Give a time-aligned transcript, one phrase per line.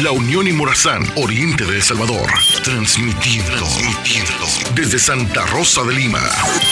[0.00, 2.26] La Unión y Morazán, Oriente de El Salvador.
[2.64, 6.22] Transmitiendo, transmitiendo desde Santa Rosa de Lima,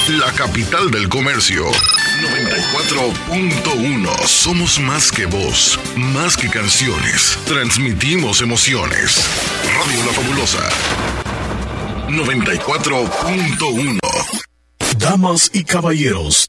[0.09, 1.67] la capital del comercio.
[1.67, 4.27] 94.1.
[4.27, 7.39] Somos más que voz, más que canciones.
[7.45, 9.23] Transmitimos emociones.
[9.67, 10.67] Radio La Fabulosa.
[12.09, 13.99] 94.1.
[14.97, 16.49] Damas y caballeros,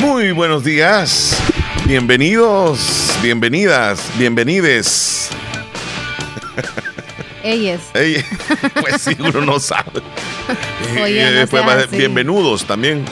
[0.00, 1.36] Muy buenos días.
[1.86, 5.28] Bienvenidos, bienvenidas, bienvenides.
[7.42, 7.80] Ellas.
[7.94, 8.24] Ey,
[8.80, 10.00] pues sí, uno no sabe.
[11.02, 13.04] Oye, no después sea bienvenidos también.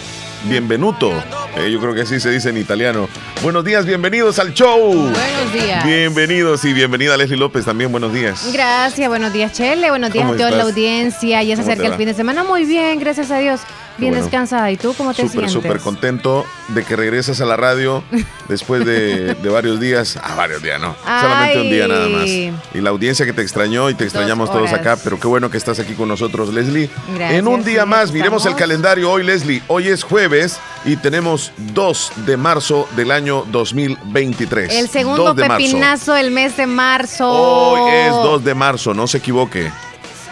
[0.45, 1.13] Bienvenuto.
[1.57, 3.09] Eh, yo creo que así se dice en italiano.
[3.43, 5.13] Buenos días, bienvenidos al show.
[5.39, 5.85] Buenos días.
[5.85, 7.93] Bienvenidos y bienvenida Leslie López también.
[7.93, 8.51] Buenos días.
[8.53, 9.89] Gracias, buenos días, Chele.
[9.89, 11.45] Buenos días ¿Cómo a toda la audiencia.
[11.45, 12.43] Ya se ¿Cómo acerca el fin de semana.
[12.43, 13.61] Muy bien, gracias a Dios.
[13.99, 14.25] Bien bueno.
[14.25, 14.71] descansada.
[14.71, 15.53] ¿Y tú cómo te Súper, sientes?
[15.53, 18.03] súper contento de que regresas a la radio
[18.49, 20.19] después de, de varios días.
[20.23, 20.97] Ah, varios días, no.
[21.05, 22.23] Solamente un día nada más.
[22.23, 22.53] Ay.
[22.75, 25.57] Y la audiencia que te extrañó y te extrañamos todos acá, pero qué bueno que
[25.57, 26.91] estás aquí con nosotros, Leslie.
[27.15, 29.63] Gracias, en un día sí, más, miremos el calendario hoy, Leslie.
[29.67, 34.73] Hoy es jueves y tenemos 2 de marzo del año 2023.
[34.75, 35.65] El segundo 2 de marzo.
[35.65, 37.31] pepinazo del mes de marzo.
[37.31, 39.71] Hoy es 2 de marzo, no se equivoque.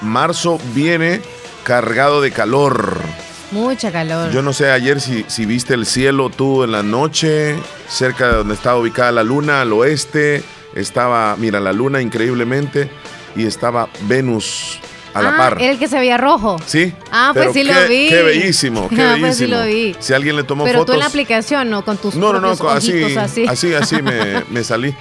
[0.02, 1.22] Marzo viene
[1.64, 3.00] cargado de calor.
[3.52, 4.30] Mucha calor.
[4.32, 7.56] Yo no sé ayer si, si viste el cielo tú en la noche,
[7.88, 10.42] cerca de donde estaba ubicada la luna, al oeste.
[10.74, 12.90] Estaba, mira, la luna increíblemente
[13.34, 14.80] y estaba Venus
[15.18, 15.62] a la Ah, par.
[15.62, 16.56] El que se veía rojo.
[16.66, 16.92] Sí.
[17.10, 18.08] Ah, pues pero sí qué- lo vi.
[18.08, 19.26] Qué bellísimo, qué Ah, bellísimo.
[19.26, 19.96] pues sí lo vi.
[19.98, 20.86] Si alguien le tomó Pero fotos.
[20.86, 21.84] tú en la aplicación, ¿no?
[21.84, 23.46] Con tus no, no, no, así, así.
[23.46, 24.94] así, así me, me salí.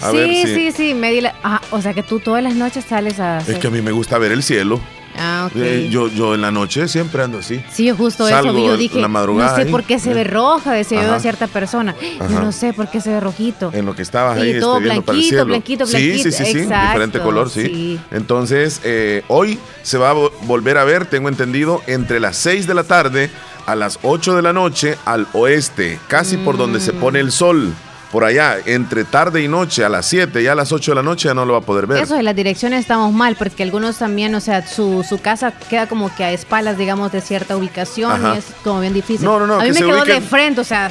[0.00, 0.54] A sí, ver si.
[0.54, 3.38] sí, sí, me di la- ah, o sea que tú todas las noches sales a...
[3.38, 4.80] Es que a mí me gusta ver el cielo.
[5.18, 5.56] Ah, ok.
[5.56, 7.62] Eh, yo, yo en la noche siempre ando así.
[7.72, 8.66] Sí, yo justo Salgo eso.
[8.66, 9.70] Yo dije, la madrugada no sé ahí.
[9.70, 11.94] por qué se ve roja, decía yo a cierta persona.
[12.20, 12.28] Ajá.
[12.30, 13.70] Yo no sé por qué se ve rojito.
[13.72, 16.44] En lo que estabas Sí, ahí todo este, viendo blanquito, blanquito, Sí, blanquito, sí, sí,
[16.52, 17.62] sí, exacto, diferente color, sí.
[17.64, 18.00] sí.
[18.10, 22.66] Entonces, eh, hoy se va a vo- volver a ver, tengo entendido, entre las 6
[22.66, 23.30] de la tarde
[23.66, 27.72] a las 8 de la noche al oeste, casi por donde se pone el sol.
[28.12, 31.02] Por allá, entre tarde y noche, a las 7, ya a las 8 de la
[31.02, 32.02] noche ya no lo va a poder ver.
[32.02, 35.86] Eso de las direcciones estamos mal, porque algunos también, o sea, su, su casa queda
[35.88, 38.34] como que a espaldas, digamos, de cierta ubicación Ajá.
[38.36, 39.26] y es como bien difícil.
[39.26, 40.90] No, no, no, A mí que me quedó de frente, o sea,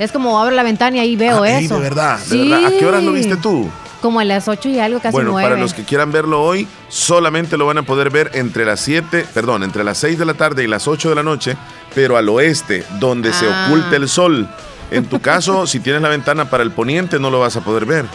[0.00, 1.76] es como abro la ventana y ahí veo Ah, eso.
[1.76, 2.50] de verdad, de Sí.
[2.50, 2.66] verdad.
[2.74, 3.70] ¿A qué horas lo viste tú?
[4.02, 5.48] Como a las 8 y algo, casi bueno, 9.
[5.48, 9.26] para los que quieran verlo hoy, solamente lo van a poder ver entre las 7,
[9.32, 11.56] perdón, entre las 6 de la tarde y las 8 de la noche,
[11.94, 13.66] pero al oeste, donde se Ah.
[13.68, 14.48] oculta el sol.
[14.90, 17.84] En tu caso, si tienes la ventana para el poniente, no lo vas a poder
[17.86, 18.06] ver,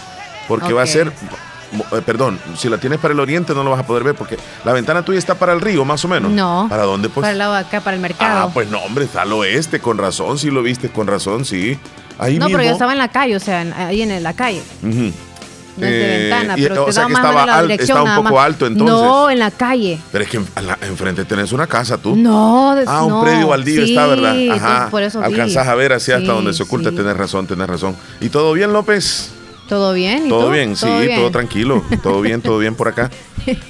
[0.48, 3.80] porque va a ser, eh, perdón, si la tienes para el oriente, no lo vas
[3.82, 6.32] a poder ver, porque la ventana tuya está para el río, más o menos.
[6.32, 6.68] No.
[6.70, 7.22] ¿Para dónde, pues?
[7.24, 8.48] Para el lado de acá, para el mercado.
[8.48, 11.78] Ah, pues no, hombre, está al oeste, con razón, si lo viste, con razón, sí.
[12.20, 12.58] Ahí no, mismo.
[12.60, 14.62] pero yo estaba en la calle, o sea, en- ahí en la calle.
[14.84, 15.12] Ujú.
[15.76, 17.42] No es de Eh, ventana, y- pero o te sea da que más o estaba
[17.42, 17.98] menos la al- dirección.
[17.98, 18.46] está un poco más.
[18.46, 18.96] alto, entonces.
[18.96, 20.00] No, en la calle.
[20.12, 22.16] Pero es que en- a la- enfrente tenés una casa tú.
[22.16, 23.22] No, de- Ah, un no.
[23.24, 24.36] predio baldío Sí, está, ¿verdad?
[24.52, 24.88] Ajá.
[24.92, 25.22] por eso.
[25.24, 26.92] Alcanzás a ver así hasta Sí, donde se oculta.
[26.92, 27.96] Tenés razón, tenés razón.
[28.22, 29.32] ¿Y todo bien, López?
[29.68, 30.26] ¿Todo bien?
[30.26, 31.20] ¿Y Todo bien, sí, bien?
[31.20, 31.84] todo tranquilo.
[32.02, 33.10] Todo bien, todo bien por acá.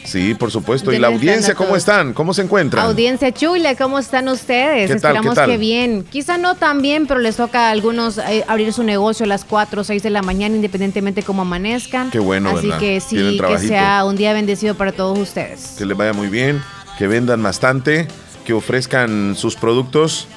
[0.06, 0.94] Sí, por supuesto.
[0.94, 2.14] ¿Y la audiencia cómo están?
[2.14, 2.86] ¿Cómo se encuentran?
[2.86, 4.88] Audiencia chula, ¿cómo están ustedes?
[4.88, 5.50] ¿Qué tal, qué Esperamos tal?
[5.50, 6.06] que bien.
[6.12, 9.46] Quizá no tan bien, pero les toca a algunos eh, abrir su negocio a las
[9.46, 12.12] 4 o 6 de la mañana, independientemente cómo amanezcan.
[12.12, 12.80] Qué bueno, Así ¿verdad?
[12.82, 15.74] que sí, que sea un día bendecido para todos ustedes.
[15.76, 16.62] Que les vaya muy bien,
[17.00, 18.08] que vendan bastante,
[18.46, 20.28] que ofrezcan sus productos,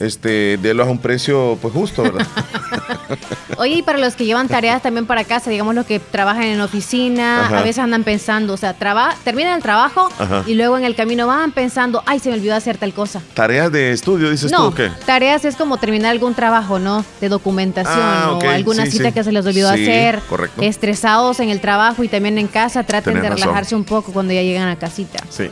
[0.00, 2.26] este, délos a un precio pues justo, ¿verdad?
[3.58, 6.60] Oye, y para los que llevan tareas también para casa, digamos los que trabajan en
[6.60, 7.58] oficina, Ajá.
[7.58, 10.42] a veces andan pensando, o sea, traba terminan el trabajo Ajá.
[10.46, 13.22] y luego en el camino van pensando, ay, se me olvidó hacer tal cosa.
[13.34, 14.90] Tareas de estudio, dices No, tú, ¿o qué?
[15.06, 17.04] tareas es como terminar algún trabajo, ¿no?
[17.20, 19.12] De documentación Ah, o alguna sí, cita sí.
[19.12, 20.20] que se les olvidó Sí, hacer.
[20.28, 20.60] correcto.
[20.62, 23.42] Estresados en el trabajo y también en casa, traten Tenés de razón.
[23.44, 25.22] relajarse un poco cuando ya llegan a casita.
[25.30, 25.48] Sí.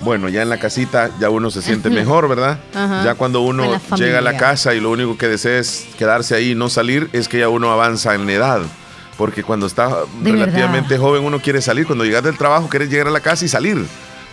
[0.00, 2.58] Bueno, ya en la casita ya uno se siente mejor, ¿verdad?
[2.74, 3.04] Ajá.
[3.04, 6.52] Ya cuando uno llega a la casa y lo único que desea es quedarse ahí
[6.52, 8.60] y no salir, es que ya uno avanza en la edad.
[9.18, 9.88] Porque cuando está
[10.22, 11.86] De relativamente joven uno quiere salir.
[11.86, 13.84] Cuando llegas del trabajo quieres llegar a la casa y salir.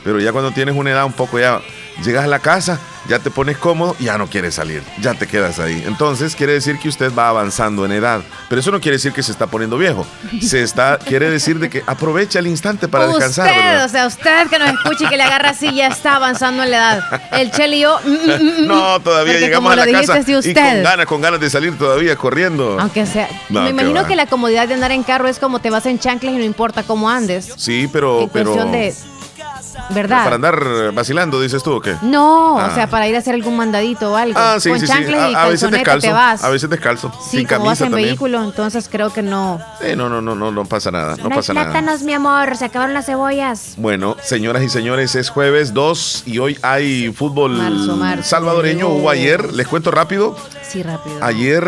[0.05, 1.59] Pero ya cuando tienes una edad un poco ya,
[2.05, 5.59] llegas a la casa, ya te pones cómodo, ya no quieres salir, ya te quedas
[5.59, 5.83] ahí.
[5.86, 9.24] Entonces quiere decir que usted va avanzando en edad, pero eso no quiere decir que
[9.24, 10.06] se está poniendo viejo.
[10.42, 13.48] Se está, quiere decir de que aprovecha el instante para descansar.
[13.48, 16.63] Usted, o sea, usted que nos escuche y que le agarra así ya está avanzando
[16.63, 17.21] en la edad.
[17.31, 18.00] El Chel y yo.
[18.04, 21.50] Mm, mm, mm, no, todavía llegamos a la casa y con ganas, con ganas de
[21.50, 22.77] salir todavía corriendo.
[22.80, 25.86] Aunque sea, me imagino que la comodidad de andar en carro es como te vas
[25.86, 27.54] en chanclas y no importa cómo andes.
[27.56, 28.56] Sí, pero, en pero.
[28.65, 28.94] De,
[29.89, 30.24] ¿Verdad?
[30.24, 31.95] Para andar vacilando, dices tú, ¿o qué?
[32.01, 32.88] No, o sea, ah.
[32.88, 34.38] para ir a hacer algún mandadito o algo.
[34.38, 35.13] Ah, sí, Con sí, sí.
[35.13, 36.07] A, a veces descalzo.
[36.07, 36.44] Te vas.
[36.44, 37.12] A veces descalzo.
[37.21, 39.59] Sí, sin como vas en vehículo, entonces creo que no.
[39.81, 41.15] Sí, no, no, no, no, no pasa nada.
[41.18, 43.75] No, no pasa hay plátanos, mi amor, se acabaron las cebollas.
[43.77, 47.57] Bueno, señoras y señores, es jueves 2 y hoy hay fútbol
[48.24, 48.89] salvadoreño.
[48.89, 50.36] Hubo ayer, les cuento rápido.
[50.68, 51.18] Sí, rápido.
[51.21, 51.63] Ayer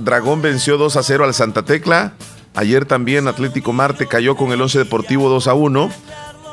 [0.00, 2.12] Dragón venció 2 a 0 al Santa Tecla.
[2.54, 5.90] Ayer también Atlético Marte cayó con el 11 Deportivo 2 a 1.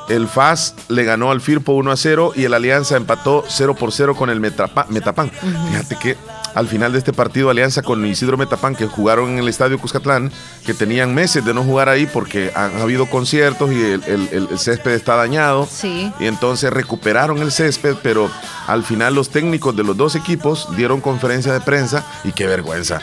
[0.09, 3.92] El FAS le ganó al Firpo 1 a 0 y el Alianza empató 0 por
[3.92, 5.31] 0 con el Metapan.
[5.69, 6.18] Fíjate que
[6.53, 10.31] al final de este partido, Alianza con Isidro Metapan, que jugaron en el Estadio Cuscatlán,
[10.65, 15.15] que tenían meses de no jugar ahí porque han habido conciertos y el, césped está
[15.15, 15.68] dañado.
[15.71, 16.12] Sí.
[16.19, 18.30] Y entonces recuperaron el césped, pero
[18.68, 23.00] al final los técnicos de los dos equipos dieron conferencia de prensa y qué vergüenza.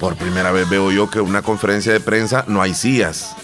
[0.00, 3.34] Por primera vez veo yo que una conferencia de prensa no hay sillas.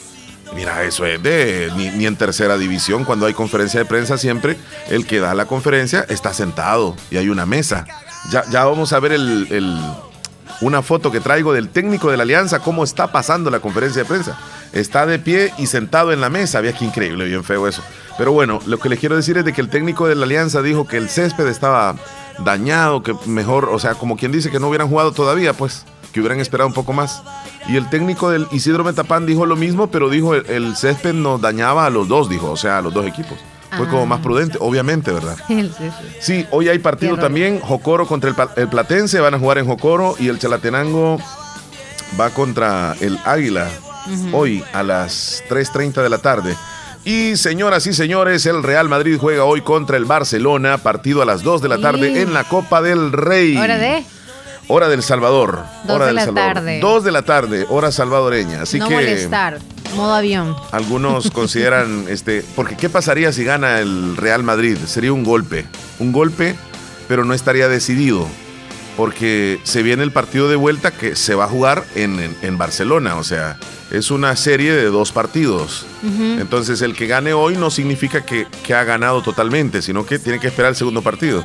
[0.54, 4.56] Mira, eso es de ni, en tercera división, cuando hay conferencia de prensa, siempre
[4.88, 7.86] el que da la conferencia está sentado y hay una mesa.
[8.30, 9.78] Ya, ya vamos a ver el,
[10.60, 14.08] una foto que traigo del técnico de la Alianza, cómo está pasando la conferencia de
[14.08, 14.38] prensa.
[14.72, 16.58] Está de pie y sentado en la mesa.
[16.58, 17.82] Había que increíble, bien feo eso.
[18.16, 20.62] Pero bueno, lo que les quiero decir es de que el técnico de la Alianza
[20.62, 21.96] dijo que el césped estaba
[22.38, 26.20] dañado, que mejor, o sea, como quien dice que no hubieran jugado todavía, pues que
[26.20, 27.22] hubieran esperado un poco más.
[27.68, 31.84] Y el técnico del Isidro Metapán dijo lo mismo, pero dijo el, césped nos dañaba
[31.84, 33.36] a los dos, dijo, o sea, a los dos equipos.
[33.76, 34.22] Fue como más ah.
[34.22, 35.36] prudente, obviamente, ¿verdad?
[36.20, 40.28] Sí, hoy hay partido también, Jocoro contra el, Platense, van a jugar en Jocoro y
[40.28, 41.18] el Chalatenango
[42.18, 43.68] va contra el Águila
[44.32, 46.54] hoy a las 3.30 de la tarde.
[47.04, 51.42] Y señoras y señores, el Real Madrid juega hoy contra el Barcelona, partido a las
[51.42, 53.56] 2 de la tarde en la Copa del Rey.
[53.56, 54.04] Hora de
[54.66, 55.64] Hora del Salvador.
[55.84, 56.80] Dos hora de la tarde.
[56.80, 58.62] Dos de la tarde, hora salvadoreña.
[58.62, 58.94] Así no que.
[58.94, 59.58] molestar,
[59.94, 60.56] modo avión.
[60.72, 64.78] Algunos consideran, este, porque ¿qué pasaría si gana el Real Madrid?
[64.86, 65.66] Sería un golpe.
[65.98, 66.54] Un golpe,
[67.08, 68.26] pero no estaría decidido.
[68.96, 73.16] Porque se viene el partido de vuelta que se va a jugar en, en, Barcelona.
[73.16, 73.58] O sea,
[73.90, 75.84] es una serie de dos partidos.
[76.38, 80.38] Entonces, el que gane hoy no significa que, que ha ganado totalmente, sino que tiene
[80.38, 81.44] que esperar el segundo partido.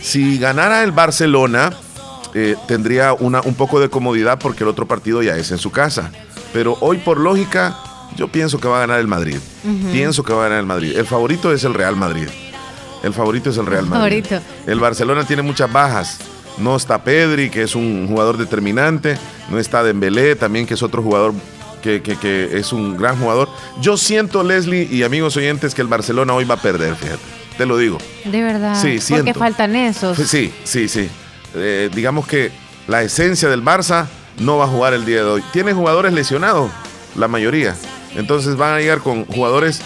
[0.00, 1.70] Si ganara el Barcelona,
[2.34, 5.70] eh, tendría una, un poco de comodidad porque el otro partido ya es en su
[5.70, 6.10] casa.
[6.52, 7.76] Pero hoy por lógica,
[8.16, 9.38] yo pienso que va a ganar el Madrid.
[9.92, 10.96] Pienso que va a ganar el Madrid.
[10.96, 12.28] El favorito es el Real Madrid.
[13.02, 14.24] El favorito es el Real Madrid.
[14.66, 16.18] El Barcelona tiene muchas bajas.
[16.58, 19.18] No está Pedri, que es un jugador determinante.
[19.50, 21.34] No está Dembélé, también que es otro jugador
[21.82, 23.48] que, que, es un gran jugador.
[23.80, 27.22] Yo siento, Leslie y amigos oyentes, que el Barcelona hoy va a perder, fíjate.
[27.56, 27.98] Te lo digo.
[28.24, 28.80] De verdad.
[28.80, 29.26] Sí, siento.
[29.26, 30.16] Porque faltan esos.
[30.18, 31.08] Sí, sí, sí.
[31.56, 32.52] Eh, digamos que
[32.86, 34.06] la esencia del Barça
[34.38, 35.42] no va a jugar el día de hoy.
[35.52, 36.70] Tiene jugadores lesionados,
[37.16, 37.74] la mayoría.
[38.14, 39.80] Entonces van a llegar con jugadores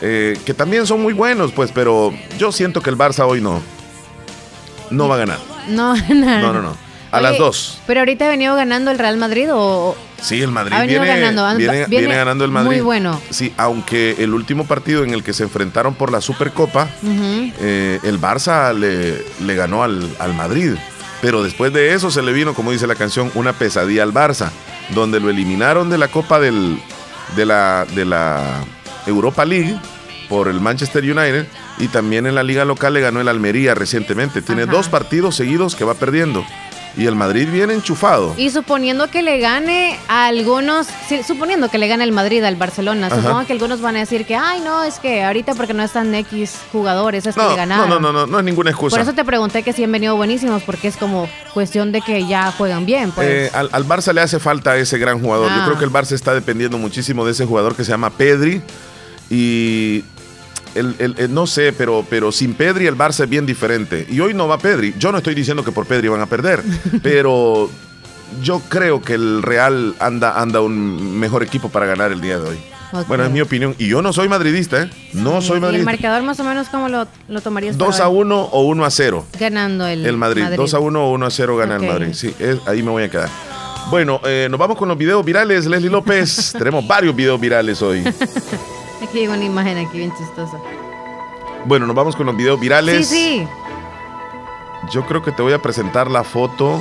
[0.00, 3.62] eh, que también son muy buenos, pues, pero yo siento que el Barça hoy no.
[4.90, 5.38] No va a ganar.
[5.68, 6.62] No, no, no.
[6.62, 6.76] no.
[7.12, 7.78] A las dos.
[7.86, 9.94] Pero ahorita ha venido ganando el Real Madrid o.
[10.20, 11.46] Sí, el Madrid viene, ganando,
[11.88, 12.68] viene, ganando el Madrid.
[12.68, 13.20] Muy bueno.
[13.30, 18.20] Sí, aunque el último partido en el que se enfrentaron por la Supercopa, eh, el
[18.20, 20.74] Barça le, le ganó al, al Madrid.
[21.22, 24.50] Pero después de eso se le vino, como dice la canción, una pesadilla al Barça,
[24.90, 26.78] donde lo eliminaron de la Copa del,
[27.36, 28.64] de, la, de la
[29.06, 29.78] Europa League
[30.28, 31.46] por el Manchester United
[31.78, 34.42] y también en la liga local le ganó el Almería recientemente.
[34.42, 36.44] Tiene dos partidos seguidos que va perdiendo
[36.96, 38.34] y el Madrid viene enchufado.
[38.36, 40.88] Y suponiendo que le gane a algunos,
[41.26, 44.36] suponiendo que le gane el Madrid al Barcelona, supongo que algunos van a decir que,
[44.36, 47.88] ay, no, es que ahorita porque no están X jugadores, es que le ganaron.
[47.88, 48.96] No, no, no, no, es ninguna excusa.
[48.96, 52.26] Por eso te pregunté que si han venido buenísimos, porque es como cuestión de que
[52.26, 53.10] ya juegan bien.
[53.12, 53.28] Pues.
[53.28, 55.48] Eh, al, Barça le hace falta ese gran jugador.
[55.48, 55.64] Yo ah.
[55.66, 58.62] creo que el Barça está dependiendo muchísimo de ese jugador que se llama Pedri.
[59.30, 60.04] Y
[60.74, 64.06] el, no sé, pero, pero sin Pedri el Barça es bien diferente.
[64.08, 64.94] Y hoy no va Pedri.
[64.98, 66.62] Yo no estoy diciendo que por Pedri van a perder,
[67.02, 67.70] pero
[68.42, 72.48] yo creo que el Real anda, anda un mejor equipo para ganar el día de
[72.48, 72.58] hoy.
[73.08, 73.74] Bueno, es mi opinión.
[73.78, 74.90] Y yo no soy madridista, ¿eh?
[75.14, 75.76] No soy madridista.
[75.76, 77.78] ¿Y el marcador más o menos cómo lo, lo tomarías?
[77.78, 79.26] 2 a 1 o 1 a 0.
[79.40, 80.44] Ganando el, el Madrid.
[80.54, 82.12] 2 a 1 o 1 a 0 gana el Madrid.
[82.12, 82.34] Sí,
[82.66, 83.30] ahí me voy a quedar.
[83.90, 86.52] Bueno, eh, nos vamos con los videos virales, Leslie López.
[86.58, 88.04] Tenemos varios videos virales hoy.
[89.02, 90.58] Aquí llegó una imagen aquí bien chistosa.
[91.64, 93.08] Bueno, nos vamos con los videos virales.
[93.08, 93.48] Sí, sí.
[94.90, 96.80] Yo creo que te voy a presentar la foto.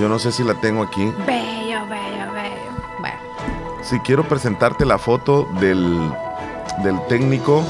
[0.00, 1.04] Yo no sé si la tengo aquí.
[1.26, 2.70] Bello, bello, bello.
[3.00, 3.16] Bueno.
[3.82, 6.12] Sí, quiero presentarte la foto del,
[6.82, 7.64] del técnico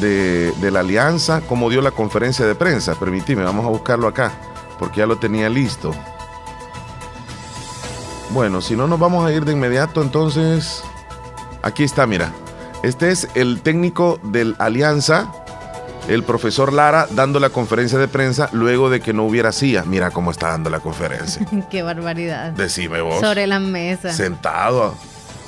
[0.00, 2.94] de, de la alianza, como dio la conferencia de prensa.
[2.94, 4.32] Permitime, vamos a buscarlo acá,
[4.78, 5.94] porque ya lo tenía listo.
[8.30, 10.84] Bueno, si no nos vamos a ir de inmediato, entonces...
[11.62, 12.32] Aquí está, mira.
[12.82, 15.30] Este es el técnico del Alianza,
[16.08, 19.84] el profesor Lara, dando la conferencia de prensa luego de que no hubiera CIA.
[19.84, 21.46] Mira cómo está dando la conferencia.
[21.70, 22.52] Qué barbaridad.
[22.52, 23.20] Decime vos.
[23.20, 24.12] Sobre la mesa.
[24.12, 24.94] Sentado.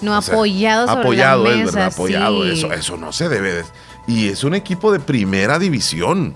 [0.02, 1.70] No, O sea, apoyado sobre apoyado la es, mesa.
[1.78, 1.92] ¿verdad?
[1.94, 2.42] Apoyado.
[2.44, 2.50] sí.
[2.52, 3.52] Eso, eso no se debe.
[3.54, 3.64] de-
[4.06, 6.34] Y es un equipo de primera división.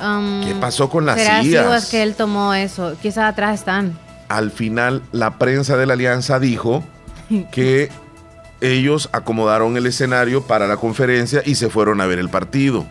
[0.00, 2.94] Um, ¿Qué pasó con las o es que él tomó eso?
[3.00, 3.98] Quizás atrás están.
[4.28, 6.84] Al final, la prensa de la Alianza dijo
[7.52, 7.90] que
[8.60, 12.86] ellos acomodaron el escenario para la conferencia y se fueron a ver el partido.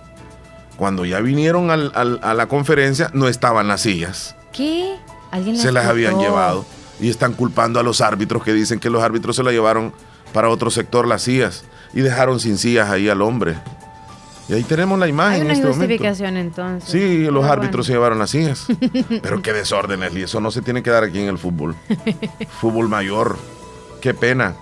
[0.77, 4.35] Cuando ya vinieron al- al- a la conferencia, no estaban las sillas.
[4.51, 4.95] ¿Qué?
[5.31, 6.65] ¿Alguien Se las habían llevado.
[6.99, 9.93] Y están culpando a los árbitros que dicen que los árbitros se la llevaron
[10.31, 11.63] para otro sector las sillas.
[11.93, 13.55] Y dejaron sin sillas ahí al hombre.
[14.49, 15.85] Y ahí tenemos la imagen Hay en una este momento.
[15.85, 16.89] justificación entonces.
[16.89, 18.65] Sí, los árbitros se llevaron las sillas.
[19.21, 20.25] Pero qué desorden, Leslie.
[20.25, 21.75] Eso no se tiene que dar aquí en el fútbol.
[22.59, 23.37] fútbol mayor.
[24.01, 24.55] Qué pena.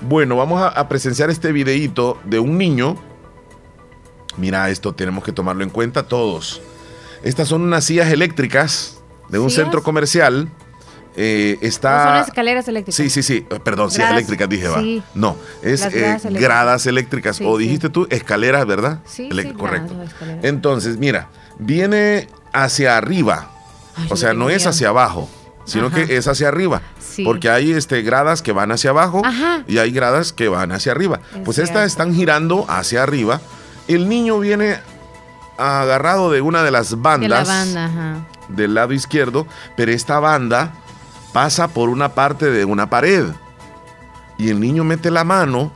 [0.00, 2.96] Bueno, vamos a, a presenciar este videíto de un niño.
[4.36, 6.60] Mira, esto tenemos que tomarlo en cuenta todos.
[7.22, 9.64] Estas son unas sillas eléctricas de un ¿Sillas?
[9.64, 10.48] centro comercial.
[11.18, 12.18] Eh, No está.
[12.20, 12.94] son escaleras eléctricas.
[12.94, 13.46] Sí, sí, sí.
[13.48, 14.80] Eh, Perdón, sillas eléctricas dije, va.
[14.80, 15.02] sí.
[15.14, 16.40] No, es eh, gradas eléctricas.
[16.42, 17.36] gradas eléctricas.
[17.36, 17.62] Sí, o sí.
[17.64, 19.00] dijiste tú escaleras, ¿verdad?
[19.06, 19.94] Sí, correcto.
[19.96, 20.44] gradas.
[20.44, 23.50] Entonces, mira, viene hacia arriba.
[23.96, 25.26] Ay, o sea, no es hacia abajo,
[25.64, 26.04] sino Ajá.
[26.04, 26.82] que es hacia arriba.
[27.16, 27.24] Sí.
[27.24, 29.62] Porque hay este, gradas que van hacia abajo Ajá.
[29.66, 31.20] y hay gradas que van hacia arriba.
[31.34, 33.40] Es pues estas están girando hacia arriba.
[33.88, 34.78] El niño viene
[35.56, 38.26] agarrado de una de las De bandas la banda, ajá.
[38.48, 39.46] del lado izquierdo,
[39.76, 40.72] pero esta banda
[41.32, 43.24] pasa por una parte de una pared.
[44.36, 45.72] Y el niño mete la mano,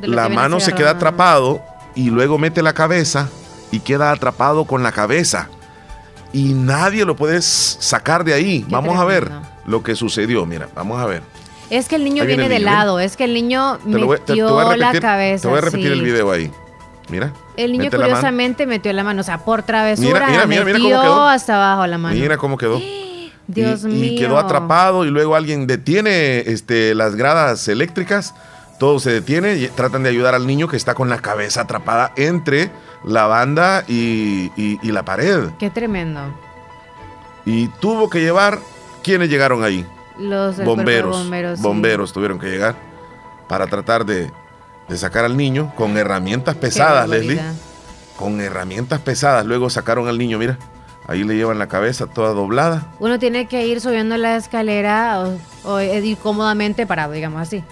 [0.00, 1.62] la que mano se queda atrapado
[1.94, 3.28] y luego mete la cabeza
[3.70, 5.48] y queda atrapado con la cabeza.
[6.32, 8.62] Y nadie lo puede sacar de ahí.
[8.62, 9.30] Qué vamos a ver.
[9.68, 10.44] Lo que sucedió.
[10.46, 11.22] Mira, vamos a ver.
[11.70, 13.78] Es que el niño Ahí viene viene el de niño, lado, es que el niño
[13.78, 15.42] Te, lo voy, te- te metió la cabeza.
[15.42, 15.92] te voy a repetir sí.
[15.92, 16.50] el video ahí.
[17.10, 17.32] Mira.
[17.56, 20.78] El niño la curiosamente metió la mano, o sea, por travesura, Mira, mira, mira, mira
[20.78, 21.24] cómo quedó.
[21.28, 22.14] hasta abajo la mano.
[22.14, 22.78] Mira cómo quedó.
[23.46, 24.04] Dios y, mío.
[24.12, 28.34] y quedó atrapado y luego alguien detiene este, las gradas eléctricas.
[28.78, 32.12] Todo se detiene y tratan de ayudar al niño que está con la cabeza atrapada
[32.16, 32.70] entre
[33.04, 35.48] la banda y, y- y la pared.
[35.58, 36.20] Qué tremendo.
[37.44, 38.58] Y tuvo que llevar,
[39.08, 39.86] ¿quiénes llegaron ahí?
[40.18, 41.16] Los bomberos.
[41.62, 42.10] bomberos.
[42.10, 42.14] sí.
[42.14, 42.74] tuvieron que llegar
[43.48, 44.30] para tratar de,
[44.86, 47.40] de sacar al niño con herramientas Qué pesadas, Leslie.
[48.18, 49.46] Con herramientas pesadas.
[49.46, 50.58] Luego sacaron al niño, mira.
[51.06, 52.92] Ahí le llevan la cabeza toda doblada.
[52.98, 55.20] Uno tiene que ir subiendo la escalera
[55.64, 57.64] o, o ir cómodamente parado, digamos así.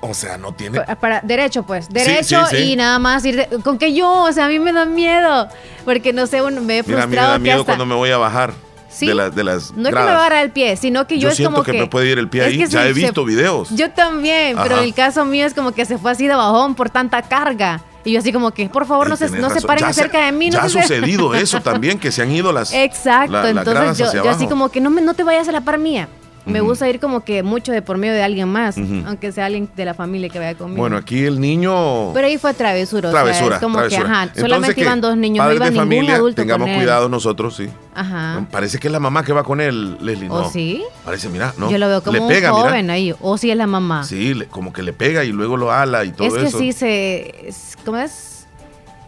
[0.00, 1.90] O sea, no tiene Pa- Para, derecho, pues.
[1.90, 2.62] Derecho sí, sí.
[2.72, 3.36] y nada más ir.
[3.36, 5.48] de- con que yo, o sea, a mí me da miedo.
[5.84, 7.32] Porque no sé, uno, me he Mira, a mí me frustrado.
[7.32, 8.54] da miedo hasta- cuando me voy a bajar
[8.90, 9.06] Sí.
[9.06, 11.16] de, la- de las No es que me va a agarrar el pie, sino que
[11.16, 11.78] yo, Yo es siento como que que.
[11.80, 12.58] me puede ir el pie ahí.
[12.58, 13.68] Ya se- he visto se- videos.
[13.70, 16.88] Yo también, pero el caso mío es como que se fue así de bajón por
[16.90, 17.82] tanta carga.
[18.04, 20.24] Y yo así como que, por favor, no se, no se paren Ya se- cerca
[20.24, 20.50] de mí.
[20.50, 22.72] Ya no ha se- sucedido eso también, que se han ido las.
[22.72, 25.60] Exacto, la- entonces yo, yo así como que no, me, no te vayas a la
[25.60, 26.08] par mía.
[26.48, 28.76] Me gusta ir como que mucho de por medio de alguien más,
[29.06, 30.80] aunque sea alguien de la familia que vaya conmigo.
[30.80, 32.12] Bueno, aquí el niño.
[32.14, 33.56] Pero ahí fue travesura, o sea, travesura.
[33.56, 34.02] es como travesura.
[34.04, 36.70] que, ajá, Entonces, solamente iban dos niños, no iba de ningún familia, adulto Tengamos con
[36.70, 36.76] él.
[36.78, 37.68] cuidado nosotros, sí.
[37.94, 38.46] Ajá.
[38.50, 40.28] Parece que es la mamá que va con él, Leslie.
[40.30, 40.50] ¿O No.
[40.50, 40.82] sí?
[41.04, 41.70] Parece, mira, no.
[41.70, 42.94] Yo lo veo como le un pega, joven mira.
[42.94, 44.04] ahí, o si es la mamá.
[44.04, 46.58] Sí, le- como que le pega y luego lo ala y todo es que eso.
[46.58, 47.50] sí se,
[47.84, 48.36] ¿cómo es?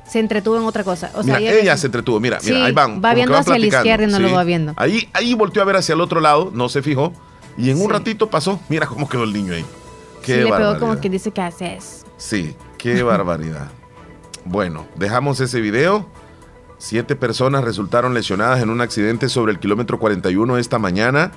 [0.07, 1.13] Se entretuvo en otra cosa.
[1.15, 3.01] O sea, mira, ella- ella se entretuvo, mira, mira, ahí van.
[3.01, 4.73] va viendo van hacia la izquierda y no lo va viendo.
[4.77, 7.13] Ahí, ahí volteó a ver hacia el otro lado, no se fijó,
[7.57, 7.89] y en un Sí.
[7.89, 9.65] ratito pasó, mira cómo quedó el niño ahí.
[10.23, 10.81] Qué sí le pegó barbaridad.
[10.81, 12.05] como quien dice que haces.
[12.17, 13.71] Sí, qué barbaridad.
[14.45, 16.07] Bueno, dejamos ese video.
[16.79, 21.33] Siete personas resultaron lesionadas en un accidente sobre el kilómetro 41 esta mañana.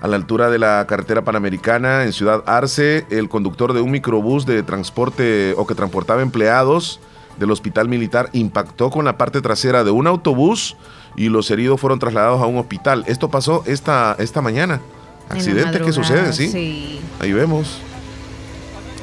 [0.00, 4.44] A la altura de la carretera panamericana en Ciudad Arce, el conductor de un microbús
[4.44, 7.00] de transporte o que transportaba empleados
[7.38, 10.76] del hospital militar impactó con la parte trasera de un autobús
[11.16, 13.04] y los heridos fueron trasladados a un hospital.
[13.06, 14.80] Esto pasó esta, esta mañana.
[15.28, 16.48] Accidentes que suceden, ¿sí?
[16.48, 17.00] Sí.
[17.20, 17.78] Ahí vemos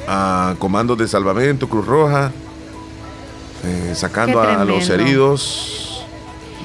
[0.06, 2.32] a comandos de salvamento, Cruz Roja,
[3.64, 6.04] eh, sacando a, los heridos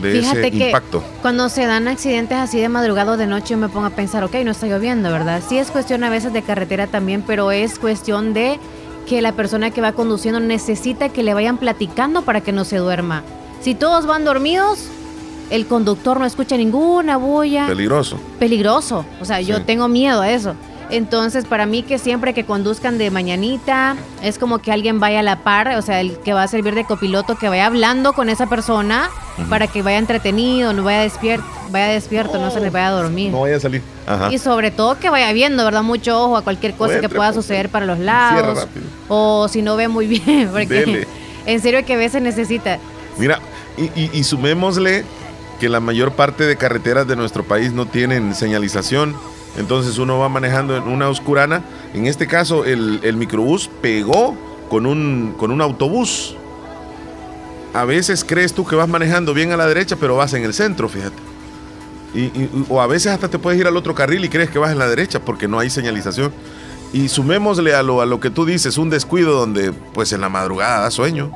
[0.01, 1.03] de Fíjate ese que impacto.
[1.21, 4.23] cuando se dan accidentes así de madrugada o de noche, yo me pongo a pensar,
[4.23, 5.41] ok, no está lloviendo, ¿verdad?
[5.47, 8.59] Sí es cuestión a veces de carretera también, pero es cuestión de
[9.07, 12.77] que la persona que va conduciendo necesita que le vayan platicando para que no se
[12.77, 13.23] duerma.
[13.61, 14.87] Si todos van dormidos,
[15.49, 17.67] el conductor no escucha ninguna bulla.
[17.67, 18.19] Peligroso.
[18.39, 19.05] Peligroso.
[19.21, 20.55] O sea, yo tengo miedo a eso.
[20.91, 25.23] Entonces, para mí que siempre que conduzcan de mañanita, es como que alguien vaya a
[25.23, 28.27] la par, o sea, el que va a servir de copiloto, que vaya hablando con
[28.27, 29.11] esa persona
[29.51, 33.31] para que vaya entretenido, no vaya despierto, vaya despierto, no se le vaya a dormir.
[33.31, 33.83] No vaya a salir.
[34.07, 34.33] Ajá.
[34.33, 35.83] Y sobre todo que vaya viendo, ¿verdad?
[35.83, 38.59] Mucho ojo a cualquier cosa que pueda suceder para los Cierra lados.
[38.61, 38.85] rápido.
[39.09, 41.07] O si no ve muy bien, porque Dele.
[41.45, 42.79] en serio que a veces necesita.
[43.19, 43.39] Mira,
[43.77, 45.05] y, y- y sumémosle
[45.59, 49.15] que la mayor parte de carreteras de nuestro país no tienen señalización.
[49.57, 51.61] Entonces uno va manejando en una oscurana.
[51.93, 54.35] En este caso, el, el microbús pegó
[54.69, 56.35] con un, con un autobús.
[57.73, 60.53] A veces crees tú que vas manejando bien a la derecha, pero vas en el
[60.53, 61.17] centro, fíjate.
[62.15, 64.57] Y- y- o a veces hasta te puedes ir al otro carril y crees que
[64.59, 66.31] vas en la derecha porque no hay señalización.
[66.93, 70.29] Y sumémosle a lo, a lo que tú dices, un descuido donde pues en la
[70.29, 71.31] madrugada da sueño.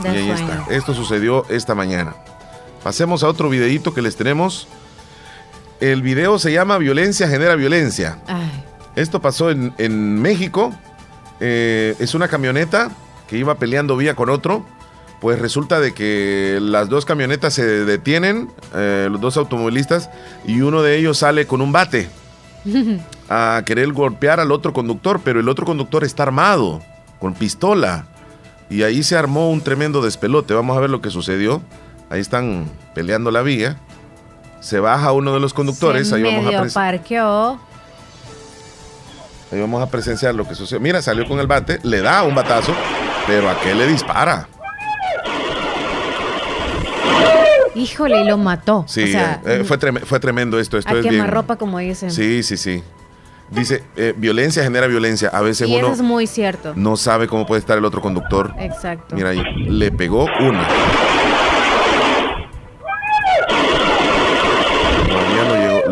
[0.00, 0.52] Da y ahí sueño.
[0.60, 0.74] está.
[0.74, 2.14] Esto sucedió esta mañana.
[2.82, 4.66] Pasemos a otro videíto que les tenemos.
[5.80, 8.18] El video se llama Violencia genera violencia.
[8.26, 8.64] Ay,
[8.96, 10.72] Esto pasó en, en México.
[11.40, 12.90] Eh, es una camioneta
[13.28, 14.64] que iba peleando vía con otro.
[15.20, 20.10] Pues resulta de que las dos camionetas se detienen, eh, los dos automovilistas,
[20.44, 22.10] y uno de ellos sale con un bate
[23.28, 26.82] a querer golpear al otro conductor, pero el otro conductor está armado,
[27.20, 28.06] con pistola.
[28.68, 30.54] Y ahí se armó un tremendo despelote.
[30.54, 31.62] Vamos a ver lo que sucedió.
[32.12, 33.78] Ahí están peleando la vía.
[34.60, 36.10] Se baja uno de los conductores.
[36.10, 37.58] se Ahí vamos, a parqueó.
[39.50, 40.78] ahí vamos a presenciar lo que sucedió.
[40.78, 42.74] Mira, salió con el bate, le da un batazo,
[43.26, 44.46] pero a qué le dispara.
[47.74, 48.84] Híjole, y lo mató.
[48.86, 50.76] Sí, o sea, eh, fue, trem- fue tremendo esto.
[50.76, 51.14] Esto a es bien.
[51.14, 52.10] quemarropa, como dicen.
[52.10, 52.82] Sí, sí, sí.
[53.48, 55.30] Dice, eh, violencia genera violencia.
[55.32, 56.74] A veces y uno eso es muy cierto.
[56.76, 58.52] no sabe cómo puede estar el otro conductor.
[58.58, 59.16] Exacto.
[59.16, 60.68] Mira ahí, le pegó una.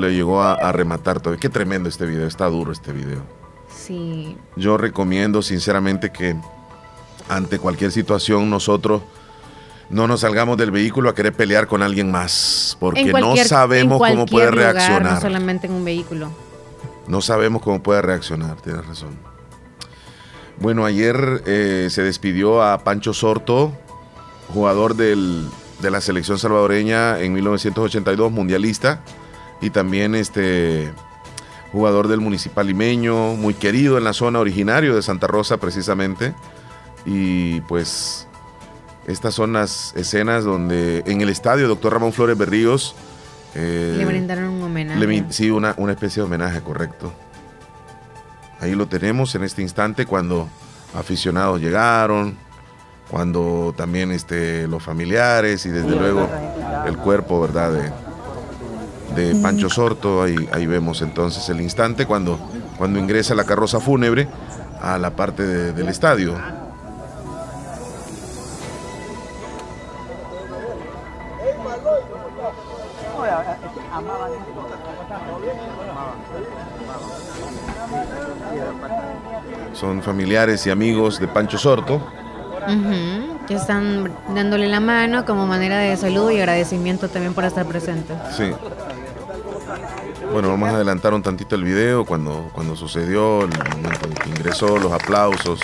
[0.00, 1.40] Le llegó a, a rematar todavía.
[1.40, 3.22] Qué tremendo este video, está duro este video.
[3.68, 4.36] Sí.
[4.56, 6.36] Yo recomiendo sinceramente que
[7.28, 9.02] ante cualquier situación nosotros
[9.88, 14.26] no nos salgamos del vehículo a querer pelear con alguien más, porque no sabemos cómo
[14.26, 15.14] puede lugar, reaccionar.
[15.14, 16.30] no solamente en un vehículo.
[17.08, 19.16] No sabemos cómo puede reaccionar, tienes razón.
[20.58, 23.72] Bueno, ayer eh, se despidió a Pancho Sorto,
[24.52, 25.48] jugador del-
[25.80, 29.00] de la selección salvadoreña en 1982, mundialista,
[29.60, 30.92] y también este
[31.72, 36.34] jugador del municipal limeño, muy querido en la zona originario de Santa Rosa precisamente.
[37.04, 38.26] Y pues
[39.06, 42.94] estas son las escenas donde en el estadio Doctor Ramón Flores Berríos
[43.54, 45.06] eh, Le brindaron un homenaje.
[45.06, 47.12] le sí, una, una especie de homenaje, correcto.
[48.60, 50.48] Ahí lo tenemos en este instante cuando
[50.94, 52.36] aficionados llegaron,
[53.10, 56.28] cuando también este, los familiares y desde luego
[56.86, 57.72] el cuerpo, ¿verdad?
[57.72, 58.09] De,
[59.14, 62.38] de Pancho Sorto, ahí, ahí vemos entonces el instante cuando,
[62.78, 64.28] cuando ingresa la carroza fúnebre
[64.80, 66.34] a la parte de- del estadio.
[79.74, 82.00] Son familiares y amigos de Pancho Sorto.
[83.48, 88.14] Que están dándole la mano como manera de saludo y agradecimiento también por estar presente.
[88.36, 88.52] Sí.
[90.32, 94.28] Bueno, vamos a adelantar un tantito el video cuando, cuando sucedió, el momento en que
[94.28, 95.60] ingresó, los aplausos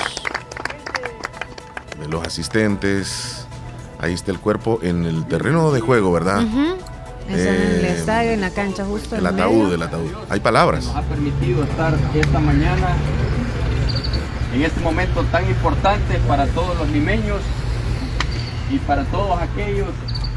[2.00, 3.46] de los asistentes.
[3.98, 6.42] Ahí está el cuerpo en el terreno de juego, ¿verdad?
[6.42, 10.10] Está en el Eh, estadio, en la cancha justo El ataúd, el ataúd.
[10.28, 10.90] Hay palabras.
[10.94, 12.88] ha permitido estar esta mañana
[14.54, 17.40] en este momento tan importante para todos los limeños
[18.70, 19.88] y para todos aquellos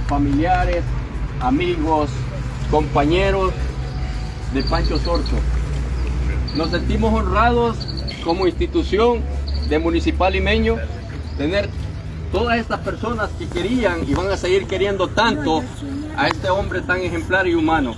[0.08, 0.84] familiares,
[1.42, 2.10] amigos,
[2.72, 3.54] compañeros
[4.54, 5.36] de Pancho Sorto.
[6.56, 7.78] Nos sentimos honrados
[8.24, 9.22] como institución
[9.70, 10.78] de Municipal Limeño
[11.38, 11.70] tener
[12.32, 15.64] todas estas personas que querían y van a seguir queriendo tanto
[16.18, 17.96] a este hombre tan ejemplar y humano.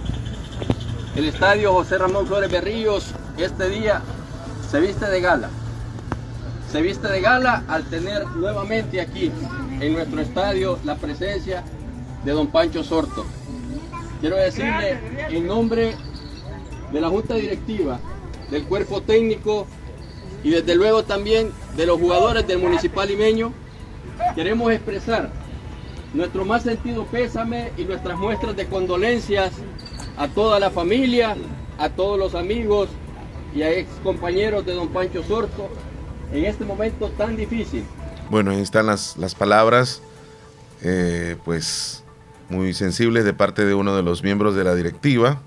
[1.15, 4.01] El estadio José Ramón Flores Berríos este día
[4.69, 5.49] se viste de gala.
[6.71, 9.31] Se viste de gala al tener nuevamente aquí
[9.79, 11.63] en nuestro estadio la presencia
[12.23, 13.25] de don Pancho Sorto.
[14.21, 15.95] Quiero decirle en nombre
[16.91, 17.99] de la Junta Directiva,
[18.49, 19.67] del cuerpo técnico
[20.43, 23.53] y desde luego también de los jugadores del Municipal Limeño,
[24.35, 25.31] queremos expresar
[26.13, 29.53] nuestro más sentido pésame y nuestras muestras de condolencias
[30.17, 31.35] a toda la familia,
[31.77, 32.89] a todos los amigos
[33.55, 35.69] y a ex compañeros de don Pancho Sorto
[36.33, 37.83] en este momento tan difícil.
[38.29, 40.01] Bueno, ahí están las, las palabras,
[40.81, 42.03] eh, pues
[42.49, 45.41] muy sensibles de parte de uno de los miembros de la directiva.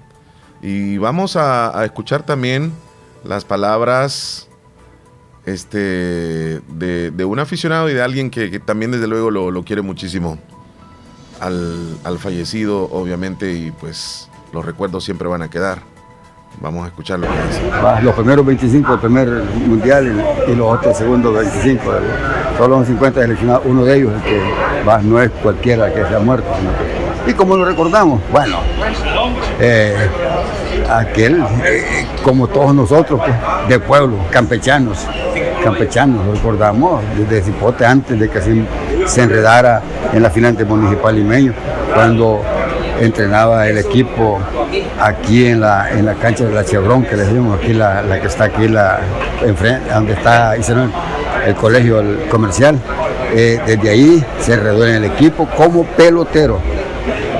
[0.66, 2.72] Y vamos a, escuchar también
[3.22, 4.48] las palabras
[5.44, 10.38] este, de, un aficionado y de alguien que, también desde luego lo, quiere muchísimo
[11.38, 15.82] al, al, fallecido, obviamente, y pues los recuerdos siempre van a quedar.
[16.62, 17.60] Vamos a escuchar lo que dice.
[18.02, 19.28] Los primeros 25 del primer
[19.66, 21.82] mundial y, los otros segundos 25.
[22.56, 26.20] Solo son 50 seleccionados, uno de ellos el que no es cualquiera que se ha
[26.20, 26.48] muerto.
[27.26, 28.20] ¿Y cómo lo recordamos?
[28.32, 28.60] Bueno,
[29.66, 29.94] eh,
[30.90, 35.06] aquel, eh, como todos nosotros, pues, de pueblo, campechanos,
[35.62, 38.40] campechanos, recordamos desde Cipote antes de que
[39.06, 39.80] se, enredara
[40.12, 41.54] en la final de Municipal Limeño,
[41.94, 42.42] cuando
[43.00, 44.38] entrenaba el equipo
[45.00, 48.20] aquí en la, en la cancha de la Chevron, que le decimos aquí, la, la
[48.20, 49.00] que está aquí, la,
[49.94, 50.92] donde está hicieron
[51.46, 52.78] el colegio el comercial.
[53.34, 56.58] Eh, desde ahí se enredó en el equipo como pelotero.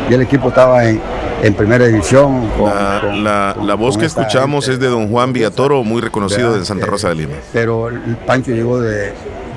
[0.08, 1.00] Y el equipo estaba en,
[1.44, 2.48] en primera división.
[2.58, 6.58] Con, la, con, la, la, voz que escuchamos es de don Juan Villatoro, muy reconocido
[6.58, 7.34] de Santa Rosa de Lima.
[7.52, 9.12] Pero el Pancho llegó de,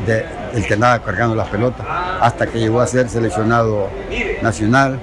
[0.06, 1.86] de el que andaba cargando las pelotas,
[2.21, 3.89] hasta que llegó a ser seleccionado
[4.41, 5.00] nacional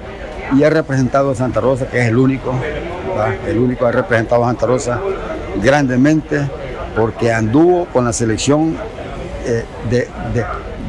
[0.55, 2.53] y ha representado a Santa Rosa, que es el único,
[3.09, 3.33] ¿verdad?
[3.47, 4.99] el único que ha representado a Santa Rosa
[5.61, 6.47] grandemente,
[6.95, 8.77] porque anduvo con la selección
[9.45, 10.45] eh, de, de,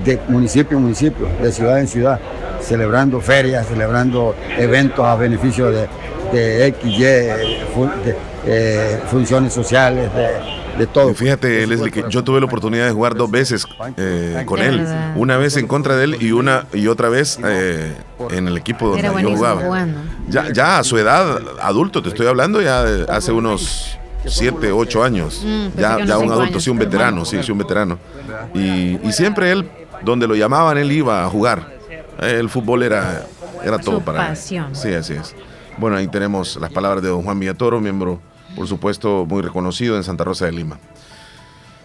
[0.07, 2.21] de municipio en municipio, de ciudad en ciudad
[2.61, 5.89] celebrando ferias, celebrando eventos a beneficio de,
[6.33, 8.17] de X, Y, de,
[8.47, 11.11] eh, funciones sociales, de, de todo.
[11.11, 13.67] Y fíjate, Leslie, que yo tuve la oportunidad de jugar dos veces
[13.97, 14.87] eh, con él.
[15.17, 17.95] Una vez en contra de él y una y otra vez eh,
[18.31, 19.87] en el equipo donde yo jugaba.
[20.29, 25.43] Ya, ya a su edad, adulto, te estoy hablando, ya hace unos 7, 8 años.
[25.45, 27.99] Mm, ya ya un adulto, años, sí, un veterano, sí, sí, un veterano.
[28.55, 29.69] Y, y siempre él,
[30.07, 31.77] donde lo llamaban, él iba a jugar.
[32.21, 33.27] El fútbol era,
[33.63, 34.69] era todo Su para pasión.
[34.71, 34.77] él.
[34.77, 35.35] Sí, así es.
[35.77, 38.19] Bueno, ahí tenemos las palabras de don Juan Villatoro, miembro,
[38.55, 40.79] por supuesto, muy reconocido en Santa Rosa de Lima.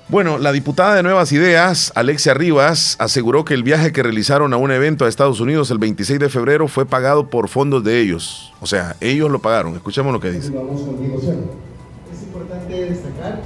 [0.07, 4.57] Bueno, la diputada de Nuevas Ideas, Alexia Rivas, aseguró que el viaje que realizaron a
[4.57, 8.53] un evento a Estados Unidos el 26 de febrero fue pagado por fondos de ellos.
[8.61, 9.73] O sea, ellos lo pagaron.
[9.75, 10.47] Escuchemos lo que dice.
[10.47, 13.41] Es importante destacar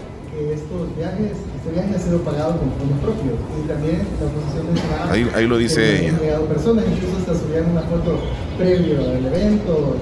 [0.55, 5.11] estos viajes, este viaje ha sido pagado con fondos propios y también la oposición mencionaba
[5.11, 6.39] ahí, ahí lo dice ella.
[6.47, 8.19] personas, incluso hasta subían una foto
[8.57, 9.95] previo al evento.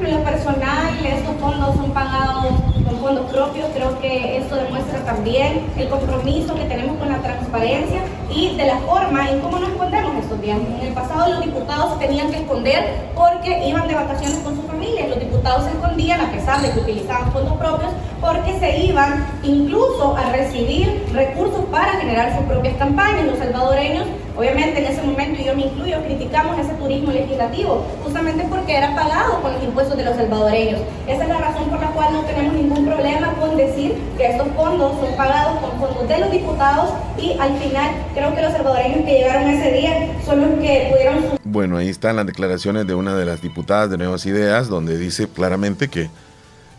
[0.00, 2.46] Lo personal, estos fondos son pagados
[2.86, 3.66] con fondos propios.
[3.74, 8.00] Creo que esto demuestra también el compromiso que tenemos con la transparencia
[8.34, 10.66] y de la forma en cómo nos escondemos estos viajes.
[10.80, 14.64] En el pasado los diputados se tenían que esconder porque iban de vacaciones con sus
[14.64, 15.10] familias.
[15.10, 20.16] Los diputados se escondían a pesar de que utilizaban fondos propios porque se iban incluso
[20.16, 23.26] a recibir recursos para generar sus propias campañas.
[23.26, 28.44] Los salvadoreños, obviamente en ese momento, y yo me incluyo, criticamos ese turismo legislativo, justamente
[28.48, 30.80] porque era pagado con los impuestos de los salvadoreños.
[31.06, 34.48] Esa es la razón por la cual no tenemos ningún problema con decir que estos
[34.56, 39.04] fondos son pagados con fondos de los diputados y al final creo que los salvadoreños
[39.04, 41.38] que llegaron ese día son los que pudieron...
[41.44, 45.28] Bueno, ahí están las declaraciones de una de las diputadas de Nuevas Ideas, donde dice
[45.28, 46.08] claramente que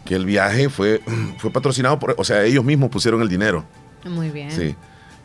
[0.06, 1.02] que el viaje fue,
[1.38, 3.64] fue patrocinado por, o sea, ellos mismos pusieron el dinero.
[4.04, 4.52] Muy bien.
[4.52, 4.76] Sí.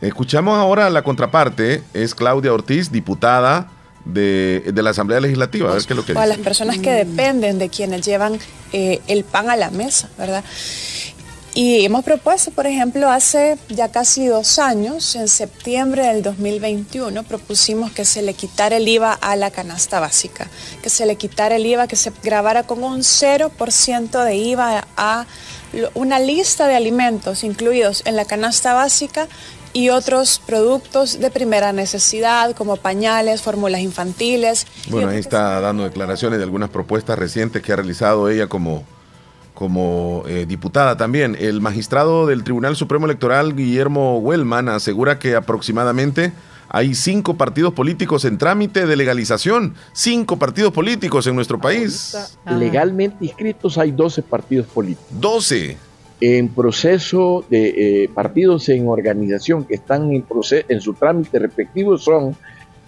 [0.01, 3.67] Escuchamos ahora la contraparte, es Claudia Ortiz, diputada
[4.13, 5.71] de, de la Asamblea Legislativa.
[5.71, 8.39] A ver qué es lo que o a las personas que dependen de quienes llevan
[8.73, 10.43] eh, el pan a la mesa, ¿verdad?
[11.57, 17.91] Y hemos propuesto, por ejemplo, hace ya casi dos años, en septiembre del 2021, propusimos
[17.91, 20.47] que se le quitara el IVA a la canasta básica,
[20.83, 25.25] que se le quitara el IVA, que se grabara con un 0% de IVA a
[25.95, 29.27] una lista de alimentos incluidos en la canasta básica
[29.73, 34.67] y otros productos de primera necesidad como pañales, fórmulas infantiles.
[34.89, 38.83] Bueno, ahí está dando declaraciones de algunas propuestas recientes que ha realizado ella como
[39.53, 41.35] como eh, diputada también.
[41.39, 46.31] El magistrado del Tribunal Supremo Electoral, Guillermo Wellman, asegura que aproximadamente
[46.69, 49.73] hay cinco partidos políticos en trámite de legalización.
[49.93, 52.37] Cinco partidos políticos en nuestro país.
[52.45, 55.07] Legalmente inscritos hay 12 partidos políticos.
[55.09, 55.77] 12.
[56.19, 61.97] En proceso de eh, partidos en organización que están en, proceso, en su trámite respectivo
[61.97, 62.35] son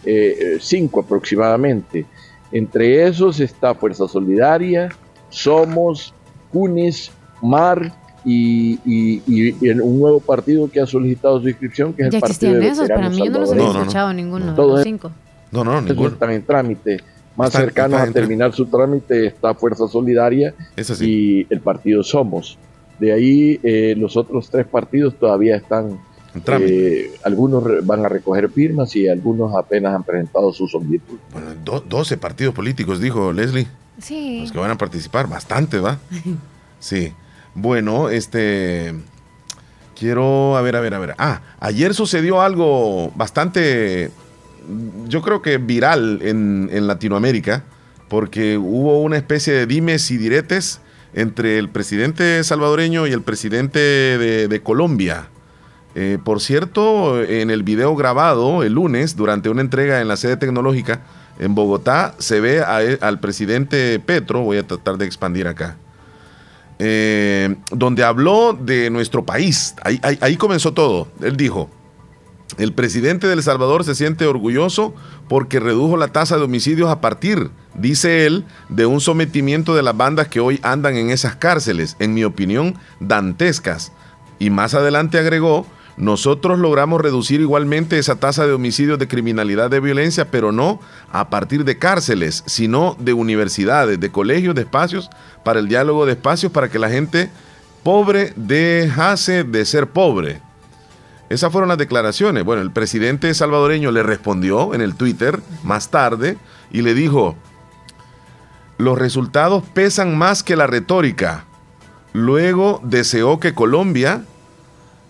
[0.04, 2.06] eh, cinco aproximadamente.
[2.52, 4.90] Entre esos está Fuerza Solidaria,
[5.30, 6.14] Somos,
[6.52, 7.12] Cunis,
[7.42, 7.94] Mar
[8.26, 12.18] y, y, y, y, un nuevo partido que ha solicitado su inscripción, que es ya
[12.18, 14.22] el Partido de esos, para mí yo no los había escuchado no, no.
[14.22, 15.12] ninguno de los cinco.
[15.52, 16.10] No, no, ninguno.
[16.10, 16.98] Están en trámite.
[17.36, 20.54] Más está, cercanos está a terminar su trámite está Fuerza Solidaria
[21.00, 22.58] y el partido Somos.
[23.00, 26.00] De ahí eh, los otros tres partidos todavía están
[26.46, 31.20] Eh, algunos van a recoger firmas y algunos apenas han presentado sus objetivos.
[31.32, 33.68] Bueno, 12 partidos políticos, dijo Leslie.
[34.00, 34.42] Sí.
[34.42, 35.98] Los que van a participar, bastante, ¿va?
[36.80, 37.12] Sí.
[37.56, 38.94] Bueno, este.
[39.98, 41.16] Quiero, a ver, a ver, a ver.
[41.18, 44.12] Ah, ayer sucedió algo bastante,
[45.10, 47.64] yo creo que viral en, en Latinoamérica,
[48.08, 50.80] porque hubo una especie de dimes y diretes
[51.14, 55.28] entre el presidente salvadoreño y el presidente de, Colombia.
[55.96, 60.38] Eh, por cierto, en el video grabado el lunes, durante una entrega en la sede
[60.38, 61.02] tecnológica
[61.40, 65.78] en Bogotá, se ve e, al presidente Petro, voy a tratar de expandir acá,
[66.78, 69.76] eh, donde habló de nuestro país.
[69.84, 71.08] ahí comenzó todo.
[71.22, 71.70] Él dijo,
[72.58, 74.94] el presidente de El Salvador se siente orgulloso
[75.28, 79.96] porque redujo la tasa de homicidios a partir, dice él, de un sometimiento de las
[79.96, 83.92] bandas que hoy andan en esas cárceles, en mi opinión, dantescas.
[84.40, 89.82] Y más adelante agregó, nosotros logramos reducir igualmente esa tasa de homicidios de criminalidad de
[89.82, 90.80] violencia, pero no
[91.12, 95.10] a partir de cárceles, sino de universidades, de colegios, de espacios,
[95.44, 97.30] para el diálogo de espacios, para que la gente
[97.84, 100.42] pobre dejase de ser pobre.
[101.30, 102.44] Esas fueron las declaraciones.
[102.44, 106.38] Bueno, el presidente salvadoreño le respondió en el Twitter más tarde
[106.72, 107.36] y le dijo,
[108.78, 111.46] los resultados pesan más que la retórica.
[112.14, 114.24] Luego deseó que Colombia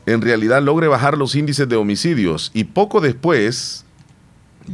[0.05, 3.85] en realidad logre bajar los índices de homicidios y poco después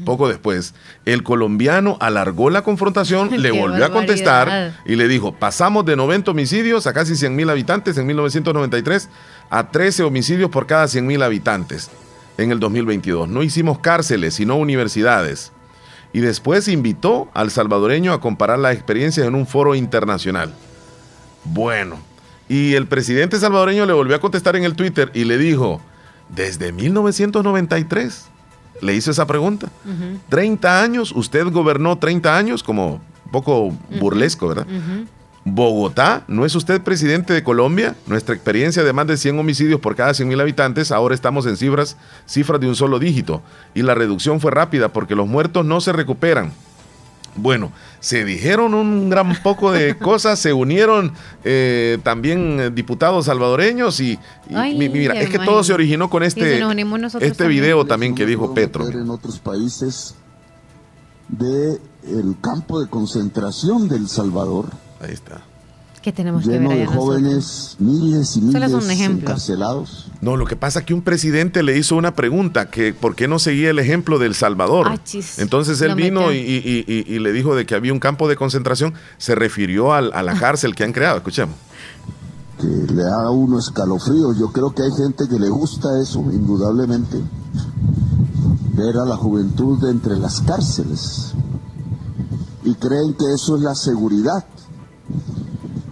[0.03, 0.73] poco después,
[1.05, 6.31] el colombiano alargó la confrontación, le volvió a contestar y le dijo, pasamos de 90
[6.31, 9.09] homicidios a casi 100 mil habitantes en 1993
[9.49, 11.89] a 13 homicidios por cada 100 mil habitantes
[12.37, 13.29] en el 2022.
[13.29, 15.51] No hicimos cárceles, sino universidades.
[16.13, 20.53] Y después invitó al salvadoreño a comparar las experiencias en un foro internacional.
[21.43, 21.97] Bueno,
[22.47, 25.81] y el presidente salvadoreño le volvió a contestar en el Twitter y le dijo,
[26.29, 28.29] desde 1993
[28.81, 29.69] le hizo esa pregunta.
[30.29, 34.67] 30 años, usted gobernó 30 años, como un poco burlesco, ¿verdad?
[35.47, 37.95] Bogotá, ¿no es usted presidente de Colombia?
[38.07, 41.55] Nuestra experiencia de más de 100 homicidios por cada 100 mil habitantes, ahora estamos en
[41.55, 43.43] cifras, cifras de un solo dígito.
[43.75, 46.51] Y la reducción fue rápida porque los muertos no se recuperan.
[47.35, 53.99] Bueno, se dijeron un gran poco de cosas, se unieron eh, también eh, diputados salvadoreños
[53.99, 54.19] y,
[54.49, 56.61] mira, es que todo se originó con este,
[57.21, 58.87] este video también que dijo Petro.
[58.87, 60.15] En otros países
[61.27, 64.67] del el campo de concentración del Salvador.
[65.01, 65.41] Ahí está
[66.05, 70.11] que tenemos que ver de jóvenes, miles y miles un encarcelados.
[70.21, 73.27] No, lo que pasa es que un presidente le hizo una pregunta, que por qué
[73.27, 74.85] no seguía el ejemplo del Salvador.
[74.87, 74.99] Ah,
[75.37, 79.93] Entonces él vino y, le dijo de que había un campo de concentración, se refirió
[79.93, 80.39] a la ah.
[80.39, 81.55] cárcel que han creado, escuchemos.
[82.61, 86.19] Que le da a uno escalofrío, yo creo que hay gente que le gusta eso,
[86.31, 87.17] indudablemente,
[88.75, 91.33] ver a la juventud entre las cárceles
[92.63, 94.45] y creen que eso es la seguridad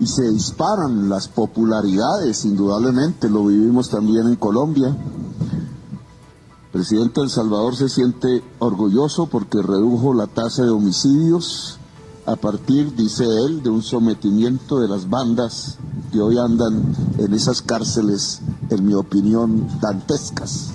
[0.04, 4.90] y se disparan las popularidades, indudablemente, lo vivimos también en Colombia.
[4.90, 11.78] El presidente de El Salvador se siente orgulloso porque redujo la tasa de homicidios
[12.26, 15.78] a partir, dice él, de un sometimiento de las bandas
[16.12, 16.84] que hoy andan
[17.18, 20.72] en esas cárceles, en mi opinión, dantescas.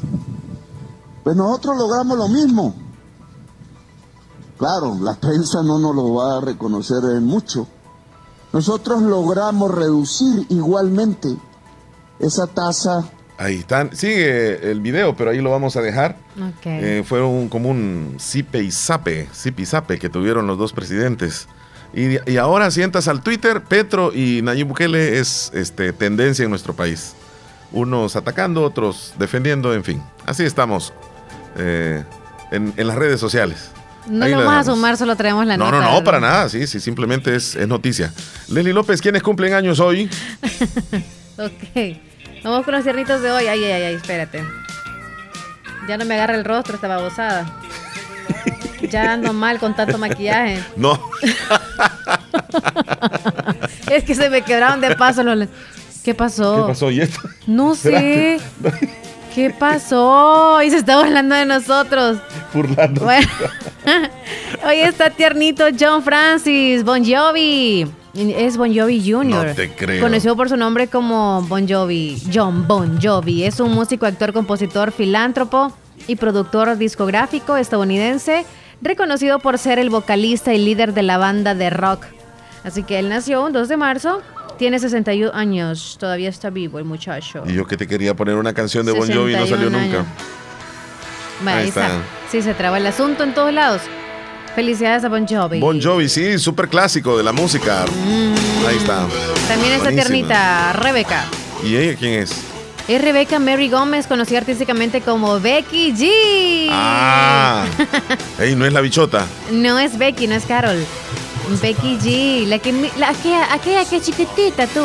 [1.23, 2.75] Pues nosotros logramos lo mismo.
[4.57, 7.67] Claro, la prensa no nos lo va a reconocer en mucho,
[8.53, 11.29] nosotros logramos reducir igualmente
[12.19, 13.11] esa tasa.
[13.37, 16.17] Ahí están, sigue el video, pero ahí lo vamos a dejar.
[16.59, 16.81] Okay.
[16.83, 20.73] Eh, fue un, como un sipe y sape, sipe y sape que tuvieron los dos
[20.73, 21.47] presidentes.
[21.95, 27.15] Y, ahora sientas al Twitter, Petro y Nayib Bukele es este, tendencia en nuestro país.
[27.71, 30.03] Unos atacando, otros defendiendo, en fin.
[30.27, 30.93] Así estamos
[31.57, 32.05] eh,
[32.51, 33.71] en las redes sociales.
[34.09, 35.85] No lo vamos a sumar, solo traemos la no, nota.
[35.85, 38.13] No, no, para nada, sí, sí, simplemente es, noticia.
[38.49, 40.09] Leslie López, ¿quiénes cumplen años hoy?
[41.37, 41.97] ok.
[42.45, 43.47] Vamos con los cierritos de hoy.
[43.47, 44.45] Ay, ay, ay, espérate.
[45.89, 47.47] Ya no me agarra el rostro esta babosada.
[48.89, 50.63] ya ando mal con tanto maquillaje.
[50.77, 51.01] No.
[53.91, 55.49] es que se me quebraron de paso los...
[56.05, 56.67] ¿Qué pasó?
[56.67, 56.91] ¿Qué pasó?
[56.91, 57.21] ¿Y esto?
[57.47, 58.41] No sé.
[59.35, 60.63] ¿Qué pasó?
[60.63, 62.19] Y se está burlando de nosotros.
[62.53, 63.03] Burlando.
[63.03, 63.29] Bueno,
[64.67, 67.87] hoy está tiernito John Francis, Bon Jovi.
[68.15, 69.47] Es Bon Jovi Jr.
[69.47, 70.03] No te creo.
[70.03, 73.45] Conocido por su nombre como Bon Jovi, John Bon Jovi.
[73.45, 75.73] Es un músico, actor, compositor, filántropo
[76.07, 78.45] y productor discográfico estadounidense,
[78.81, 82.07] reconocido por ser el vocalista y líder de la banda de rock.
[82.65, 84.23] Así que él nació un 2 de marzo
[84.59, 87.45] Tiene 61 años, todavía está vivo el muchacho.
[87.47, 89.79] Y yo que te quería poner una canción de Bon Jovi y no salió 61
[89.79, 90.05] nunca.
[91.47, 91.87] Ahí está.
[91.87, 92.03] está.
[92.31, 93.83] Sí, se traba el asunto en todos lados.
[94.57, 95.61] Felicidades a Bon Jovi.
[95.61, 97.85] Bon Jovi, sí, súper clásico de la música.
[98.67, 99.07] Ahí está.
[99.47, 101.25] También está tiernita Rebeca.
[101.63, 102.33] ¿Y ella quién es?
[102.89, 106.69] Es Rebeca Mary Gómez, conocida artísticamente como Becky G.
[106.73, 107.65] Ah,
[108.41, 109.25] ey, no es la bichota.
[109.53, 110.85] No es Becky, no es Carol.
[111.61, 114.85] Becky G, la que, la que aquella que es chiquitita tú.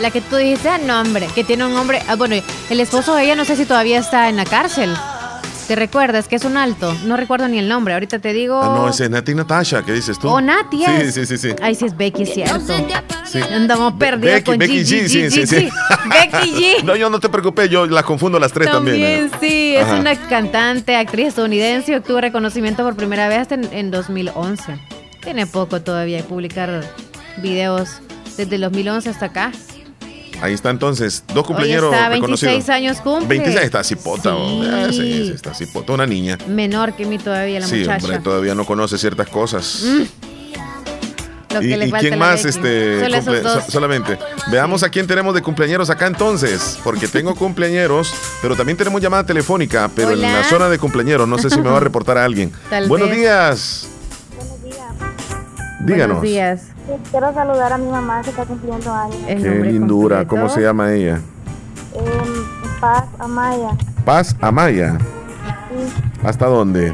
[0.00, 2.02] La que tú dijiste, ah, no, hombre, que tiene un hombre.
[2.06, 2.36] Ah, bueno,
[2.68, 4.94] el esposo de ella no sé si todavía está en la cárcel.
[5.68, 6.94] ¿Te recuerdas que es un alto?
[7.06, 7.94] No recuerdo ni el nombre.
[7.94, 8.60] Ahorita te digo.
[8.62, 10.28] Ah, no, ese es Nati Natasha, ¿qué dices tú?
[10.28, 11.14] Oh, Nati Sí, es.
[11.14, 11.48] sí, sí, sí.
[11.60, 12.60] Ay, sí es Becky, cierto.
[13.24, 13.40] Sí.
[13.40, 15.68] Andamos perdidos Becky, con Becky G, G, G, sí, sí.
[16.04, 16.84] Becky G.
[16.84, 19.28] No, yo no te preocupes, yo las confundo las tres también.
[19.28, 19.96] También, sí, es Ajá.
[19.96, 24.78] una cantante, actriz estadounidense y obtuvo reconocimiento por primera vez en, en 2011.
[25.26, 26.84] Tiene poco todavía de publicar
[27.38, 27.88] videos
[28.36, 29.50] desde el 2011 hasta acá.
[30.40, 32.52] Ahí está entonces, dos cumpleaños está, reconocidos.
[32.52, 33.26] 26 años cumple.
[33.26, 34.62] 26 está cipota, Sí.
[34.70, 36.38] Ah, sí, sí, está cipota, una niña.
[36.46, 38.04] Menor que mí todavía la sí, muchacha.
[38.04, 39.82] hombre, todavía no conoce ciertas cosas.
[39.84, 40.02] Mm,
[41.54, 43.64] lo ¿Y, quién más este Solo esos cumple- dos.
[43.64, 44.18] so- solamente?
[44.52, 49.24] Veamos a quién tenemos de cumpleaños acá entonces, porque tengo cumpleaños, pero también tenemos llamada
[49.26, 52.24] telefónica, pero en la zona de cumpleaños, no sé si me va a reportar a
[52.24, 52.52] alguien.
[52.70, 53.18] Tal Buenos vez.
[53.18, 53.88] días.
[55.80, 56.18] Díganos.
[56.18, 56.62] Buenos días.
[57.10, 59.16] Quiero saludar a mi mamá que está cumpliendo años.
[59.28, 60.28] El Qué lindura, completo.
[60.30, 61.20] ¿cómo se llama ella?
[61.94, 63.70] Em, Paz Amaya.
[64.04, 64.98] Paz Amaya.
[64.98, 65.92] Sí,
[66.24, 66.92] ¿Hasta dónde?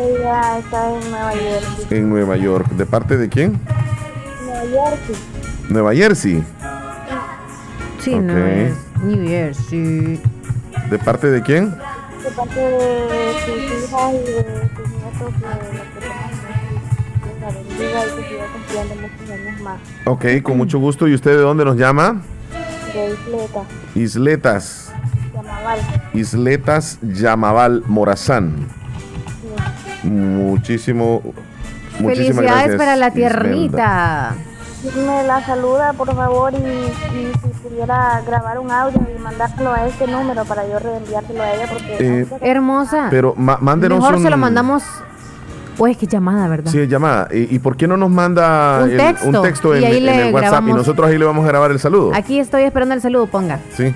[0.00, 1.64] ella está en Nueva York.
[1.90, 2.68] En Nueva York.
[2.72, 3.58] ¿De parte de quién?
[4.44, 5.00] Nueva York.
[5.70, 6.44] Nueva Jersey.
[8.00, 8.38] Sí, no Ok.
[8.38, 10.20] es New Jersey.
[10.90, 11.70] ¿De parte de quién?
[11.70, 15.32] De parte de sus hijas y de sus nietos
[17.46, 19.80] la bendiga y que siga cumpliendo muchos años más.
[20.04, 21.06] Ok, con mucho gusto.
[21.08, 22.22] ¿Y usted de dónde nos llama?
[22.92, 23.62] De Isleta,
[23.94, 24.92] Isletas.
[25.34, 25.78] Yamaval.
[26.14, 28.66] Isletas Yamaval Morazán.
[30.02, 31.22] Muchísimo.
[31.98, 33.38] Muchísimas Felicidades gracias, para la Ismelda.
[33.38, 34.34] tiernita.
[35.04, 39.86] Me la saluda, por favor, y, y si pudiera grabar un audio y mandárselo a
[39.86, 41.96] este número para yo reenviárselo a ella, porque...
[41.98, 43.08] Eh, Hermosa.
[43.10, 44.22] Pero mándenos Mejor un...
[44.22, 44.84] se lo mandamos.
[45.76, 46.70] Pues qué llamada, ¿verdad?
[46.72, 47.28] Sí, llamada.
[47.32, 49.96] ¿Y, y por qué no nos manda Un el- texto, un texto y en, ahí
[49.98, 50.70] en le el WhatsApp grabamos.
[50.70, 52.12] y nosotros ahí le vamos a grabar el saludo?
[52.14, 53.60] Aquí estoy esperando el saludo, ponga.
[53.76, 53.92] Sí.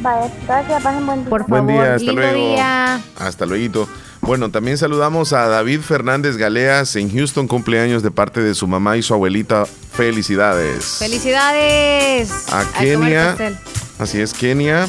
[0.00, 1.30] Vaya, gracias, pasen buen día.
[1.30, 2.34] Por Buen favor, día, hasta luego.
[2.36, 3.00] día.
[3.18, 3.88] Hasta luego.
[4.20, 8.96] Bueno, también saludamos a David Fernández Galeas en Houston, cumpleaños de parte de su mamá
[8.96, 9.64] y su abuelita.
[9.92, 10.84] Felicidades.
[11.00, 12.30] Felicidades.
[12.52, 13.36] A Kenia.
[13.98, 14.86] Así es, Kenia.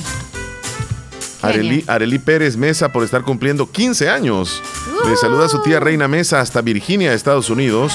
[1.41, 4.61] Areli, Areli Pérez Mesa por estar cumpliendo 15 años.
[5.07, 7.93] Le saluda a su tía Reina Mesa hasta Virginia, Estados Unidos.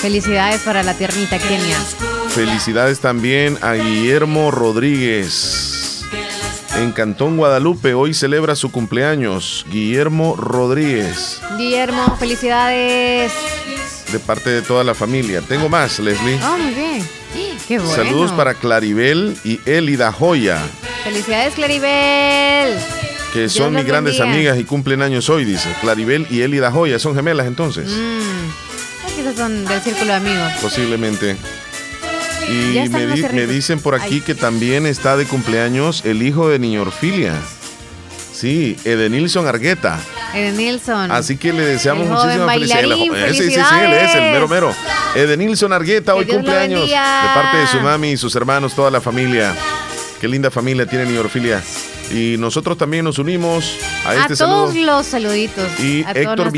[0.00, 1.78] Felicidades para la tiernita Kenia.
[2.28, 6.04] Felicidades también a Guillermo Rodríguez.
[6.76, 9.66] En Cantón Guadalupe hoy celebra su cumpleaños.
[9.70, 13.32] Guillermo Rodríguez, Guillermo, felicidades.
[14.12, 15.40] de parte de toda la familia.
[15.40, 16.38] Tengo más, Leslie.
[16.44, 17.08] Oh, muy bien.
[17.66, 17.94] Qué bueno.
[17.94, 20.62] Saludos para Claribel y Elida Joya,
[21.12, 22.78] Felicidades, Claribel.
[23.32, 25.68] que son mis grandes amigas y cumplen años hoy, dice.
[25.80, 29.16] Claribel y Elida Joya, son gemelas entonces, Mm.
[29.16, 30.52] Quizás son del círculo de amigos.
[30.60, 31.36] posiblemente.
[32.46, 34.20] Y me, di- dicen por aquí Ay.
[34.20, 37.32] que también está de cumpleaños el hijo de Niña Orfilia.
[38.32, 39.98] Sí, Edenilson Argueta.
[40.34, 41.10] Eden Nilsson.
[41.10, 42.98] Así que le deseamos muchísimas felicidades.
[42.98, 44.74] Eh, sí, él es el mero mero.
[45.16, 46.94] Edenilson Argueta, Que hoy Dios cumpleaños de
[47.34, 49.54] parte de su mami y sus hermanos, toda la familia.
[50.20, 51.62] Qué linda familia tiene Niña Orfilia.
[52.10, 53.64] Y nosotros también nos unimos
[54.04, 54.86] a a este todos saludo.
[54.96, 55.78] los saluditos.
[55.78, 56.52] Y a todos Héctor.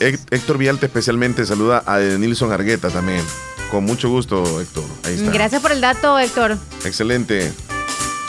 [0.00, 3.22] Hec- Héctor Villalta especialmente saluda a Edenilson Argueta también.
[3.70, 4.84] Con mucho gusto, Héctor.
[5.04, 5.30] Ahí está.
[5.30, 6.56] Gracias por el dato, Héctor.
[6.84, 7.52] Excelente.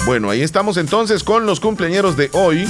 [0.05, 2.69] Bueno, ahí estamos entonces con los cumpleañeros de hoy.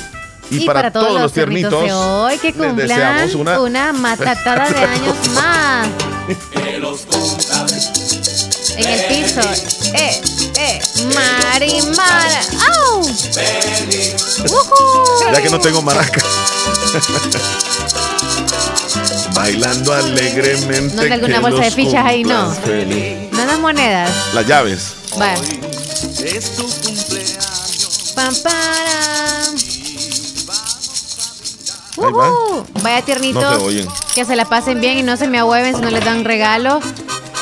[0.50, 3.60] Y, Y, para, todos, los tiernitos, de hoy que les cumplan deseamos una...
[3.62, 5.88] una- matatada de años más.
[8.78, 9.42] En el piso.
[9.94, 10.22] Eh,
[10.58, 10.80] eh.
[11.14, 12.42] Marimara.
[12.74, 13.00] ¡Au!
[13.00, 13.14] ¡Ujú!
[15.34, 16.22] Ya que no tengo maraca.
[19.34, 20.96] Bailando alegremente.
[20.96, 22.52] ¿No hay alguna bolsa de fichas ahí, no?
[22.52, 23.32] feliz.
[23.32, 24.12] No las monedas.
[24.34, 24.94] Las llaves.
[25.18, 25.42] Vaya.
[26.24, 28.14] Es tu cumpleaños.
[28.16, 28.34] Pam.
[31.98, 32.66] Ujú.
[32.82, 33.44] Vaya tiernitos.
[33.44, 33.94] No.
[34.16, 36.84] Que se la pasen bien y no se me ahueven si no les dan regalos.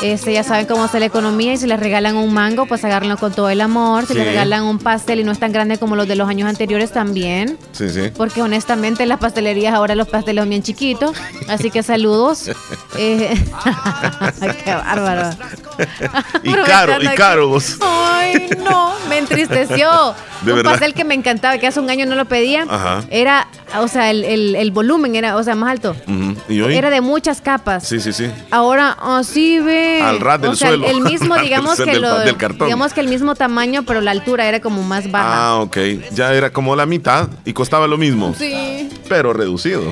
[0.02, 3.18] Este, ya saben cómo está la economía y si les regalan un mango, pues agárrenlo
[3.18, 4.04] con todo el amor.
[4.06, 4.20] Si Sí.
[4.20, 6.92] les regalan un pastel y no es tan grande como los de los años anteriores
[6.94, 7.58] también.
[7.74, 8.04] Sí, sí.
[8.16, 11.18] Porque honestamente en las pastelerías ahora los pasteles son bien chiquitos.
[11.50, 12.50] Así que saludos.
[12.98, 13.34] Eh,
[14.66, 15.30] qué bárbaro.
[16.44, 17.78] Y caro, y caro vos.
[17.82, 20.14] Ay, no, me entristeció.
[20.42, 20.72] De un verdad.
[20.72, 22.66] pastel que me encantaba, que hace un año no lo pedía.
[22.68, 23.04] Ajá.
[23.10, 23.48] Era,
[23.80, 25.96] o sea, el, el- el volumen era, o sea, más alto.
[26.08, 26.36] Ujú.
[26.50, 26.76] ¿Y hoy?
[26.76, 27.88] Era de muchas capas.
[27.88, 28.30] Sí, sí, sí.
[28.52, 29.89] Ahora, así ve.
[30.02, 30.88] Al ras del o sea, suelo.
[30.88, 32.68] el mismo, digamos que del lo, pa- del cartón.
[32.68, 35.50] digamos que el mismo tamaño, pero la altura era como más baja.
[35.50, 35.78] Ah, ok.
[36.14, 38.90] Ya era como la mitad y costaba lo mismo, Sí.
[39.08, 39.84] pero reducido.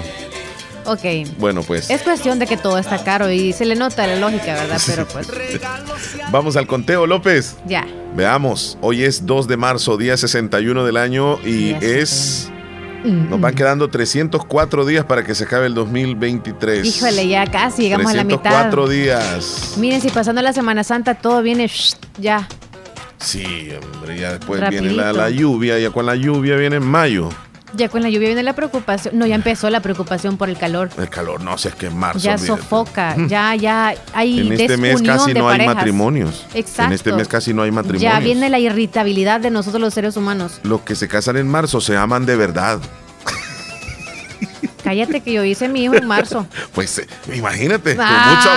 [0.86, 1.04] Ok.
[1.38, 4.54] Bueno, pues Es cuestión de que todo está caro y se le nota la lógica,
[4.54, 4.80] ¿verdad?
[4.86, 5.28] Pero pues,
[6.32, 7.58] vamos al conteo, López.
[7.66, 7.86] ya.
[8.16, 12.50] Veamos, hoy es 2 de marzo, día 61 del año y es...
[13.04, 16.86] Nos van quedando 304 días para que se acabe el 2023.
[16.86, 18.70] Híjole, ya casi llegamos a la mitad.
[18.70, 19.74] 304 días.
[19.78, 22.48] Miren, si pasando la Semana Santa todo viene shh, ya.
[23.20, 24.84] Sí, hombre, ya después Rapidito.
[24.84, 27.30] viene la, la lluvia, ya con la lluvia viene mayo.
[27.78, 29.18] Ya con la lluvia viene la preocupación.
[29.18, 30.90] No, ya empezó la preocupación por el calor.
[30.98, 32.20] El calor, no sé, es que en marzo.
[32.20, 32.62] ya olvídate.
[32.62, 36.46] sofoca, ya, ya hay En este mes desunión casi no hay matrimonios.
[36.56, 36.84] Exacto.
[36.86, 38.02] En este mes casi no hay matrimonios.
[38.12, 40.60] Ya viene la irritabilidad de nosotros los seres humanos.
[40.64, 42.80] Los que se casan en marzo se aman de verdad.
[44.84, 46.48] Cállate que yo hice mi hijo en marzo.
[46.74, 48.36] Pues eh, imagínate, con Ah.
[48.38, 48.50] mucho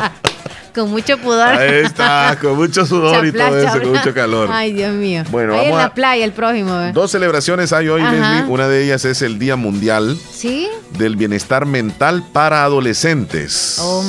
[0.00, 0.10] amor.
[0.78, 1.48] con mucho pudor.
[1.48, 4.48] Ahí está, con mucho sudor y todo eso, con mucho calor.
[4.52, 5.24] Ay, Dios mío.
[5.30, 6.78] Bueno, Ahí en vamos la a- playa el próximo.
[6.78, 6.92] ¿ve?
[6.92, 8.12] Dos celebraciones hay hoy, Ajá.
[8.12, 8.52] Leslie.
[8.52, 10.68] Una de ellas es el Día Mundial ¿Sí?
[10.98, 13.76] del Bienestar Mental para Adolescentes.
[13.80, 14.02] Oh.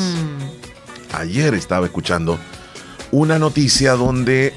[1.13, 2.39] Ayer estaba escuchando
[3.11, 4.53] una noticia donde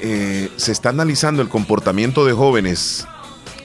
[0.00, 3.06] eh, se está analizando el comportamiento de jóvenes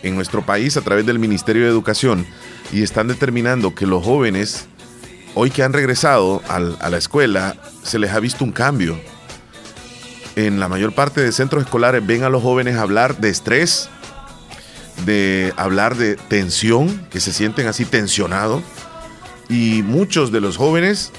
[0.03, 2.25] en nuestro país a través del Ministerio de Educación
[2.71, 4.67] y están determinando que los jóvenes,
[5.36, 8.99] hoy que han regresado al- a la escuela, se les ha visto un cambio.
[10.36, 13.89] En la mayor parte de centros escolares ven a los jóvenes hablar de estrés,
[15.05, 18.63] de hablar de tensión, que se sienten así tensionados.
[19.49, 21.11] Y muchos de los jóvenes,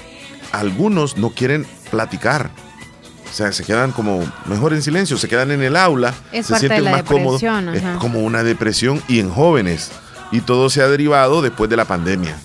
[0.51, 2.49] algunos no quieren platicar.
[3.29, 6.53] O sea, se quedan como mejor en silencio, se quedan en el aula, Es se
[6.59, 7.41] sienten la más cómodos.
[7.75, 9.91] Es como una depresión y en jóvenes.
[10.31, 12.37] Y todo se ha derivado después de la pandemia.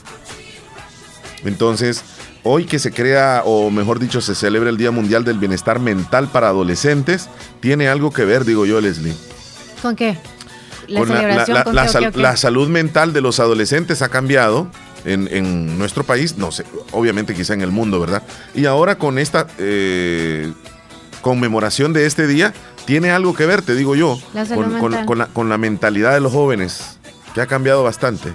[1.44, 2.02] Entonces,
[2.42, 6.28] hoy que se crea, o mejor dicho, se celebra el Día Mundial del Bienestar Mental
[6.28, 7.28] para Adolescentes,
[7.60, 9.14] tiene algo que ver, digo yo, Leslie.
[9.82, 10.16] ¿Con qué?
[10.88, 11.54] La Con la- la- celebración.
[11.56, 12.18] la- ¿con la qué, o sal- qué, o qué?
[12.20, 14.68] la salud mental de los adolescentes ha cambiado
[15.04, 18.22] en, en nuestro país, no sé, obviamente quizá en el mundo, ¿verdad?
[18.54, 20.52] Y ahora con esta eh,
[21.22, 22.52] conmemoración de este día,
[22.86, 25.06] tiene algo que ver, te digo yo, La salud con, con- mental.
[25.06, 26.98] con la, con la mentalidad de los jóvenes,
[27.34, 28.32] que ha cambiado bastante.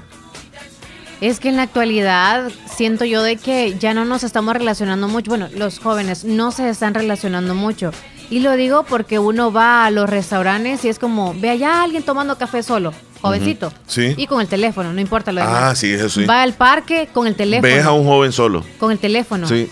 [1.22, 5.30] Es que en la actualidad siento yo de que ya no nos estamos relacionando mucho.
[5.30, 7.91] Bueno, los jóvenes no se están relacionando mucho.
[8.30, 11.84] Y lo digo porque uno va a los restaurantes y es como, ve allá a
[11.84, 12.91] alguien tomando café solo,
[13.22, 13.72] jovencito.
[13.88, 14.16] Sí.
[14.18, 15.63] Y con el teléfono, no importa lo demás.
[15.63, 16.26] Ah, sí, eso sí.
[16.26, 17.72] Va al parque con el teléfono.
[17.74, 18.63] Ves a un joven solo.
[18.80, 19.47] Con el teléfono.
[19.47, 19.70] Sí.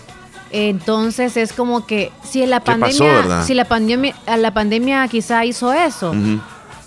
[0.52, 5.08] Entonces es como que si en la ¿Qué pasó, pandemia, si la pandemia, la pandemia
[5.08, 6.14] quizá hizo eso.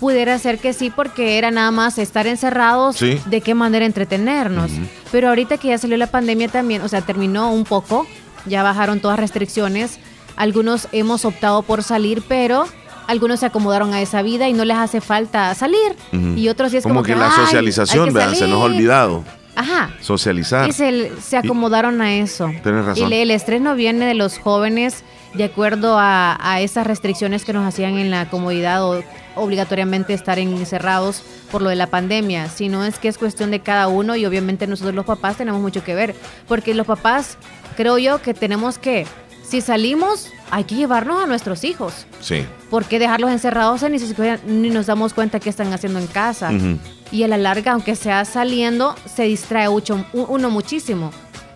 [0.00, 3.20] Pudiera ser que sí, porque era nada más estar encerrados, Sí.
[3.26, 4.70] de qué manera entretenernos.
[5.10, 8.06] Pero ahorita que ya salió la pandemia también, o sea, terminó un poco,
[8.46, 9.98] ya bajaron todas restricciones,
[10.36, 12.66] algunos hemos optado por salir, pero
[13.08, 15.96] algunos se acomodaron a esa vida y no les hace falta salir.
[16.12, 18.58] Y otros sí es como, como, que, la "Ay, hay socialización, que vean, se nos
[18.58, 18.76] ha salir".
[18.76, 19.24] olvidado.
[19.56, 19.90] Ajá.
[20.00, 20.68] Socializar.
[20.68, 22.48] Y se, se acomodaron a eso.
[22.62, 23.12] Tienes razón.
[23.12, 25.02] Y el estrés no viene de los jóvenes
[25.34, 29.02] de acuerdo a, a esas restricciones que nos hacían en la comodidad o
[29.38, 33.88] obligatoriamente estar encerrados por lo de la pandemia, sino es que es cuestión de cada
[33.88, 36.14] uno y obviamente nosotros los papás tenemos mucho que ver,
[36.46, 37.38] porque los papás
[37.76, 39.06] creo yo que tenemos que,
[39.42, 42.06] si salimos, hay que llevarnos a nuestros hijos.
[42.20, 42.44] Sí.
[42.70, 46.50] ¿Por qué dejarlos encerrados ni siquiera ni nos damos cuenta qué están haciendo en casa?
[47.10, 51.10] Y a la larga, aunque sea saliendo, se distrae mucho, uno muchísimo.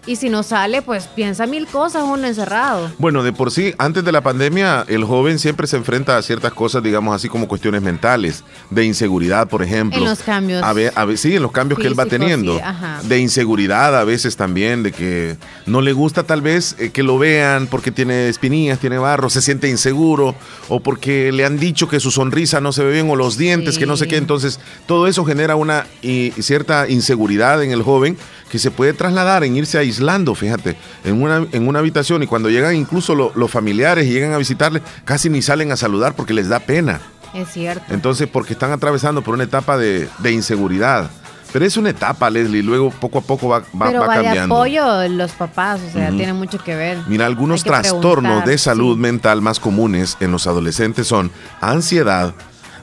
[0.05, 2.91] Y si no sale, pues piensa mil cosas uno encerrado.
[2.99, 6.53] Bueno, de por sí, antes de la pandemia, el joven siempre se enfrenta a ciertas
[6.53, 9.99] cosas, digamos así como cuestiones mentales, de inseguridad, por ejemplo.
[9.99, 10.63] En los cambios.
[10.65, 12.57] A ver, a ver, sí, en los cambios que él va teniendo.
[12.57, 13.01] sí, ajá.
[13.05, 15.37] de inseguridad a veces también, de que
[15.67, 19.41] no le gusta tal vez eh, que lo vean porque tiene espinillas, tiene barro, se
[19.41, 20.35] siente inseguro,
[20.69, 23.79] o porque le han dicho que su sonrisa no se ve bien, o los dientes,
[23.79, 24.17] que no sé qué.
[24.17, 28.17] Entonces, todo eso genera una y, cierta inseguridad en el joven
[28.51, 32.49] que se puede trasladar en irse aislando, fíjate, en una, en una habitación y cuando
[32.51, 36.33] llegan incluso lo- los familiares y llegan a visitarle, casi ni salen a saludar porque
[36.35, 37.01] les da pena.
[37.35, 37.85] Es cierto.
[37.95, 41.11] Entonces, porque están atravesando por una etapa de, de inseguridad.
[41.53, 44.25] Pero es una etapa, Leslie, luego poco a poco va, va, Pero va va de
[44.25, 44.55] cambiando.
[44.55, 46.99] apoyo los papás, o sea, tiene mucho que ver.
[47.09, 49.01] Mira, algunos trastornos de salud sí.
[49.03, 51.31] mental más comunes en los adolescentes son
[51.61, 52.35] ansiedad,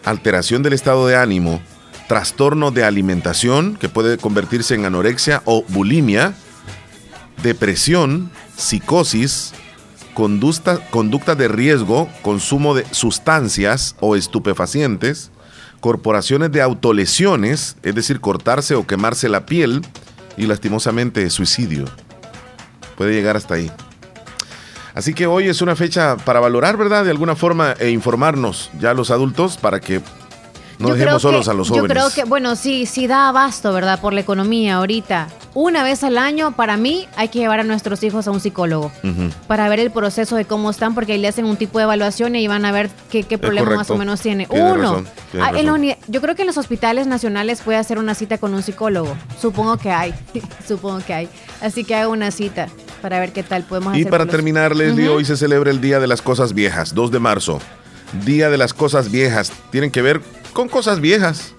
[0.06, 1.62] alteración del estado de ánimo,
[2.08, 6.34] trastorno de alimentación, que puede convertirse en anorexia o bulimia,
[7.42, 9.54] depresión, psicosis,
[10.14, 15.32] conducta, conducta de riesgo, consumo de sustancias o estupefacientes,
[15.80, 19.82] corporaciones de autolesiones, es decir, cortarse o quemarse la piel
[20.38, 21.86] y lastimosamente suicidio.
[22.98, 23.72] Puede llegar hasta ahí.
[24.94, 27.06] Así que hoy es una fecha para valorar, ¿verdad?
[27.06, 30.02] De alguna forma e informarnos ya los adultos para que
[30.80, 31.92] no Yo dejemos solos que- a los Yo jóvenes.
[31.92, 34.02] creo que, bueno, sí, sí da abasto, ¿verdad?
[34.02, 35.28] Por la economía ahorita.
[35.62, 38.94] Una vez al año, para mí, hay que llevar a nuestros hijos a un psicólogo
[39.46, 42.34] para ver el proceso de cómo están, porque ahí le hacen un tipo de evaluación
[42.38, 44.48] y van a ver qué, qué problema más o menos tiene.
[44.50, 45.08] Uno, razón,
[45.42, 48.64] ah, en yo creo que en los hospitales nacionales puede hacer una cita con un
[48.64, 49.14] psicólogo.
[49.38, 50.14] Supongo que hay,
[50.66, 51.30] supongo que hay.
[51.60, 52.70] Así que haga una cita
[53.02, 54.12] para ver qué tal podemos Y hacer.
[54.12, 57.12] para por los- terminar, Leslie, hoy se celebra el Día de las Cosas Viejas, 2
[57.12, 57.60] de marzo.
[58.24, 59.52] Día de las Cosas Viejas.
[59.72, 60.22] Tienen que ver
[60.54, 61.54] con cosas viejas.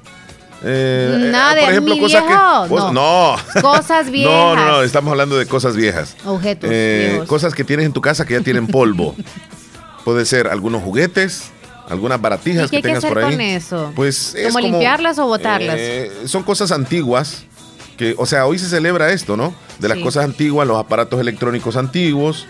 [0.62, 2.74] Eh, Nada eh, por ejemplo, mi cosas viejo, que.
[2.74, 2.92] no.
[2.92, 3.36] no.
[3.62, 4.32] Cosas No, viejas.
[4.34, 6.16] no, no, estamos hablando de cosas viejas.
[6.24, 7.28] Objetos Eh, viejos.
[7.28, 9.14] cosas que tienes en tu casa que ya tienen polvo.
[10.04, 11.50] Puede ser algunos juguetes,
[11.88, 13.30] algunas ¿Y baratijas hay que tengas hacer por ahí.
[13.32, 13.92] con eso?
[13.94, 15.76] Pues es ¿Como limpiarlas o botarlas?
[15.78, 17.44] eh, son cosas antiguas
[17.96, 19.54] que, o sea, hoy se celebra esto, ¿no?
[19.78, 20.04] De las Sí.
[20.04, 22.46] cosas antiguas, los aparatos electrónicos antiguos.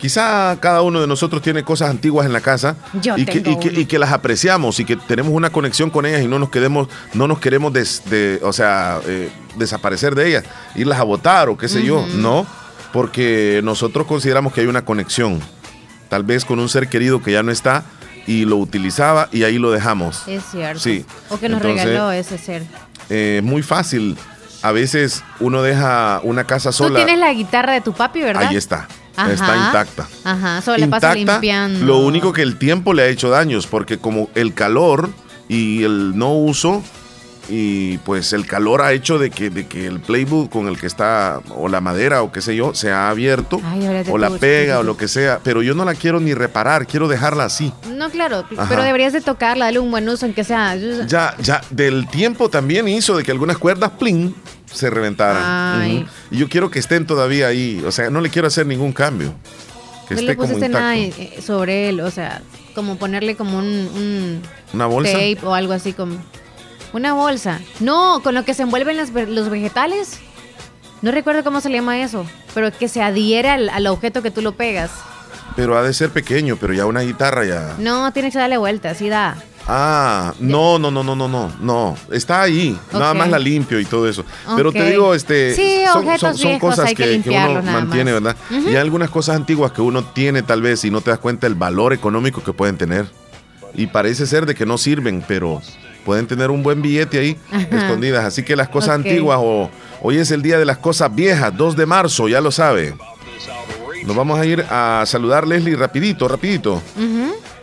[0.00, 3.42] Quizá cada uno de nosotros tiene cosas antiguas en la casa Yo y, que, y,
[3.42, 3.80] que, uno.
[3.80, 6.88] y que las apreciamos y que tenemos una conexión con ellas y no nos quedemos,
[7.12, 10.44] no nos queremos des- de- o sea, eh, desaparecer de ellas,
[10.74, 12.46] irlas a votar o qué sé yo, no,
[12.94, 15.38] porque nosotros consideramos que hay una conexión,
[16.08, 17.84] tal vez con un ser querido que ya no está
[18.26, 20.26] y lo utilizaba y ahí lo dejamos.
[20.26, 20.80] Es cierto.
[20.80, 21.04] Sí.
[21.28, 22.62] O que nos Entonces, regaló ese ser.
[23.10, 24.16] eh, muy fácil.
[24.62, 26.96] A veces uno deja una casa Tú sola.
[26.96, 28.44] tienes la guitarra de tu papi, ¿verdad?
[28.48, 28.88] Ahí está.
[29.22, 29.32] Ajá.
[29.32, 30.08] Está intacta.
[30.24, 31.86] Ajá, solo le pasa Intacta, limpiando.
[31.86, 35.10] Lo único que el tiempo le ha hecho daños, porque como el calor
[35.48, 36.82] y el no uso,
[37.48, 40.86] y pues el calor ha hecho de que, de que el playbook con el que
[40.86, 44.78] está, o la madera o qué sé yo, se ha abierto, Ay, o la pega
[44.78, 47.72] o lo que sea, pero yo no la quiero ni reparar, quiero dejarla así.
[47.92, 48.66] No, claro, Ajá.
[48.68, 50.76] pero deberías de tocarla, darle un buen uso, en que sea.
[51.06, 54.34] Ya, ya, del tiempo también hizo de que algunas cuerdas, plin,
[54.72, 56.06] se reventaran.
[56.30, 59.34] Y yo quiero que estén todavía ahí, o sea, no le quiero hacer ningún cambio.
[60.08, 62.42] Que no esté le pusiste nada eh, sobre él, o sea,
[62.74, 65.12] como ponerle como un, un ¿Una bolsa?
[65.12, 66.16] tape o algo así como.
[66.92, 67.60] Una bolsa.
[67.80, 70.18] No, con lo que se envuelven las los vegetales.
[71.02, 74.30] No recuerdo cómo se le llama eso, pero que se adhiera al, al objeto que
[74.30, 74.90] tú lo pegas.
[75.56, 77.74] Pero ha de ser pequeño, pero ya una guitarra ya.
[77.78, 79.36] No, tienes que darle vuelta, así da.
[79.66, 81.96] Ah, no, no, no, no, no, no, no.
[82.10, 82.78] Está ahí.
[82.92, 84.24] Nada más la limpio y todo eso.
[84.56, 88.12] Pero te digo, este, Sí, son, son- son cosas que que, que limpiarlos uno mantiene,
[88.12, 88.22] más.
[88.22, 88.36] ¿verdad?
[88.50, 91.46] Y hay algunas cosas antiguas que uno tiene tal vez y no te das cuenta
[91.46, 93.06] del valor económico que pueden tener.
[93.74, 95.62] Y parece ser de que no sirven, pero
[96.04, 97.66] pueden tener un buen billete ahí Ajá.
[97.86, 98.24] escondidas.
[98.24, 99.70] Así que las cosas antiguas o
[100.02, 102.94] hoy es el día de las cosas viejas, 2 de marzo, ya lo sabe.
[104.04, 106.82] Nos vamos a ir a saludar Leslie rapidito, rapidito.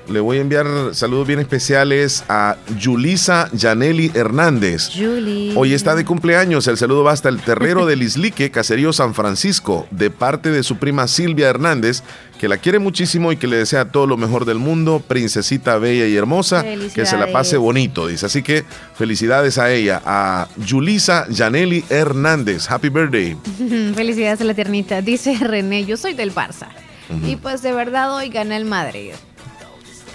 [0.09, 4.89] Le voy a enviar saludos bien especiales a Yulisa Yaneli Hernández.
[4.95, 5.51] Julie.
[5.55, 6.67] Hoy está de cumpleaños.
[6.67, 10.77] El saludo va hasta el terrero del Islique, Caserío San Francisco, de parte de su
[10.77, 12.03] prima Silvia Hernández,
[12.39, 15.03] que la quiere muchísimo y que le desea todo lo mejor del mundo.
[15.05, 16.63] Princesita bella y hermosa.
[16.63, 18.27] Que se la pase bonito, dice.
[18.27, 18.63] Así que
[18.95, 22.71] felicidades a ella, a Yulisa Yaneli Hernández.
[22.71, 23.35] Happy birthday.
[23.95, 25.01] Felicidades a la tiernita.
[25.01, 26.67] Dice René, yo soy del Barça.
[27.25, 29.13] Y pues de verdad hoy gana el Madrid.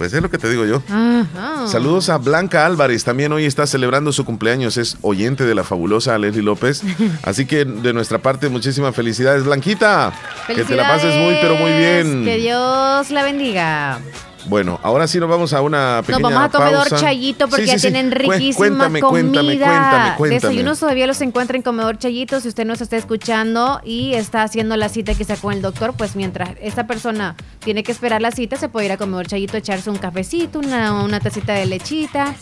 [0.03, 0.83] Pues es lo que te digo yo.
[0.89, 1.69] Ajá.
[1.69, 6.19] Saludos a Blanca Álvarez, también hoy está celebrando su cumpleaños, es oyente de la fabulosa
[6.19, 6.83] Leslie López.
[7.23, 10.13] Así que de nuestra parte, muchísimas felicidades, Blanquita.
[10.49, 12.25] Que te la pases muy, pero muy bien.
[12.25, 14.01] Que Dios la bendiga.
[14.47, 16.97] Bueno, ahora sí nos vamos a una Nos pequeña vamos a comedor pausa.
[17.05, 17.93] Chayito porque Sí, ya sí, sí.
[17.93, 19.11] tienen riquísima cuéntame, comida.
[19.11, 20.35] Cuéntame, cuéntame, cuéntame.
[20.35, 22.41] Desayunos todavía los encuentra en comedor Chayito.
[22.41, 26.17] Si usted nos está escuchando y está haciendo la cita que sacó el doctor, pues
[26.17, 29.91] mientras esta persona tiene que esperar la cita, se puede ir a comedor Chayito echarse
[29.91, 32.35] un cafecito, una, una tacita de lechita,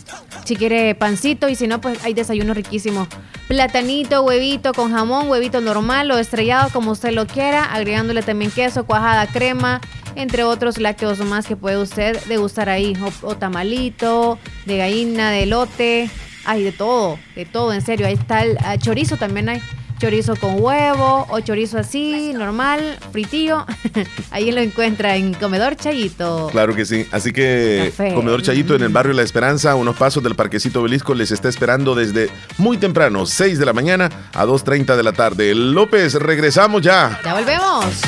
[0.43, 3.07] si quiere pancito y si no, pues hay desayuno riquísimo.
[3.47, 8.85] Platanito, huevito con jamón, huevito normal o estrellado como usted lo quiera, agregándole también queso,
[8.85, 9.81] cuajada, crema,
[10.15, 12.95] entre otros lácteos más que puede usted degustar ahí.
[13.01, 16.09] O, o tamalito, de gallina, de elote,
[16.45, 18.07] hay de todo, de todo, en serio.
[18.07, 19.61] Ahí está el ah, chorizo también hay.
[19.99, 23.65] chorizo con huevo o chorizo así, normal, fritío.
[24.31, 26.49] Ahí lo encuentra en Comedor Chayito.
[26.51, 27.05] Claro que sí.
[27.11, 28.15] Así que Café.
[28.15, 31.49] Comedor Chayito en el barrio La Esperanza, a unos pasos del Parquecito Belisco, les está
[31.49, 35.53] esperando desde muy temprano, 6 de la mañana a 2.30 de la tarde.
[35.53, 37.19] López, regresamos ya.
[37.23, 38.01] Ya volvemos.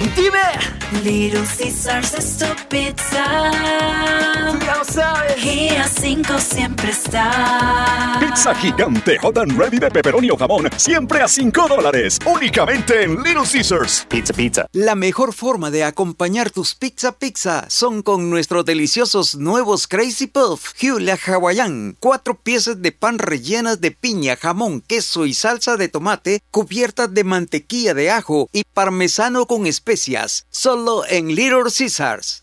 [0.00, 0.77] 你弟妹。
[0.90, 3.52] Little Caesars es tu pizza.
[4.64, 5.44] Ya lo sabes.
[5.44, 8.16] Y a cinco siempre está.
[8.20, 13.22] Pizza gigante hot and ready de pepperoni o jamón, siempre a 5 dólares, únicamente en
[13.22, 14.06] Little Caesars.
[14.08, 14.66] Pizza, pizza.
[14.72, 20.72] La mejor forma de acompañar tus pizza pizza son con nuestros deliciosos nuevos Crazy Puff,
[20.82, 26.42] Hula Hawaiian, cuatro piezas de pan rellenas de piña, jamón, queso y salsa de tomate,
[26.50, 30.77] cubiertas de mantequilla de ajo y parmesano con especias, solo
[31.08, 32.42] en Little Caesars.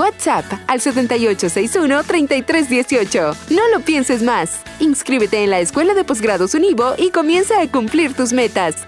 [0.01, 3.35] WhatsApp al 7861-3318.
[3.51, 4.61] No lo pienses más.
[4.79, 8.87] Inscríbete en la Escuela de Posgrados Univo y comienza a cumplir tus metas.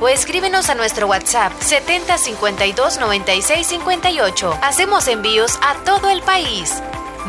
[0.00, 4.58] o escríbenos a nuestro WhatsApp 70 52 96 58.
[4.62, 6.82] Hacemos envíos a todo el país.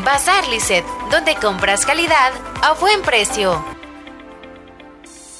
[0.04, 3.62] Bazar Lisset, donde compras calidad a buen precio.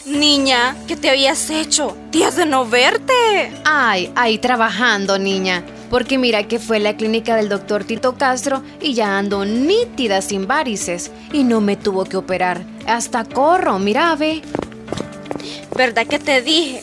[0.04, 1.96] Niña, ¿qué te habías hecho?
[2.10, 3.52] Días de no verte.
[3.64, 5.64] Ay, ahí trabajando, niña.
[5.90, 10.46] Porque mira que fue la clínica del doctor Tito Castro y ya ando nítida sin
[10.46, 11.12] varices.
[11.32, 12.64] Y no me tuvo que operar.
[12.86, 14.42] Hasta corro, mira, ve.
[15.76, 16.82] ¿Verdad que te dije?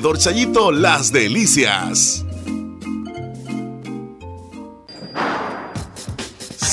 [0.00, 2.24] Chayito Las Delicias.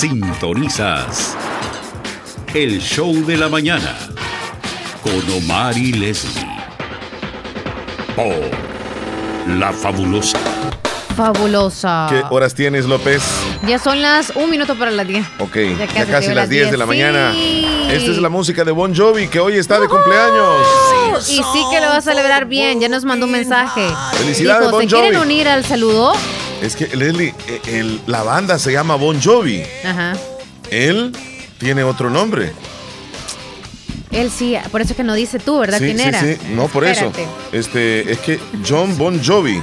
[0.05, 1.35] Sintonizas
[2.53, 3.97] el show de la mañana
[5.01, 6.45] con Omar y Leslie
[8.15, 8.35] por
[9.57, 10.37] La Fabulosa.
[11.15, 12.07] Fabulosa.
[12.09, 13.23] ¿Qué horas tienes, López?
[13.65, 15.25] Ya son las un minuto para las 10.
[15.39, 16.87] Ok, Ya ya casi las las 10 de la 10.
[16.87, 17.31] mañana.
[17.33, 17.65] Sí.
[17.89, 20.57] Esta es la música de Bon Jovi que hoy está de cumpleaños.
[21.19, 23.87] Y sí que lo va a celebrar bien, ya nos mandó un mensaje.
[24.17, 26.13] Felicidades, Dijo, Bon ¿se quieren unir al saludo?
[26.61, 29.63] Es que, Leslie, eh, el- la banda se llama Bon Jovi.
[29.85, 30.13] Ajá.
[30.71, 31.15] Él
[31.59, 32.53] tiene otro nombre.
[34.11, 35.77] Él sí, por eso es que no dice tú, ¿verdad?
[35.79, 36.21] Sí, ¿Quién sí, era?
[36.21, 36.37] sí.
[36.51, 37.23] No, por Espérate.
[37.23, 37.31] eso.
[37.51, 39.61] Este, es que John Bon Jovi.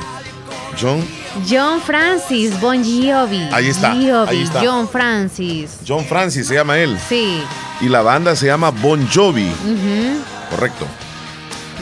[0.80, 1.02] John,
[1.48, 3.48] John Francis Bon Jovi.
[3.52, 4.60] Ahí está, Jovi, ahí está.
[4.64, 5.78] John Francis.
[5.86, 6.98] John Francis se llama él.
[7.08, 7.42] Sí.
[7.80, 9.48] Y la banda se llama Bon Jovi.
[9.48, 10.22] Ujú.
[10.50, 10.86] Correcto.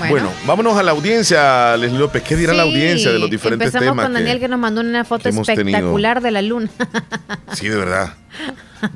[0.08, 0.26] Bueno.
[0.26, 2.22] Bueno, vámonos a la audiencia, Leslie López.
[2.22, 4.04] ¿Qué dirá la audiencia de los diferentes Empezamos temas?
[4.06, 5.42] con Daniel que, que, nos mandó una foto tenido.
[5.42, 6.70] espectacular de la luna.
[7.52, 8.14] Sí, de verdad.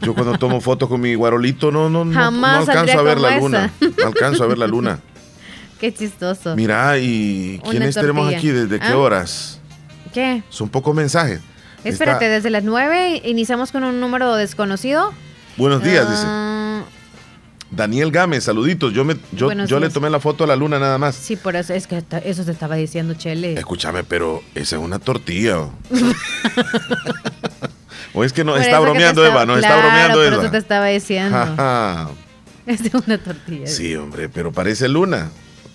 [0.00, 3.02] Yo cuando tomo fotos con mi guarolito no, no, no, no Jamás alcanzo saldría a
[3.02, 3.70] ver la luna.
[3.80, 5.00] No alcanzo a ver la luna.
[5.80, 6.54] Qué chistoso.
[6.56, 8.48] Mira, ¿y quiénes tenemos aquí?
[8.48, 8.96] ¿Desde qué ¿Ah?
[8.96, 9.60] horas?
[10.14, 10.42] ¿Qué?
[10.48, 11.40] Son pocos mensajes.
[11.82, 15.12] Espérate, Está- desde las 9 iniciamos con un número desconocido.
[15.56, 16.24] Buenos días, dice.
[17.76, 18.92] Daniel Gámez, saluditos.
[18.92, 21.14] Yo, me, yo, yo le tomé la foto a la luna nada más.
[21.14, 23.54] Sí, por eso es que eso te estaba diciendo Chele.
[23.54, 25.60] Escúchame, pero esa es una tortilla.
[25.60, 25.72] ¿o?
[28.14, 29.46] ¿O es que no Por está bromeando estaba- Eva?
[29.52, 30.42] No está bromeando por Eva.
[30.42, 32.14] eso te estaba diciendo.
[32.66, 33.66] Es de una tortilla.
[33.66, 35.28] Sí, hombre, pero parece luna.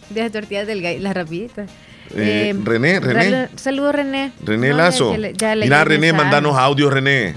[0.10, 1.70] De las tortillas del gay, las rapiditas.
[2.16, 3.14] Eh, René, René.
[3.32, 4.32] dale- Saludos, René.
[4.44, 5.12] René No, Lazo.
[5.12, 6.24] ya le- ya Mira, René, mensaje.
[6.24, 7.36] mandanos audio, René.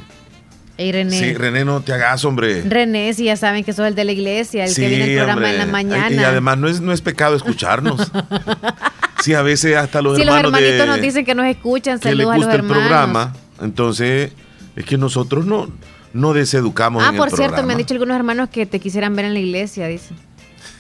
[0.79, 1.19] Ey, René.
[1.19, 2.63] Sí, René, no te hagas, hombre.
[2.63, 5.11] René, sí, ya saben que sos el de la iglesia, el sí, que viene el
[5.17, 5.51] programa hombre.
[5.53, 6.11] en la mañana.
[6.11, 8.11] Y además no es, no es pecado escucharnos.
[9.23, 12.01] sí, a veces hasta los si los hermanos hermanitos de- nos dicen que nos escuchan,
[12.01, 12.83] que les saludos a los gusta el hermanos.
[12.89, 13.33] programa.
[13.61, 14.33] Entonces,
[14.75, 15.71] es que nosotros no,
[16.15, 19.15] no deseducamos Ah, en por el cierto, me han dicho algunos hermanos que te quisieran
[19.15, 20.17] ver en la iglesia, dicen.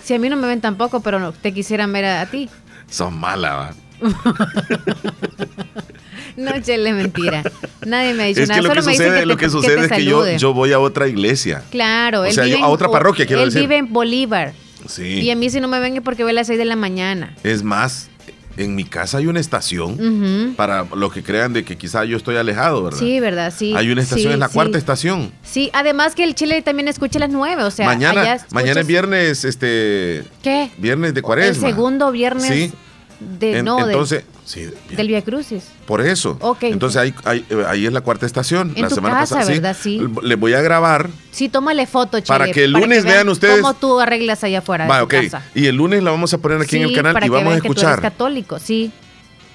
[0.03, 2.49] Si a mí no me ven tampoco, pero no, te quisieran ver a, a ti.
[2.89, 3.71] Son malas, va.
[6.37, 7.43] No, chele, mentira.
[7.87, 8.61] Nadie me ha dicho Es nada.
[8.61, 10.27] que lo que Solo me dicen sucede, que lo te- que sucede es que yo,
[10.37, 11.63] yo voy a otra iglesia.
[11.71, 13.63] Claro, O él sea, yo a otra parroquia, quiero Él decir.
[13.63, 14.53] vive en Bolívar.
[14.89, 15.21] Sí.
[15.21, 16.75] Y a mí si no me ven es porque ve a las 6 de la
[16.77, 17.37] mañana.
[17.45, 18.09] Es más,
[18.57, 22.37] en mi casa hay una estación para los que crean de que quizá yo estoy
[22.37, 22.99] alejado, ¿verdad?
[22.99, 23.53] Sí, ¿verdad?
[23.57, 23.75] Sí.
[23.77, 24.55] Hay una estación, Sí, es la sí.
[24.55, 25.33] cuarta estación.
[25.43, 29.45] Sí, además que el Chile también escucha las nueve, o sea, mañana, mañana es viernes,
[29.45, 30.71] este, ¿Qué?
[30.79, 31.69] viernes de El cuaresma.
[31.69, 32.73] segundo viernes Sí.
[33.21, 34.67] de, En- no, de- entonces, sí,
[34.97, 35.65] del Via Crucis.
[35.87, 36.37] por eso.
[36.41, 36.65] Ok.
[36.65, 38.73] Entonces ahí, ahí, eh, ahí es la cuarta estación.
[38.77, 39.77] En la tu semana casa, pasada, ¿verdad?
[39.81, 40.01] Sí.
[40.23, 41.09] Les voy a grabar.
[41.31, 42.27] Sí, tómale foto, Chile.
[42.29, 45.15] Para que el lunes vean ustedes- Cómo tú arreglas allá afuera Va, de ok.
[45.25, 45.43] casa.
[45.55, 47.47] Y el lunes la vamos a poner aquí en el canal para y que vamos
[47.47, 48.01] a vean que tú eres escuchar.
[48.03, 48.93] católico, sí.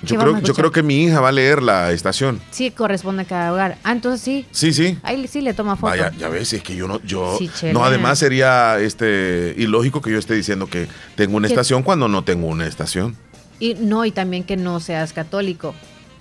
[0.02, 0.56] ¿Qué Yo creo, yo escuchar?
[0.58, 2.40] creo que mi hija va a leer la estación.
[2.52, 3.80] Sí, corresponde a cada hogar.
[3.84, 4.46] Ah, entonces sí.
[4.52, 4.96] Sí, sí.
[5.02, 5.90] Ahí sí le toma foto.
[5.90, 10.12] Vaya, ya ves, es que yo no, yo, Sí, no, además sería este ilógico que
[10.12, 13.16] yo esté diciendo que tengo una estación cuando no tengo una estación.
[13.60, 15.74] Y no, y también que no seas católico,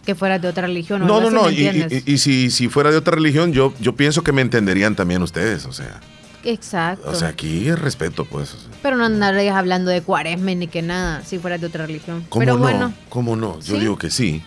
[0.04, 1.06] que fueras de otra religión.
[1.06, 1.44] No, no, no.
[1.44, 4.42] ¿me Y, y- y si, si fuera de otra religión, yo, yo pienso que me
[4.42, 5.66] entenderían también ustedes.
[5.66, 6.00] O sea,
[6.44, 7.10] Exacto.
[7.10, 8.54] o sea, aquí es respeto, pues.
[8.54, 8.68] o sea.
[8.82, 12.24] Pero no andarías hablando de cuaresma ni que nada, si fueras de otra religión.
[12.28, 12.60] ¿Cómo Pero no?
[12.60, 13.58] bueno, ¿Cómo no?
[13.60, 13.80] Yo ¿Sí?
[13.80, 14.42] digo que sí.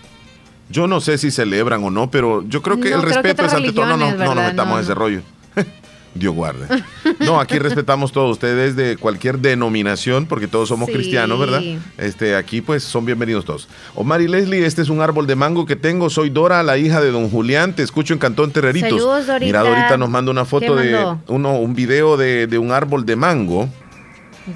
[0.70, 3.30] Yo no sé si celebran o no, pero yo creo que No, el creo que
[3.30, 3.86] respeto es ante todo.
[3.88, 5.22] No, no, no nos metamos en ese rollo.
[6.16, 6.66] Dios guarde.
[7.20, 8.30] No, aquí respetamos todo.
[8.30, 10.94] Ustedes de cualquier denominación, porque todos somos Sí.
[10.94, 11.62] cristianos, ¿verdad?
[11.98, 13.68] Este, aquí pues son bienvenidos todos.
[13.96, 16.10] Omar y Leslie, este es un árbol de mango que tengo.
[16.10, 17.76] Soy Dora, la hija de Don Julián.
[17.76, 18.90] Te escucho en Cantón Terreritos.
[18.90, 19.46] Saludos, Dorita.
[19.46, 23.06] Mira, Dorita nos manda una foto ¿Qué de uno, un video de, de un árbol
[23.06, 23.70] de mango.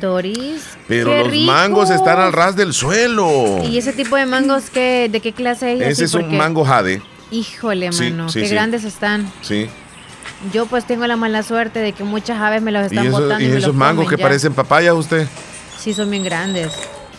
[0.01, 0.63] Doris.
[0.87, 1.51] Pero qué los rico.
[1.51, 3.63] mangos están al ras del suelo.
[3.63, 5.81] ¿Y ese tipo de mangos qué, de qué clase es?
[5.81, 7.01] Ese Así es un mango jade.
[7.31, 8.53] Híjole, Sí, mano, sí, qué sí.
[8.53, 9.31] grandes están.
[9.41, 9.67] Sí.
[10.51, 13.39] Yo pues tengo la mala suerte de que muchas aves me los Y, están botando
[13.39, 14.27] y y, me esos los mangos comen que ya.
[14.27, 15.27] parecen papaya, usted.
[15.77, 16.73] Sí, son bien grandes.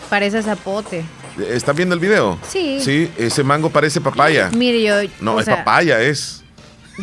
[0.09, 1.03] Parece zapote.
[1.49, 2.37] ¿Está viendo el video?
[2.47, 2.79] Sí.
[2.81, 4.49] Sí, ese mango parece papaya.
[4.55, 4.95] Mire, yo.
[5.19, 6.43] No, es sea, papaya, es.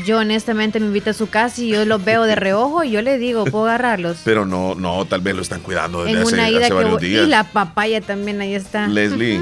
[0.07, 3.03] Yo honestamente me invito a su casa y yo los veo de reojo y yo
[3.03, 4.21] le digo, ¿puedo agarrarlos?
[4.25, 7.01] Pero no, no, tal vez lo están cuidando desde en hace, una ida hace varios
[7.01, 7.27] días.
[7.27, 8.87] Y la papaya también ahí está.
[8.87, 9.41] Leslie,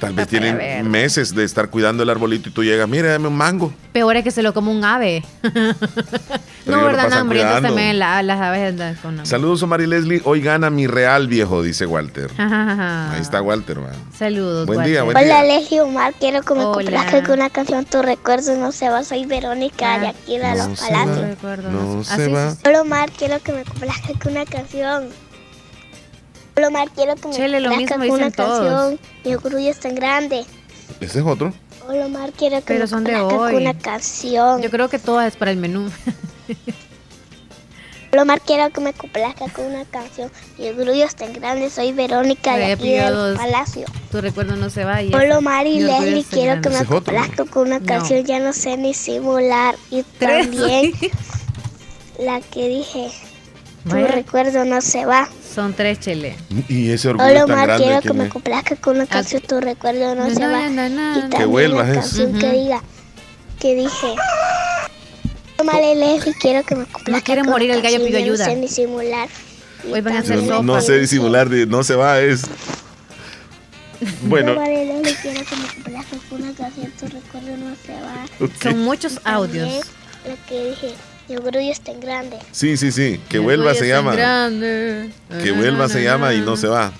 [0.00, 0.82] tal vez tienen verde.
[0.82, 3.72] meses de estar cuidando el arbolito y tú llegas, mira, dame un mango.
[3.92, 5.22] Peor es que se lo come un ave.
[6.66, 7.04] No, ¿verdad?
[7.08, 7.16] No,
[7.62, 9.24] también la- las aves con.
[9.26, 10.20] Saludos, Omar y Leslie.
[10.24, 12.30] Hoy gana mi real viejo, dice Walter.
[12.38, 13.12] Ajá.
[13.12, 13.90] Ahí está Walter, va.
[14.16, 14.66] Saludos.
[14.66, 15.22] Buen día, Walter.
[15.22, 15.58] buen Hola día.
[15.58, 16.72] Leslie Omar, quiero que me Hola.
[16.74, 20.54] complazca con una canción Tu recuerdo no se va, soy Verónica Ah, de aquí de
[20.54, 21.18] No Los se Palacios.
[21.44, 22.54] va, no se va.
[22.64, 25.04] Hola Omar, quiero que me complazca con una canción.
[26.56, 28.58] Hola Omar, quiero que me Chele, lo mismo con una dicen todos.
[28.68, 28.98] canción.
[29.24, 30.44] Mi orgullo es tan grande.
[31.00, 31.52] Ese es otro.
[31.88, 33.52] Hola Omar, quiero que Pero me son de hoy.
[33.52, 34.60] con una canción.
[34.62, 35.90] Yo creo que todo es para el menú.
[38.12, 40.30] Hola Omar, quiero que me complazca con una canción.
[40.58, 43.90] Mi orgullo es tan grande, soy Verónica de aquí de Los pillado Palacios.
[44.10, 45.00] Tu recuerdo no se va.
[45.00, 45.38] y Hola eso.
[45.38, 46.86] Omar y Leslie, quiero que me ¿no?
[46.86, 47.86] complazca con una No.
[47.86, 49.76] canción, ya no sé ni simular.
[49.92, 50.92] Y también
[52.18, 53.12] la que dije,
[53.84, 54.08] tu Vaya.
[54.08, 55.28] recuerdo no se va.
[55.54, 56.36] Son tres chele.
[56.68, 57.84] Y ese orgullo Hola tan Omar, grande.
[57.84, 60.68] quiero que ¿quién me complazca con una canción, tu recuerdo no Na, se na, va.
[60.68, 61.28] na, Y na.
[61.30, 61.98] también vuelvas la es.
[62.00, 62.82] canción que diga,
[63.58, 64.14] que dije,
[65.58, 68.26] Omar y quiero que me complazca quiere con morir, una el gallo canción, pidió ya
[68.26, 68.44] no ayuda.
[68.46, 69.28] sé ni simular.
[69.88, 72.20] Y Hoy van a hacer también No, no que sé disimular, de, no se va,
[72.20, 72.42] es.
[74.22, 77.74] Bueno, Hola Omar y Leslie, quiero que me complazca con una canción, tu recuerdo no
[77.84, 78.24] se va.
[78.40, 78.62] ok.
[78.62, 79.68] Son muchos audios.
[80.26, 80.94] La que dije,
[81.30, 82.38] mi orgullo es tan grande.
[82.50, 83.20] sí, sí, sí.
[83.28, 84.14] Que vuelva se llama.
[84.14, 85.10] grande.
[85.42, 86.92] Que vuelva se llama y no se va.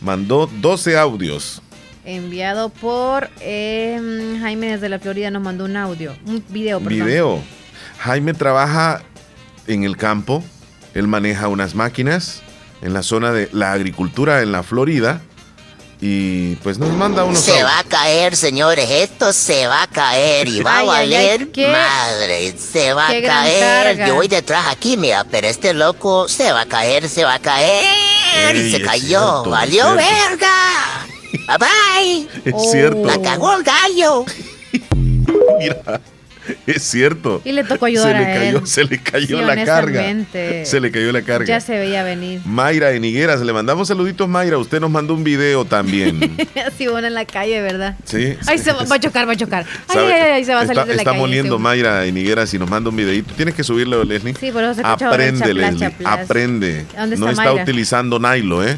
[0.00, 1.60] Mandó 12 audios.
[2.04, 7.06] Enviado por em, Jaime desde la Florida nos mandó un audio, un video, perdón.
[7.06, 7.42] Video.
[7.98, 9.02] Jaime trabaja
[9.66, 10.42] en el campo.
[10.94, 12.42] Él maneja unas máquinas
[12.80, 15.20] en la zona de la agricultura en la Florida.
[16.00, 17.70] Y pues nos manda unos Se audios.
[17.70, 21.26] va a caer, señores, esto se va a caer y va Ay, a ay, ay,
[21.28, 24.06] valer qué- madre, se va qué a caer.
[24.06, 27.38] Yo voy detrás aquí, mira, pero este loco se va a caer, se va a
[27.38, 27.84] caer
[28.52, 31.06] Ey, y se cayó, cierto, valió verga.
[31.48, 32.28] Bye bye.
[32.44, 33.02] Es cierto.
[33.04, 34.24] La cagó el gallo.
[35.58, 36.00] Mira,
[36.66, 37.40] es cierto.
[37.44, 38.66] Y le tocó ayudar se le a cayó, él.
[38.66, 40.04] Se le cayó Sí, la carga.
[40.64, 41.46] Se le cayó la carga.
[41.46, 42.40] Ya se veía venir.
[42.44, 44.58] Mayra de Nigueras, le mandamos saluditos, Mayra.
[44.58, 46.36] Usted nos mandó un video también.
[46.66, 47.96] Así uno en la calle, ¿verdad?
[48.04, 48.34] Sí.
[48.46, 49.64] Ay, se va, va a chocar, va a chocar.
[49.88, 51.20] Ay, ay, ay, se va a salir está, de la está calle.
[51.20, 51.58] moliendo seguro.
[51.60, 53.32] Mayra de Nigueras y nos manda un videito.
[53.34, 54.34] Tienes que subirlo, Leslie.
[54.38, 55.78] Sí, por eso se Aprende, Leslie.
[55.78, 56.12] chaplas.
[56.20, 56.86] Aprende.
[56.96, 57.62] ¿Dónde no está está Mayra?
[57.62, 58.76] utilizando nylon, ¿eh?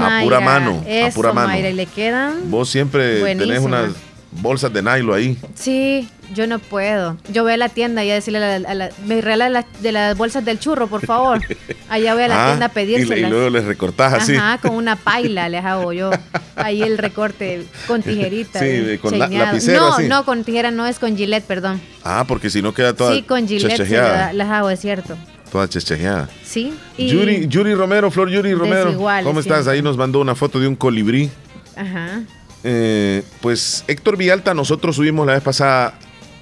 [0.00, 0.82] a pura mano.
[0.86, 1.48] Eso, a pura mano.
[1.48, 2.50] Mayra, y le quedan.
[2.50, 3.90] Vos siempre tenés unas
[4.32, 5.38] bolsas de nylon ahí.
[5.54, 7.16] Sí, yo no puedo.
[7.32, 9.66] Yo voy a la tienda y a decirle a la, a la- me regala la-
[9.80, 11.40] de las bolsas del churro, por favor.
[11.88, 13.18] Allá voy a la Ah, tienda a pedírselas.
[13.18, 14.36] y luego les recortás así.
[14.36, 16.10] Ajá, con una paila les hago yo.
[16.56, 18.60] Ahí el recorte con tijerita.
[18.60, 20.08] Sí, con la- lapicero No, así.
[20.08, 21.80] no, con tijera no es con Gillette, perdón.
[22.04, 24.26] Ah, porque si no queda toda sí, con chechejeada.
[24.26, 25.16] la- las hago, es cierto.
[25.50, 26.28] Toda chechejeada.
[26.44, 26.74] Sí.
[26.98, 28.84] Y Yuri, Yuri Romero, Flor Yuri Romero.
[28.86, 29.58] Desiguales, ¿Cómo estás?
[29.64, 29.72] siempre.
[29.76, 31.30] Ahí nos mandó una foto de un colibrí.
[31.74, 32.20] Ajá.
[32.64, 35.94] Eh, pues Héctor Villalta, nosotros subimos la vez pasada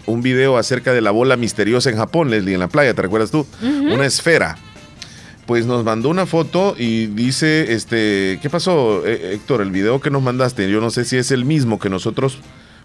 [0.06, 3.30] un video acerca de la bola misteriosa en Japón, Leslie, en la playa, ¿te recuerdas
[3.30, 3.46] tú?
[3.62, 4.56] Una esfera.
[5.46, 9.60] Pues nos mandó una foto y dice, este, ¿qué pasó, eh, Héctor?
[9.62, 12.38] El video que nos mandaste, yo no sé si es el mismo que nosotros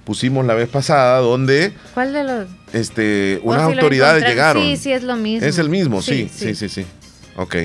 [0.04, 2.48] pusimos la vez pasada, donde ¿Cuál de los?
[2.74, 4.64] este, Oh, unas sí, lo autoridades llegaron.
[4.64, 5.48] Sí, sí, es lo mismo.
[5.48, 6.86] Es el mismo, sí, sí, sí, sí.
[7.36, 7.56] Ok.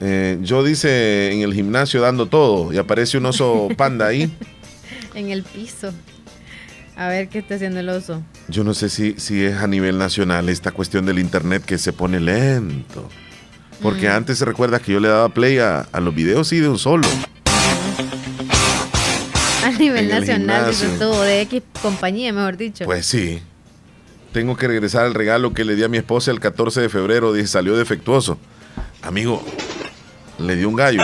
[0.00, 4.34] Eh, yo dice en el gimnasio dando todo y aparece un oso panda ahí.
[5.14, 5.92] En el piso.
[6.96, 8.22] A ver qué está haciendo el oso.
[8.48, 11.92] Yo no sé si, si es a nivel nacional esta cuestión del internet que se
[11.92, 13.08] pone lento.
[13.82, 14.12] Porque Mm.
[14.12, 16.78] antes se recuerda que yo le daba play a, a los videos sí de un
[16.78, 17.08] solo.
[19.64, 21.10] A nivel En nacional, gimnasio.
[21.10, 22.84] tú, de X compañía, mejor dicho.
[22.84, 23.40] Pues sí.
[24.32, 27.32] Tengo que regresar al regalo que le di a mi esposa el 14 de febrero.
[27.32, 28.38] Dice, salió defectuoso.
[29.02, 29.42] Amigo,
[30.40, 31.02] le di un gallo.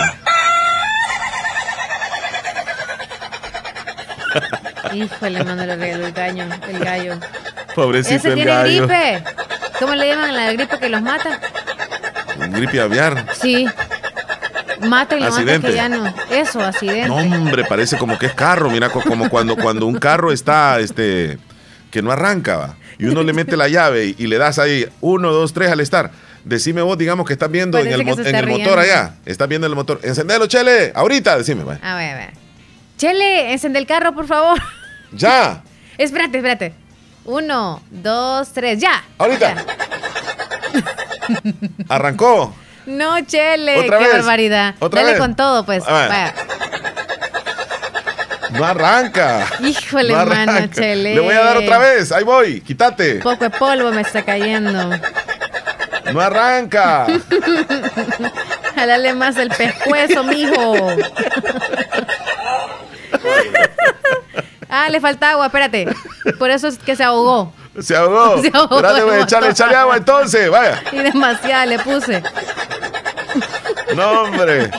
[4.93, 6.43] Híjole, el gallo.
[6.69, 7.19] El gallo.
[7.75, 8.87] Pobrecito Ese el tiene gallo.
[8.87, 9.23] gripe.
[9.79, 11.39] ¿Cómo le llaman la gripe que los mata?
[12.49, 13.25] Gripe aviar.
[13.39, 13.67] Sí.
[14.81, 15.67] Mata y lo mata Accidente.
[15.67, 16.13] que ya no.
[16.29, 17.07] Eso, accidente.
[17.07, 18.69] No, hombre, parece como que es carro.
[18.69, 21.37] Mira, co- como cuando, cuando un carro está, este,
[21.91, 24.87] que no arranca, va, y uno le mete la llave y, y le das ahí
[25.01, 26.11] uno, dos, tres al estar.
[26.47, 29.15] Decime vos, digamos que estás viendo en el, mo- en el motor allá.
[29.25, 29.99] Estás viendo el motor.
[30.03, 30.91] Encendelo, chele.
[30.95, 31.77] Ahorita, decime, va.
[31.81, 32.33] A ver, a ver.
[32.97, 34.59] Chele, encende el carro, por favor.
[35.13, 35.63] Ya.
[35.97, 36.73] espérate, espérate.
[37.25, 39.03] Uno, dos, tres, ya.
[39.17, 39.55] Ahorita.
[41.89, 42.53] Arrancó.
[42.85, 44.13] No, Chele, Otra qué vez.
[44.17, 44.75] barbaridad.
[44.79, 45.21] Otra Dale vez.
[45.21, 45.83] con todo, pues.
[45.87, 46.09] A ver.
[46.09, 46.33] Vaya.
[48.51, 49.45] No arranca.
[49.59, 50.69] Híjole, No mano, arranca.
[50.73, 51.15] Chele.
[51.15, 52.11] Le voy a dar otra vez.
[52.11, 52.61] Ahí voy.
[52.61, 53.15] Quítate.
[53.15, 54.91] Poco de polvo me está cayendo.
[56.13, 57.07] No arranca.
[58.75, 60.75] Jalale más el pescuezo, mijo.
[64.69, 65.87] ah, le falta agua, espérate.
[66.37, 67.53] Por eso es que se ahogó.
[67.81, 68.41] Se ahogó.
[68.41, 70.49] Se ahogó Espérate, voy a echarle, echarle agua entonces.
[70.49, 70.81] Vaya.
[70.91, 72.23] Y demasiada le puse.
[73.95, 74.69] No, hombre.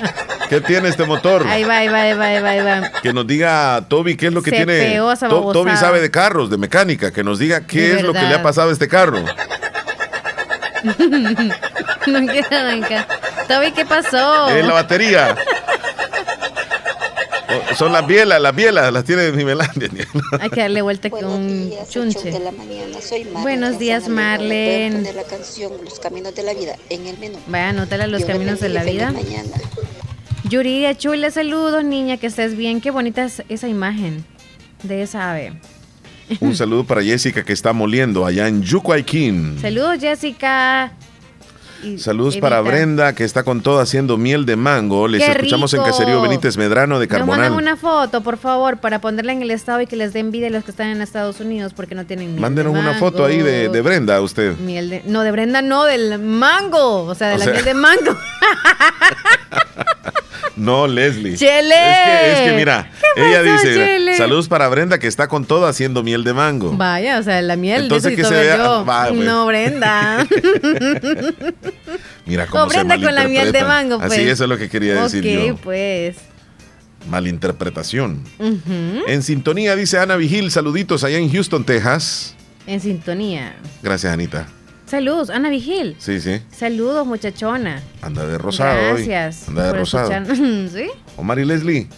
[0.49, 1.47] ¿Qué tiene este motor?
[1.47, 2.91] Ahí va, ahí va, ahí va, ahí va, ahí va.
[3.03, 4.79] Que nos diga Toby qué es lo que Se tiene.
[4.93, 5.29] pegó esa.
[5.29, 7.13] Toby sabe de carros, de mecánica.
[7.13, 9.25] Que nos diga qué De es lo que le ha pasado a este carro.
[12.07, 13.07] no quiero arrancar.
[13.49, 14.49] Toby, ¿qué pasó?
[14.49, 15.37] Es la batería.
[17.71, 19.89] O- Son las bielas, las bielas, las tiene Nivelandia.
[20.41, 22.33] Hay que darle vuelta con un chunche.
[23.43, 24.97] Buenos días, Marlene.
[24.97, 27.39] poner la canción Los Caminos de la Vida en el menú.
[27.47, 29.11] Vaya, anótala los Dios caminos de la vida.
[29.13, 29.57] mañana.
[30.45, 32.81] Yuridia Chula, saludos, niña, que estés bien.
[32.81, 34.25] Qué bonita es esa imagen
[34.83, 35.55] de esa ave.
[36.41, 39.59] Un saludo para Jessica que está moliendo allá en Yucuayquín.
[39.61, 40.93] Saludos, Jessica.
[41.81, 42.49] Y Saludos Evita.
[42.49, 45.07] para Brenda que está con todo haciendo miel de mango.
[45.07, 45.85] Les ¡Qué escuchamos en!
[45.85, 47.53] Caserío Benítez Medrano de Nos Carbonal.
[47.53, 50.51] una foto, por favor, para ponerla en el estado y que les dé envidia a
[50.51, 53.39] los que están en Estados Unidos porque no tienen miel Mándenos de una foto ahí
[53.43, 54.57] de, de Brenda a usted.
[54.59, 57.05] Miel de, no, de Brenda no, del mango.
[57.05, 58.03] O sea, de O la sea- miel de mango.
[60.59, 61.37] No, Leslie.
[61.37, 61.75] ¡Chele!
[61.75, 64.17] Es que, es que mira, ¿Qué ella pasó, dice, Chele?
[64.17, 66.77] saludos para Brenda que está con todo haciendo miel de mango.
[66.77, 67.85] Vaya, o sea, la miel.
[67.85, 68.85] Entonces, que se vea- yo.
[68.85, 69.21] va, pues.
[69.21, 70.27] No, Brenda.
[72.27, 74.13] Mira cómo O se Brenda con la miel de mango, pues.
[74.13, 75.57] Así eso es lo que quería decir ok, yo.
[75.57, 76.17] pues.
[77.09, 78.23] Malinterpretación.
[79.07, 82.35] En sintonía dice Ana Vigil, saluditos allá en Houston, Texas.
[82.67, 83.55] En sintonía.
[83.83, 84.47] Gracias, Anita.
[84.89, 85.97] Saludos, Ana Vigil.
[85.99, 86.41] Sí, sí.
[86.51, 87.83] Saludos, muchachona.
[88.01, 89.05] Anda de rosado hoy.
[89.05, 89.49] Gracias.
[89.49, 90.11] Anda de rosado.
[90.11, 90.87] escuchar- ¿Sí?
[91.17, 91.89] Omar y Leslie.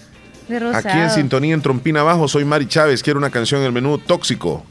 [0.49, 0.89] De rosado.
[0.89, 3.03] Aquí en sintonía en Trompina Abajo, soy Mari Chávez.
[3.03, 4.65] Quiero una canción en el menú tóxico.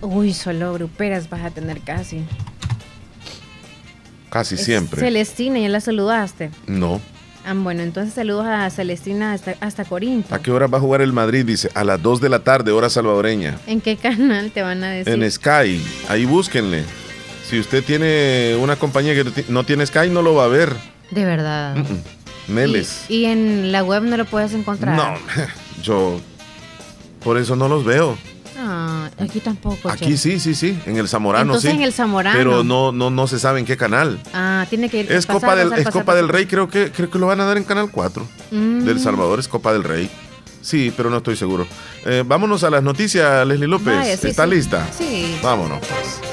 [0.00, 2.24] Uy, solo gruperas vas a tener casi.
[4.30, 5.00] Casi Es siempre.
[5.00, 6.50] Celestina, ya la saludaste.
[6.68, 7.00] No.
[7.44, 10.32] Ah, bueno, entonces saludos a Celestina hasta, hasta Corinto.
[10.34, 11.44] ¿A qué hora va a jugar el Madrid?
[11.44, 13.58] Dice, a las 2 de la tarde, hora salvadoreña.
[13.66, 15.12] ¿En qué canal te van a decir?
[15.14, 15.82] En Sky.
[16.08, 16.84] Ahí búsquenle.
[17.50, 20.48] Si usted tiene una compañía que no ti- no tiene Sky, no lo va a
[20.48, 20.76] ver.
[21.10, 21.74] De verdad.
[21.74, 22.02] Mm, mm.
[22.54, 23.04] Meles.
[23.08, 24.96] Y en la web no lo puedes encontrar.
[24.96, 25.14] No,
[25.82, 26.20] yo
[27.24, 28.16] por eso no los veo.
[28.56, 29.88] Ah, aquí tampoco.
[29.90, 31.76] Aquí sí, sí, sí, en el Zamorano Entonces sí.
[31.76, 32.38] en el Zamorano.
[32.38, 34.20] Pero no, no, no se sabe en qué canal.
[34.32, 35.10] Ah, tiene que ir.
[35.12, 36.28] Es pasar, Copa del, pasar, es pasar, Copa del.
[36.28, 38.26] Rey, creo que, creo que lo van a dar en Canal 4.
[38.52, 38.84] Mm.
[38.84, 40.08] Del Salvador es Copa del Rey.
[40.62, 41.66] Sí, pero no estoy seguro.
[42.04, 43.96] Eh, vámonos a las noticias, Leslie López.
[43.96, 44.50] Vaya, sí, ¿Está sí.
[44.50, 44.86] lista?
[44.96, 45.36] Sí.
[45.42, 45.78] Vámonos.
[45.80, 46.29] pues.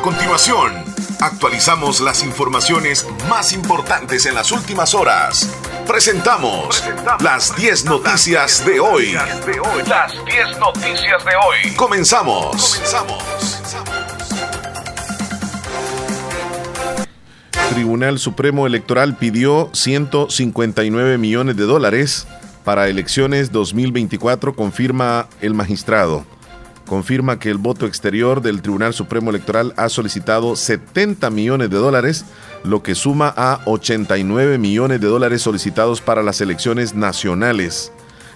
[0.00, 0.72] A continuación,
[1.20, 5.54] actualizamos las informaciones más importantes en las últimas horas.
[5.86, 6.82] Presentamos
[7.22, 9.12] las 10 noticias de hoy.
[9.12, 11.76] Las 10 noticias de hoy.
[11.76, 12.80] Comenzamos.
[17.74, 22.26] Tribunal Supremo Electoral pidió 159 millones de dólares
[22.64, 26.24] para elecciones 2024, confirma el magistrado.
[26.90, 32.24] Confirma que el voto exterior del Tribunal Supremo Electoral ha solicitado 70 millones de dólares,
[32.64, 37.92] lo que suma a 89 millones de dólares solicitados para las elecciones nacionales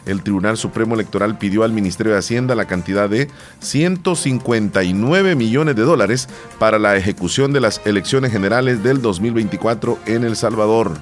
[0.07, 3.29] el Tribunal Supremo Electoral pidió al Ministerio de Hacienda la cantidad de
[3.59, 6.29] 159 millones de dólares
[6.61, 10.93] para la ejecución de las elecciones generales del 2024 en El Salvador.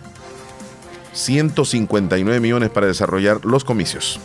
[1.12, 4.20] 159 millones para desarrollar los comicios.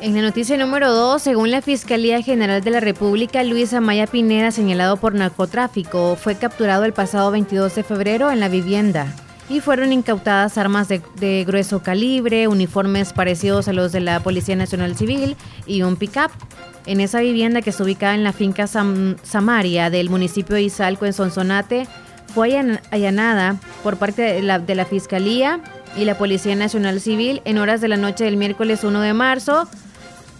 [0.00, 4.50] En la noticia número 2, según la Fiscalía General de la República, Luis Amaya Pineda,
[4.50, 9.14] señalado por narcotráfico, fue capturado el pasado 22 de febrero en la vivienda
[9.48, 14.96] y fueron incautadas armas de, grueso calibre, uniformes parecidos a los de la Policía Nacional
[14.96, 15.36] Civil
[15.66, 16.30] y un pick-up.
[16.86, 21.12] En esa vivienda que se ubicaba en la finca Samaria del municipio de Izalco en
[21.12, 21.86] Sonsonate,
[22.34, 22.58] fue
[22.90, 25.60] allanada por parte de la Fiscalía
[25.96, 29.68] y la Policía Nacional Civil en horas de la noche del miércoles 1 de marzo,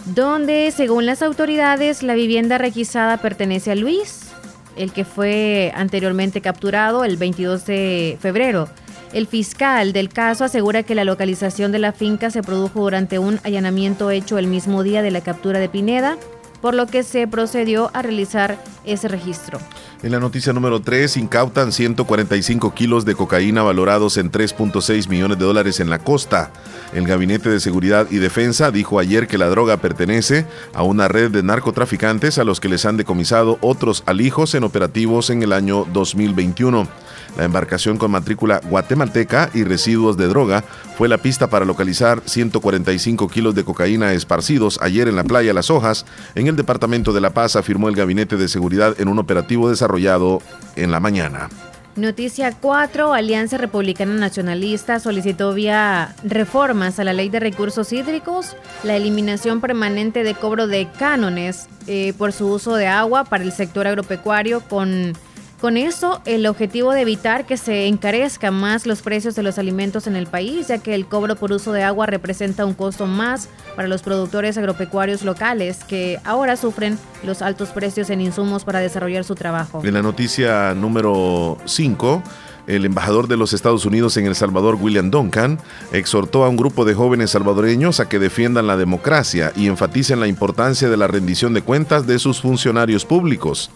[0.07, 4.33] donde, según las autoridades, la vivienda requisada pertenece a Luis,
[4.77, 8.69] el que fue anteriormente capturado el 22 de febrero.
[9.13, 13.39] El fiscal del caso asegura que la localización de la finca se produjo durante un
[13.45, 16.19] allanamiento hecho el mismo día de la captura de Pineda,
[16.65, 19.59] por lo que se procedió a realizar ese registro.
[20.03, 25.45] En la noticia número 3, incautan 145 kilos de cocaína valorados en 3.6 millones de
[25.45, 26.51] dólares en la costa.
[26.95, 31.31] El Gabinete de Seguridad y Defensa dijo ayer que la droga pertenece a una red
[31.31, 35.85] de narcotraficantes a los que les han decomisado otros alijos en operativos en el año
[35.93, 36.89] 2021.
[37.37, 40.63] La embarcación con matrícula guatemalteca y residuos de droga
[40.97, 45.71] fue la pista para localizar 145 kilos de cocaína esparcidos ayer en la playa Las
[45.71, 49.69] Hojas, en el departamento de La Paz, afirmó el Gabinete de Seguridad en un operativo
[49.69, 50.41] desarrollado
[50.77, 51.49] en la mañana.
[51.97, 53.15] Noticia 4.
[53.15, 60.25] Alianza Republicana Nacionalista solicitó vía reformas a la ley de recursos hídricos la eliminación permanente
[60.25, 65.13] de cobro de cánones eh, por su uso de agua para el sector agropecuario con
[65.61, 70.07] con eso, el objetivo de evitar que se encarezcan más los precios de los alimentos
[70.07, 73.49] en el país, ya que el cobro por uso de agua representa un costo más
[73.77, 79.25] para los productores agropecuarios locales que ahora sufren los altos precios en insumos para desarrollar
[79.25, 79.81] su trabajo.
[79.85, 82.23] En la noticia número 5,
[82.67, 85.59] el embajador de los Estados Unidos en El Salvador, William Duncan,
[85.93, 90.29] exhortó a un grupo de jóvenes salvadoreños a que defiendan la democracia y enfaticen la
[90.29, 93.71] importancia de la rendición de cuentas de sus funcionarios públicos.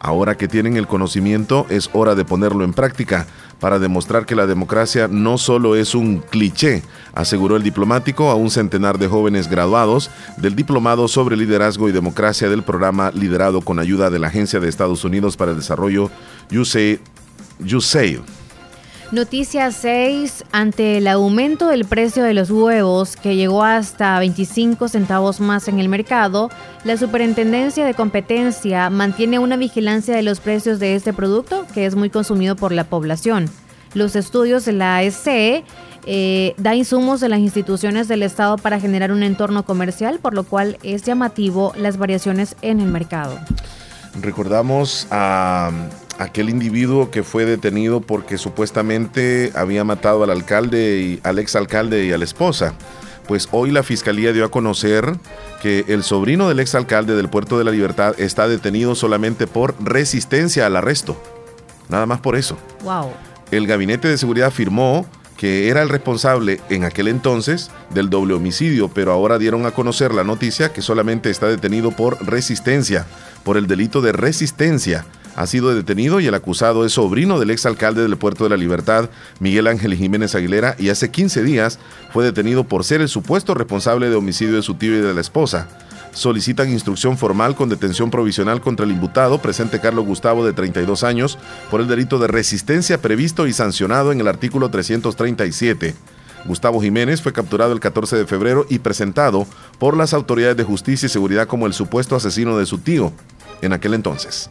[0.00, 3.26] Ahora que tienen el conocimiento, es hora de ponerlo en práctica
[3.60, 6.82] para demostrar que la democracia no solo es un cliché,
[7.14, 12.50] aseguró el diplomático a un centenar de jóvenes graduados del Diplomado sobre Liderazgo y Democracia
[12.50, 16.10] del programa liderado con ayuda de la Agencia de Estados Unidos para el Desarrollo
[16.50, 18.20] USAID.
[19.14, 20.42] Noticia 6.
[20.50, 25.78] Ante el aumento del precio de los huevos, que llegó hasta 25 centavos más en
[25.78, 26.50] el mercado,
[26.82, 31.94] la Superintendencia de Competencia mantiene una vigilancia de los precios de este producto, que es
[31.94, 33.48] muy consumido por la población.
[33.94, 35.62] Los estudios de la SCE
[36.06, 40.42] eh, da insumos de las instituciones del Estado para generar un entorno comercial, por lo
[40.42, 43.38] cual es llamativo las variaciones en el mercado.
[44.20, 45.70] Recordamos a
[46.18, 52.12] aquel individuo que fue detenido porque supuestamente había matado al alcalde y al exalcalde y
[52.12, 52.74] a la esposa.
[53.26, 55.16] Pues hoy la fiscalía dio a conocer
[55.62, 60.66] que el sobrino del exalcalde del Puerto de la Libertad está detenido solamente por resistencia
[60.66, 61.20] al arresto.
[61.88, 62.58] Nada más por eso.
[62.82, 63.12] Wow.
[63.50, 65.06] El gabinete de seguridad afirmó
[65.38, 70.14] que era el responsable en aquel entonces del doble homicidio, pero ahora dieron a conocer
[70.14, 73.06] la noticia que solamente está detenido por resistencia,
[73.42, 75.04] por el delito de resistencia
[75.36, 79.10] ha sido detenido y el acusado es sobrino del exalcalde del Puerto de la Libertad,
[79.40, 81.78] Miguel Ángel Jiménez Aguilera, y hace 15 días
[82.12, 85.20] fue detenido por ser el supuesto responsable de homicidio de su tío y de la
[85.20, 85.68] esposa.
[86.12, 91.38] Solicitan instrucción formal con detención provisional contra el imputado, presente Carlos Gustavo, de 32 años,
[91.70, 95.94] por el delito de resistencia previsto y sancionado en el artículo 337.
[96.44, 99.46] Gustavo Jiménez fue capturado el 14 de febrero y presentado
[99.78, 103.12] por las autoridades de justicia y seguridad como el supuesto asesino de su tío
[103.62, 104.50] en aquel entonces.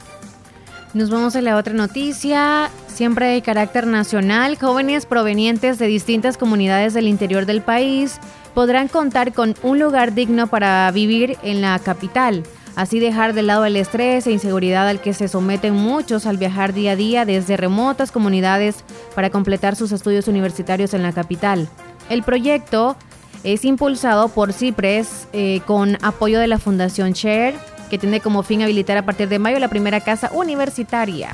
[0.93, 4.59] Nos vamos a la otra noticia, siempre de carácter nacional.
[4.59, 8.19] Jóvenes provenientes de distintas comunidades del interior del país
[8.53, 12.43] podrán contar con un lugar digno para vivir en la capital.
[12.75, 16.73] Así dejar de lado el estrés e inseguridad al que se someten muchos al viajar
[16.73, 18.83] día a día desde remotas comunidades
[19.15, 21.67] para completar sus estudios universitarios en la capital.
[22.11, 22.97] El proyecto
[23.43, 27.55] es impulsado por CIPRES eh, con apoyo de la Fundación Share
[27.93, 31.29] que tiene como fin habilitar a partir de mayo la primera casa universitaria.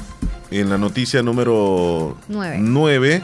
[0.52, 3.24] En la noticia número 9,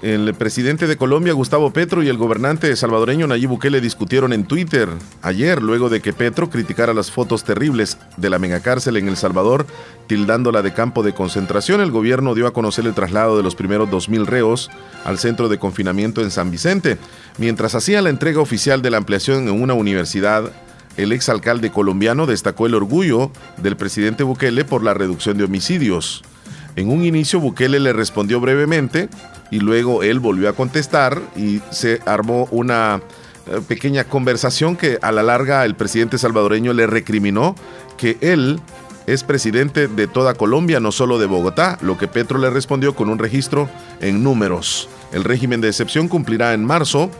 [0.00, 4.88] El presidente de Colombia, Gustavo Petro, y el gobernante salvadoreño Nayib Bukele discutieron en Twitter
[5.22, 9.66] ayer, luego de que Petro criticara las fotos terribles de la megacárcel en El Salvador,
[10.06, 11.80] tildándola de campo de concentración.
[11.80, 14.70] El gobierno dio a conocer el traslado de los primeros 2.000 reos
[15.04, 16.96] al centro de confinamiento en San Vicente.
[17.38, 20.52] Mientras hacía la entrega oficial de la ampliación en una universidad,
[20.96, 26.22] el exalcalde colombiano destacó el orgullo del presidente Bukele por la reducción de homicidios.
[26.76, 29.08] En un inicio Bukele le respondió brevemente
[29.50, 33.00] y luego él volvió a contestar y se armó una
[33.46, 37.54] eh, pequeña conversación que a la larga el presidente salvadoreño le recriminó
[37.96, 38.60] que él
[39.06, 43.08] es presidente de toda Colombia, no solo de Bogotá, lo que Petro le respondió con
[43.08, 43.68] un registro
[44.00, 44.88] en números.
[45.12, 47.10] El régimen de excepción cumplirá en marzo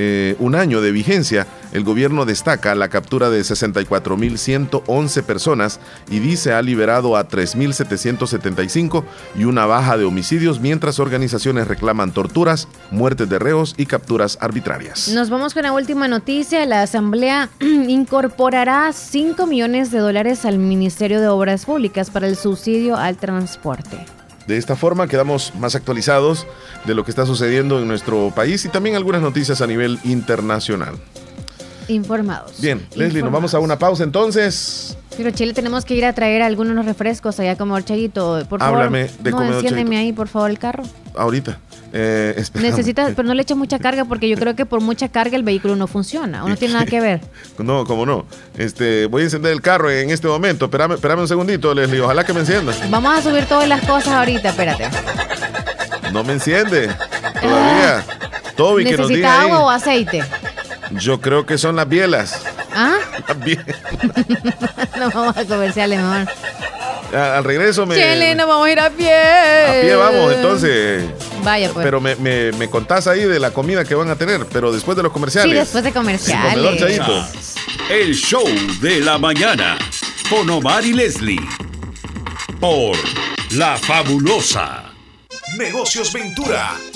[0.00, 6.52] eh, un año de vigencia, el gobierno destaca la captura de 64.111 personas y dice
[6.52, 9.02] ha liberado a 3.775
[9.36, 15.08] y una baja de homicidios, mientras organizaciones reclaman torturas, muertes de reos y capturas arbitrarias.
[15.08, 16.64] Nos vamos con la última noticia.
[16.64, 22.96] La Asamblea incorporará 5 millones de dólares al Ministerio de Obras Públicas para el subsidio
[22.96, 24.17] al transporte.
[24.48, 26.46] De esta forma quedamos más actualizados
[26.86, 30.94] de lo que está sucediendo en nuestro país y también algunas noticias a nivel internacional.
[31.86, 32.58] Informados.
[32.58, 34.96] Bien, Leslie, nos vamos a una pausa entonces.
[35.18, 38.42] Pero Chile, tenemos que ir a traer algunos refrescos allá como Orchayito.
[38.48, 40.84] Por favor, Háblame de no enciéndeme ahí, por favor, el carro.
[41.14, 41.58] Ahorita.
[41.92, 42.44] Eh.
[42.54, 45.42] Necesitas, pero no le eches mucha carga porque yo creo que por mucha carga el
[45.42, 47.20] vehículo no funciona o no tiene nada que ver.
[47.58, 48.24] No, cómo no.
[48.56, 50.66] Este, voy a encender el carro en este momento.
[50.66, 52.00] Espérame, espérame un segundito, Leslie.
[52.00, 52.72] Ojalá que me encienda.
[52.88, 54.88] Vamos a subir todas las cosas ahorita, espérate.
[56.12, 56.88] No me enciende.
[57.40, 58.04] Todavía.
[58.56, 59.50] Toby, que nos ¿Necesita diga ahí.
[59.50, 60.24] agua o aceite?
[60.92, 62.40] Yo creo que son las bielas.
[62.80, 62.96] ¿Ah?
[63.44, 63.66] Bielas.
[64.98, 66.28] no vamos a comerciales mejor.
[67.14, 67.94] A- Al regreso me.
[67.96, 69.12] Chile, nos vamos a ir a pie.
[69.14, 71.04] A pie vamos, entonces.
[71.42, 71.84] Vaya, pues.
[71.84, 74.96] Pero me, me, me contás ahí de la comida que van a tener, pero después
[74.96, 75.50] de los comerciales.
[75.52, 76.78] Sí, después de comerciales.
[76.78, 77.26] Chayito.
[77.90, 78.44] El show
[78.80, 79.76] de la mañana
[80.30, 81.40] con Omar y Leslie
[82.60, 82.96] por
[83.52, 84.84] La Fabulosa.
[85.56, 86.72] Negocios Ventura,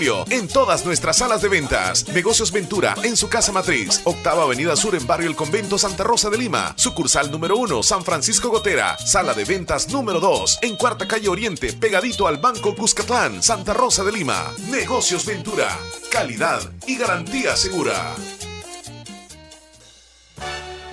[0.00, 2.08] en todas nuestras salas de ventas.
[2.08, 6.30] Negocios Ventura en su casa matriz, Octava Avenida Sur en Barrio El Convento Santa Rosa
[6.30, 11.06] de Lima, sucursal número 1 San Francisco Gotera, sala de ventas número 2 en Cuarta
[11.06, 14.50] Calle Oriente, pegadito al Banco Cuscatlán, Santa Rosa de Lima.
[14.70, 15.68] Negocios Ventura,
[16.10, 18.14] calidad y garantía segura.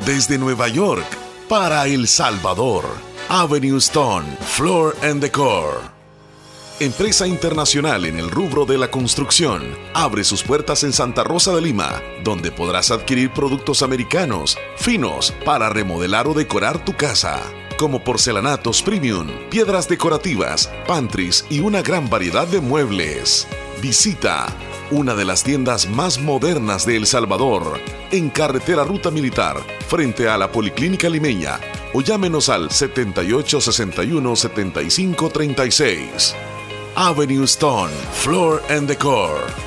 [0.06, 1.08] Desde Nueva York
[1.48, 2.84] para El Salvador,
[3.30, 5.97] Avenue Stone, Floor and Decor.
[6.80, 9.64] Empresa internacional en el rubro de la construcción,
[9.96, 15.70] abre sus puertas en Santa Rosa de Lima, donde podrás adquirir productos americanos, finos, para
[15.70, 17.42] remodelar o decorar tu casa,
[17.80, 23.48] como porcelanatos premium, piedras decorativas, pantries y una gran variedad de muebles.
[23.82, 24.46] Visita
[24.92, 27.80] una de las tiendas más modernas de El Salvador,
[28.12, 31.60] en carretera Ruta Militar, frente a la Policlínica Limeña,
[31.94, 36.36] o llámenos al 7861 7536.
[37.00, 39.67] Avenue Stone, Floor and Decor.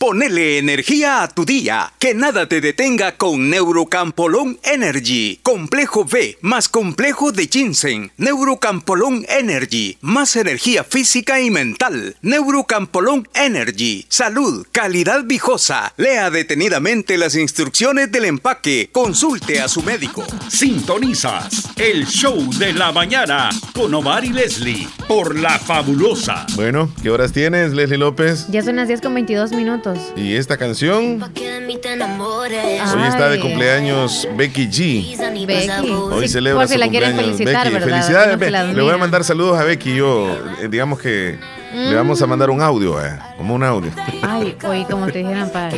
[0.00, 5.40] Ponele energía a tu día, que nada te detenga con Neurocampolón Energy.
[5.42, 8.10] Complejo B más complejo de ginseng.
[8.16, 12.16] Neurocampolón Energy, más energía física y mental.
[12.22, 15.92] Neurocampolón Energy, salud, calidad viejosa.
[15.98, 18.88] Lea detenidamente las instrucciones del empaque.
[18.90, 20.24] Consulte a su médico.
[20.48, 26.46] Sintonizas el show de la mañana con Omar y Leslie por La Fabulosa.
[26.54, 28.46] Bueno, ¿qué horas tienes, Leslie López?
[28.48, 29.89] Ya son las 10 con 22 minutos.
[30.16, 35.46] Y esta canción hoy está de cumpleaños Becky G.
[35.46, 35.90] Becky.
[35.90, 37.74] Hoy celebra por si su la quieren cumpleaños felicitar, Becky.
[37.74, 37.88] ¿verdad?
[37.96, 39.94] Felicidades, No se Be- las Le voy a mandar saludos a Becky.
[39.94, 40.28] Yo,
[40.60, 41.38] eh, digamos que
[41.74, 43.90] le vamos a mandar un audio, eh, como un audio.
[44.22, 45.70] Ay, oye, como te dijeran para.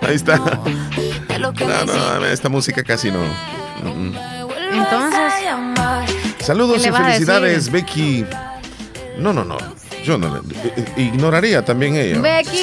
[0.00, 0.36] Ahí está.
[0.38, 3.20] No, no, esta música casi no.
[4.72, 5.32] Entonces,
[6.40, 7.70] Saludos ¿Qué le y felicidades?
[7.70, 8.26] Becky.
[9.18, 9.56] No, no, no.
[10.04, 10.38] Yo no le.
[10.40, 12.20] eh, eh, Ignoraría también ella.
[12.20, 12.58] Becky.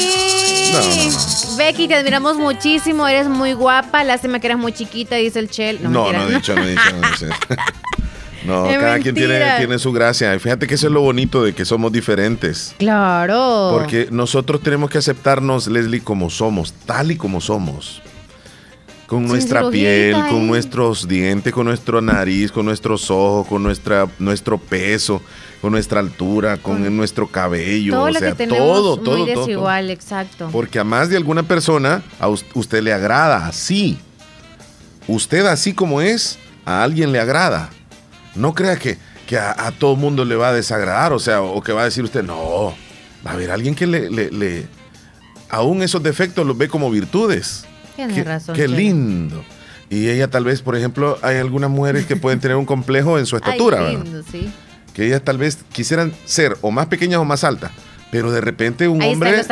[0.72, 5.39] No, no, Becky, te admiramos muchísimo, eres muy guapa, lástima que eres muy chiquita, dice
[5.39, 5.80] el Chel.
[5.84, 6.81] No, No, no he dicho, no he dicho.
[8.43, 8.65] No.
[8.65, 10.34] No, cada quien tiene, tiene su gracia.
[10.34, 12.73] Y fíjate que eso es lo bonito de que somos diferentes.
[12.80, 13.69] Claro.
[13.72, 18.01] Porque nosotros tenemos que aceptarnos, Leslie, como somos, tal y como somos.
[19.11, 24.57] Con nuestra piel, con nuestros dientes, con nuestra nariz, con nuestros ojos, con nuestra, nuestro
[24.57, 25.21] peso,
[25.61, 27.91] con nuestra altura, con nuestro cabello.
[27.91, 29.45] todo o lo sea, que tenemos todo, muy todo, todo, todo.
[29.47, 30.49] desigual, exacto.
[30.51, 33.99] Porque a más de alguna persona, a us- usted le agrada así.
[35.07, 37.69] Usted así como es, a alguien le agrada.
[38.35, 38.97] No crea que,
[39.27, 41.85] que a, a todo mundo le va a desagradar, o sea, o que va a
[41.85, 42.73] decir usted, no,
[43.27, 44.67] va a haber alguien que le, le- le-
[45.49, 47.65] aún esos defectos los ve como virtudes.
[48.07, 48.55] Tienes Qué, razón.
[48.55, 49.43] qué lindo.
[49.89, 53.25] Y ella tal vez, por ejemplo, hay algunas mujeres que pueden tener un complejo en
[53.25, 54.03] su estatura, Ay, ¿verdad?
[54.05, 54.49] lindo, sí.
[54.93, 57.71] que ellas tal vez quisieran ser o más pequeñas o más altas,
[58.09, 59.47] pero de repente un Ahí hombre los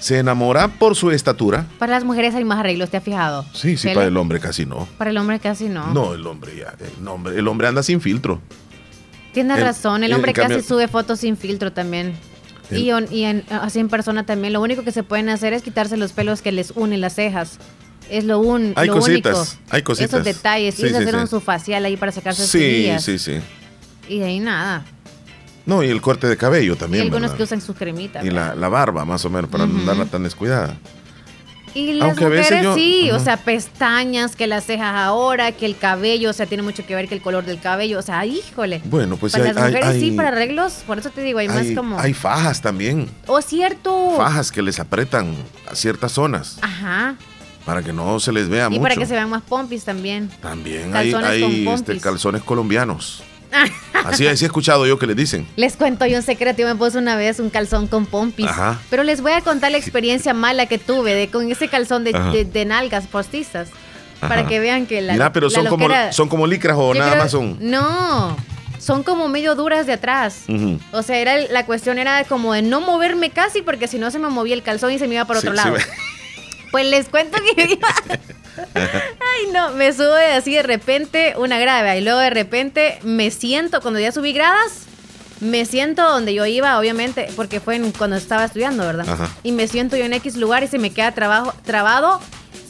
[0.00, 1.66] se enamora por su estatura.
[1.78, 3.44] Para las mujeres hay más arreglos, ¿te has fijado?
[3.54, 4.86] Sí, sí, para el hombre casi no.
[4.98, 5.86] Para el hombre casi no.
[5.92, 8.40] No, el hombre ya, el hombre, el hombre anda sin filtro.
[9.32, 12.14] Tienes El- razón, el hombre casi sube fotos sin filtro también.
[12.70, 14.52] El- Y, on- y en- así en persona también.
[14.52, 17.58] Lo único que se pueden hacer es quitarse los pelos que les unen las cejas.
[18.10, 19.62] Es lo, un, Hay lo cositas, único.
[19.74, 20.12] hay cositas.
[20.14, 20.74] Esos detalles.
[20.74, 21.16] Sí, y sí, hacer sí.
[21.16, 23.38] un su facial ahí para sacarse Sí, sí, sí.
[24.08, 24.84] Y de ahí nada.
[25.66, 27.02] No, y el corte de cabello y también.
[27.04, 27.36] algunos ¿verdad?
[27.36, 28.24] que usan sus cremitas.
[28.24, 30.76] Y la, la barba, más o menos, para no andarla tan descuidada.
[31.74, 33.24] Y las Aunque a veces mujeres yo- sí, o Ajá.
[33.24, 37.06] sea, pestañas, que las cejas ahora, que el cabello, o sea, tiene mucho que ver
[37.08, 38.80] que el color del cabello, o sea, híjole.
[38.86, 41.38] Bueno, pues para hay- las mujeres hay- sí, hay- para arreglos, por eso te digo,
[41.40, 42.00] hay, más como...
[42.00, 43.10] hay fajas también.
[43.26, 44.14] Oh, cierto.
[44.16, 45.34] Fajas que les apretan
[45.70, 47.14] a ciertas zonas Ajá.
[47.68, 48.82] Para que no se les vea Y mucho.
[48.82, 50.30] para que se vean más pompis también.
[50.40, 53.22] También hay, Calzones hay, este, calzones colombianos.
[53.92, 55.46] Así, así he escuchado yo que les dicen.
[55.56, 58.46] Les cuento yo un secreto, yo me puse una vez un calzón con pompis.
[58.46, 58.78] Ajá.
[58.88, 62.12] Pero les voy a contar la experiencia mala que tuve de, con ese calzón de,
[62.12, 63.68] de- de nalgas postizas.
[64.20, 64.28] Ajá.
[64.28, 67.10] Para que vean que la Mira, pero la son como, son como licras o nada
[67.10, 67.58] creo- más son.
[67.60, 68.34] No,
[68.78, 70.44] son como medio duras de atrás.
[70.92, 74.18] O sea, era la cuestión era como de no moverme casi porque si no se
[74.18, 75.76] me movía el calzón y se me iba para otro sí, lado.
[76.70, 78.18] Pues les cuento que iba-
[78.74, 83.80] Ay, no, me sube así de repente una grave y luego de repente me siento,
[83.80, 84.82] cuando ya subí gradas,
[85.40, 89.08] me siento donde yo iba, obviamente, porque fue en- cuando estaba estudiando, ¿verdad?
[89.08, 89.28] Ajá.
[89.44, 92.20] Y me siento yo en X lugar y se me queda trabajo, trabado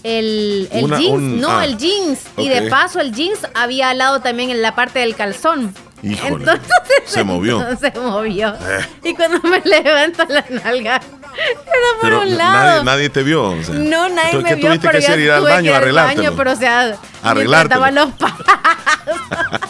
[0.02, 1.12] el, el Una- jeans.
[1.14, 2.20] un- no, ah, el jeans.
[2.36, 5.74] Y de paso el jeans había al lado también en la parte del calzón.
[6.02, 6.44] Híjole.
[6.44, 6.66] Entonces
[7.06, 7.64] Se movió.
[7.78, 8.48] se movió.
[8.54, 8.86] Eh.
[9.04, 12.52] Y cuando me levanto la nalga, era por Pero un lado.
[12.52, 13.50] nadie, nadie te vio.
[13.50, 13.74] o sea.
[13.74, 15.20] No, nadie ¿Tú me vio, tuviste pero que hacer?
[15.20, 16.22] Ir al baño arreglártelo.
[16.22, 17.90] baño, pero o sea, Arreglártelo.
[17.90, 18.36] los pa-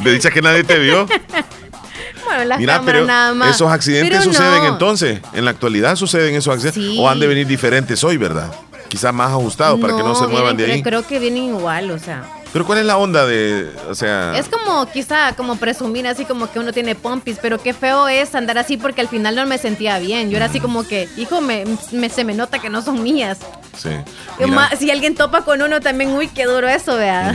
[0.00, 1.06] De dicha que nadie te vio.
[2.24, 3.54] Bueno, las Mira, cámaras pero nada más.
[3.56, 4.68] esos accidentes Pero suceden no.
[4.68, 5.20] entonces.
[5.32, 6.82] En la actualidad suceden esos accidentes.
[6.84, 6.96] Sí.
[7.00, 8.52] O han de venir diferentes hoy, ¿verdad?
[8.88, 10.82] Quizás más ajustados para que no se muevan de ahí.
[10.82, 12.22] Creo que vienen igual, o sea.
[12.52, 16.50] Pero ¿cuál es la onda de, o sea, Es como quizá como presumir así como
[16.50, 19.58] que uno tiene pompis, pero qué feo es andar así porque al final no me
[19.58, 20.30] sentía bien.
[20.30, 23.38] Yo era así como que, hijo, me, me- se me nota que no son mías.
[23.76, 23.90] sí.
[24.38, 27.34] Mira, Si alguien topa con uno también, uy, qué duro eso, vea.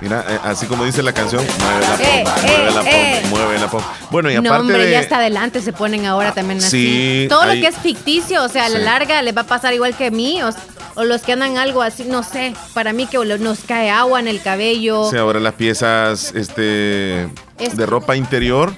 [0.00, 3.28] Mira, eh, así como dice la canción, mueve la Eh, pompa, eh, mueve la pompa,
[3.28, 3.92] mueve la pompa.
[4.10, 4.92] Bueno, y no, aparte hombre, de...
[4.92, 6.70] ya hasta adelante se ponen ahora también así.
[6.70, 8.84] Sí, Todo hay- lo que es ficticio, o sea, a la Sí.
[8.84, 10.48] larga les va a pasar igual que a mí, o,
[10.94, 14.28] o los que andan algo así, no sé, para mí que nos cae agua en
[14.28, 15.10] el cabello.
[15.10, 17.24] Sí, ahora las piezas este,
[17.58, 18.72] Es- de ropa interior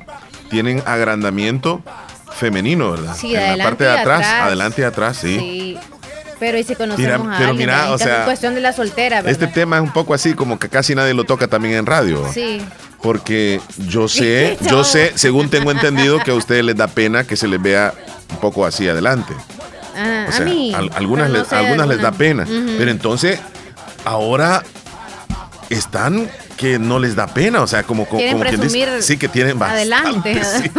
[0.50, 1.82] tienen agrandamiento
[2.34, 3.14] femenino, ¿verdad?
[3.16, 4.42] Sí, en la parte de atrás, atrás.
[4.46, 5.38] adelante y atrás, sí.
[5.38, 5.78] Sí.
[6.42, 8.72] Pero y si conocemos Mira, a pero alguien, mira, o sea, en cuestión de la
[8.72, 9.30] soltera, ¿verdad?
[9.30, 12.28] Este tema es un poco así, como que casi nadie lo toca también en radio.
[12.34, 12.60] Sí.
[13.00, 17.36] Porque yo sé, yo sé, según tengo entendido, que a ustedes les da pena que
[17.36, 17.94] se les vea
[18.30, 19.32] un poco así adelante.
[19.96, 20.74] Ah, O sea, a mí.
[20.74, 22.44] al- algunas, no les, algunas les da pena.
[22.76, 23.38] Pero entonces,
[24.04, 24.64] ahora
[25.72, 27.62] están que no les da pena.
[27.62, 29.94] O sea, como, como, como presumir Sí, que tienen bastante.
[29.94, 30.42] Adelante.
[30.62, 30.70] sí.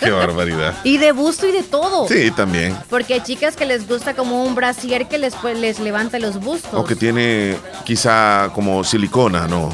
[0.00, 0.74] Qué barbaridad.
[0.84, 2.06] y de busto y de todo.
[2.08, 2.76] Sí, también.
[2.90, 6.38] Porque hay chicas que les gusta como un brasier que les, pues, les levanta los
[6.40, 6.74] bustos.
[6.74, 9.70] O que tiene quizá como silicona, ¿no?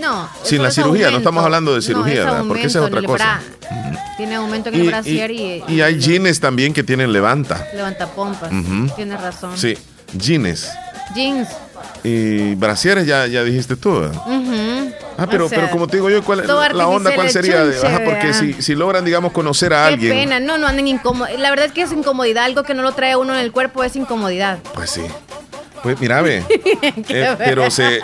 [0.00, 0.28] No.
[0.44, 2.48] Sin la cirugía, no estamos hablando de cirugía, no.
[2.48, 3.40] Porque esa es otra el cosa.
[3.68, 4.10] bra.
[4.16, 7.66] Tiene aumento en el Y, brasier y, y- y hay jeans también que tienen levanta.
[7.74, 8.52] levanta pompas.
[8.52, 8.88] Ujú.
[8.94, 9.56] Tienes razón.
[9.58, 9.76] Sí,
[10.12, 10.68] jeans.
[11.14, 11.48] Jeans.
[12.02, 14.02] Y brasieres ya, ya dijiste tú.
[15.18, 17.62] Ah, pero, O sea, pero como te digo yo, ¿cuál, la onda cuál sería?
[17.62, 20.88] Chunche, ajá, porque si, si logran, digamos, conocer a Qué alguien, pena, no, no anden
[20.88, 21.38] incómodos.
[21.38, 23.84] La verdad es que es incomodidad, algo que no lo trae uno en el cuerpo
[23.84, 24.58] es incomodidad.
[24.74, 25.02] pues sí.
[25.82, 26.44] Pues mira, ve.
[27.08, 28.00] Eh, pero se,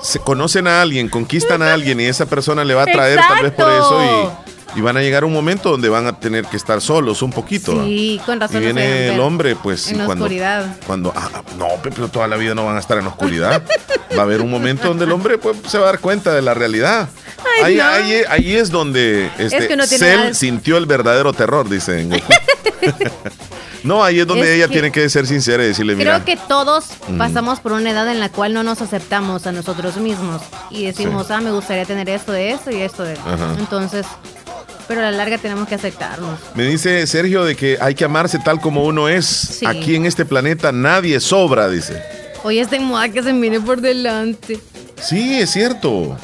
[0.00, 3.42] se conocen a alguien, conquistan a alguien y esa persona le va a traer tal
[3.42, 6.56] vez por eso y, y van a llegar un momento donde van a tener que
[6.56, 7.76] estar solos un poquito.
[7.76, 7.84] ¿va?
[7.84, 8.56] Sí, con razón.
[8.62, 10.76] Y no viene el hombre, pues, En la cuando, oscuridad.
[10.86, 13.62] cuando, ah, ah, no, pe- pero toda la vida no van a estar en oscuridad.
[14.16, 16.40] Va a haber un momento donde el hombre pues, se va a dar cuenta de
[16.42, 17.08] la realidad.
[17.62, 17.84] Ay, ahí, no.
[17.86, 22.10] ahí, ahí es donde este, que uno tiene Cell sintió el verdadero terror, dicen.
[23.84, 26.36] no, ahí es donde Es ella que- tiene que ser sincera y decirle, mira, Creo
[26.36, 27.18] que todos Mm.
[27.18, 31.30] pasamos por una edad en la cual no nos aceptamos a nosotros mismos y decimos,
[31.30, 33.54] ah, me gustaría tener esto de esto y esto de Ajá.
[33.58, 34.06] Entonces,
[34.88, 36.38] pero a la larga tenemos que aceptarnos.
[36.54, 39.60] me dice Sergio de que hay que amarse tal como uno es.
[39.66, 42.02] Aquí en este planeta nadie sobra, dice.
[42.42, 44.58] Hoy está en moda que se mire por delante.
[45.00, 46.16] Sí, es cierto.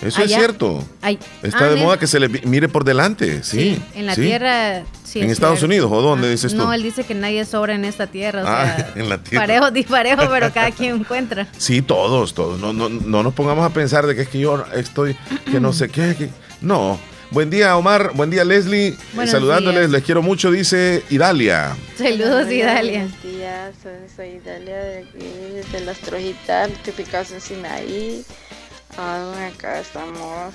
[0.00, 0.84] Eso es cierto.
[1.00, 3.80] Ay, Está ah, de moda que se le mire por delante, sí.
[3.94, 4.22] En la sí.
[4.22, 5.20] tierra, sí.
[5.20, 5.66] ¿En es Estados cierto.
[5.72, 6.58] Unidos o dónde dices tú?
[6.58, 8.42] No, él dice que nadie sobra en esta tierra.
[8.42, 9.46] O Ah, sea, en la tierra.
[9.46, 11.46] parejo, disparejo, pero cada quien encuentra.
[11.56, 12.58] Sí, todos, todos.
[12.58, 15.16] No, no, no nos pongamos a pensar de que es que yo estoy,
[15.50, 16.16] que no sé qué.
[16.18, 16.30] que-
[16.60, 16.98] No.
[17.32, 18.12] Buen día, Omar.
[18.14, 18.94] Buen día, Leslie.
[19.14, 19.90] Buenos Saludándoles, días.
[19.90, 21.74] les quiero mucho, dice Idalia.
[21.96, 23.08] Saludos, Idalia.
[23.08, 28.22] Buenos días, soy, soy Idalia de aquí, de las Trojitas, típicas en Sinaí.
[28.98, 30.52] Aún acá estamos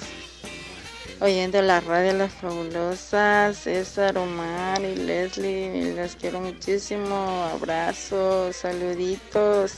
[1.20, 5.96] oyendo la radio Las Fabulosas, César, Omar y Leslie.
[5.96, 7.50] Les quiero muchísimo.
[7.56, 9.74] Abrazos, saluditos.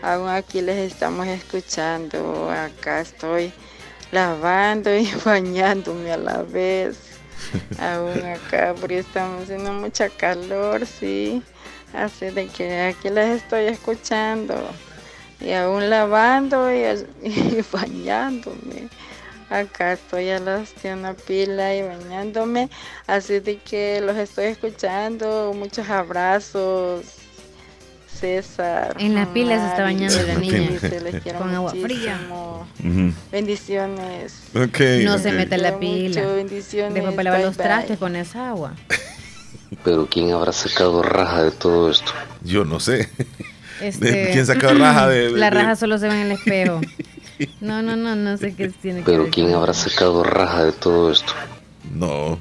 [0.00, 2.50] Aún aquí les estamos escuchando.
[2.50, 3.52] Acá estoy
[4.12, 6.98] lavando y bañándome a la vez.
[7.78, 11.42] Aún acá, porque estamos haciendo mucha calor, sí.
[11.94, 14.54] Así de que aquí les estoy escuchando.
[15.40, 16.82] Y aún lavando y,
[17.72, 18.88] bañándome.
[19.50, 22.68] Acá estoy a las una pila y bañándome.
[23.06, 25.52] Así de que los estoy escuchando.
[25.54, 27.17] Muchos abrazos.
[28.18, 28.96] César.
[28.98, 30.70] En la pila se está bañando la niña.
[31.38, 32.18] Con agua fría.
[33.32, 34.34] Bendiciones.
[34.54, 36.22] No se mete la pila.
[36.26, 36.94] bendiciones.
[36.94, 37.66] Después para lavar Bye, los bye.
[37.66, 38.74] trastes con esa agua.
[39.84, 42.10] Pero ¿quién habrá sacado raja de todo esto?
[42.42, 43.08] Yo no sé.
[43.80, 46.80] Este, ¿Quién sacó raja de- de- La raja solo se ve en el espejo.
[47.60, 49.30] No, no, no, no sé qué tiene que Pero ver.
[49.30, 51.32] ¿quién habrá sacado raja de todo esto?
[51.94, 52.36] No.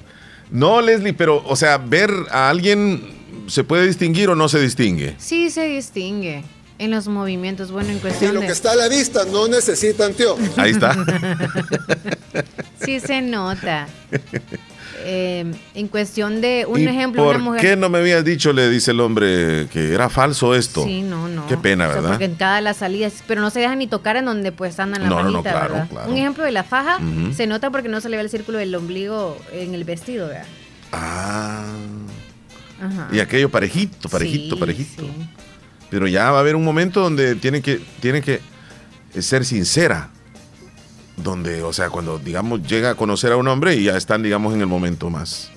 [0.50, 3.08] No, Leslie, pero, o sea, ver a alguien
[3.48, 5.16] se puede distinguir o no se distingue.
[5.18, 6.44] Sí se distingue
[6.80, 7.72] en los movimientos.
[7.72, 8.48] Bueno, en cuestión lo de...
[8.48, 10.58] que está a la vista no necesita anteojos.
[10.58, 10.96] Ahí está.
[12.84, 13.88] Sí se nota.
[15.10, 17.62] Eh, en cuestión de un ¿Y ejemplo, ¿Por una mujer...
[17.62, 20.84] qué no me habías dicho, le dice el hombre, que era falso esto?
[20.84, 21.48] Sí, no, no.
[21.48, 22.10] Qué pena, O sea, ¿verdad?
[22.10, 25.04] porque en cada las salidas, pero no se dejan ni tocar en donde pues andan
[25.04, 25.88] la No, no, no, claro, ¿verdad?
[25.90, 26.12] claro.
[26.12, 27.00] Un ejemplo de la faja
[27.34, 30.46] se nota porque no se le ve el círculo del ombligo en el vestido, ¿verdad?
[30.92, 31.64] Ah.
[32.82, 33.08] Ajá.
[33.12, 35.02] Y aquello parejito, parejito, Sí, parejito.
[35.04, 35.12] sí.
[35.90, 38.42] Pero ya va a haber un momento donde tiene que, tiene que
[39.20, 40.10] ser sincera.
[41.16, 44.54] Donde, o sea, cuando, digamos, llega a conocer a un hombre y ya están, digamos,
[44.54, 45.50] en el momento más,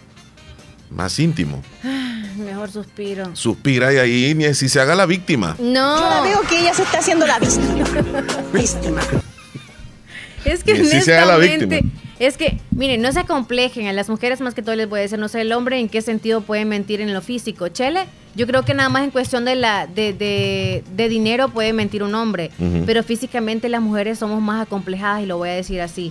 [0.90, 1.62] más íntimo.
[2.38, 3.36] Mejor suspiro.
[3.36, 5.56] Suspira y ahí ni si se haga la víctima.
[5.58, 5.98] No.
[5.98, 7.84] Yo la veo que ella se está haciendo la víctima.
[8.54, 9.00] Víctima.
[10.44, 12.09] Es que Y así se haga la honestamente, víctima.
[12.20, 13.86] Es que, miren, no se complejen.
[13.86, 15.88] A las mujeres más que todo les voy a decir, no sé el hombre en
[15.88, 17.68] qué sentido puede mentir en lo físico.
[17.68, 18.04] Chele,
[18.36, 22.02] Yo creo que nada más en cuestión de, la, de, de, de dinero puede mentir
[22.02, 22.50] un hombre,
[22.86, 26.10] pero físicamente las mujeres somos más acomplejadas y lo voy a decir así.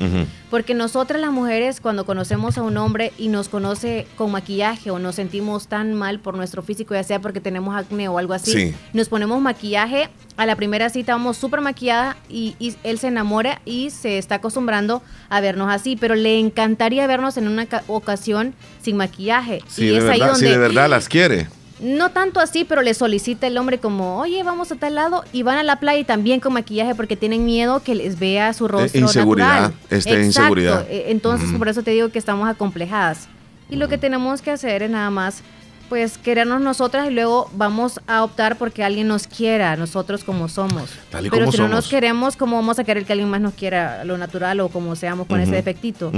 [0.49, 4.99] Porque nosotras las mujeres cuando conocemos a un hombre y nos conoce con maquillaje o
[4.99, 8.51] nos sentimos tan mal por nuestro físico, ya sea porque tenemos acné o algo así,
[8.51, 8.75] Sí.
[8.93, 13.61] nos ponemos maquillaje, a la primera cita vamos súper maquillada y, y él se enamora
[13.65, 18.53] y se está acostumbrando a vernos así, pero le encantaría vernos en una ca- ocasión
[18.81, 19.61] sin maquillaje.
[19.67, 21.47] Sí, y de es ahí sí, donde de verdad las quiere.
[21.81, 25.43] No tanto así, pero le solicita el hombre como, oye, vamos a tal lado y
[25.43, 28.67] van a la playa y también con maquillaje porque tienen miedo que les vea su
[28.67, 30.85] rostro inseguridad, esta inseguridad.
[30.89, 33.27] Eh, Entonces, por eso te digo que estamos acomplejadas.
[33.69, 35.41] Y lo que tenemos que hacer es nada más,
[35.89, 40.89] pues, querernos nosotras y luego vamos a optar porque alguien nos quiera, nosotros como somos.
[41.11, 43.41] Tal y pero como si no nos queremos, ¿cómo vamos a querer que alguien más
[43.41, 46.11] nos quiera lo natural o como seamos con ese defectito?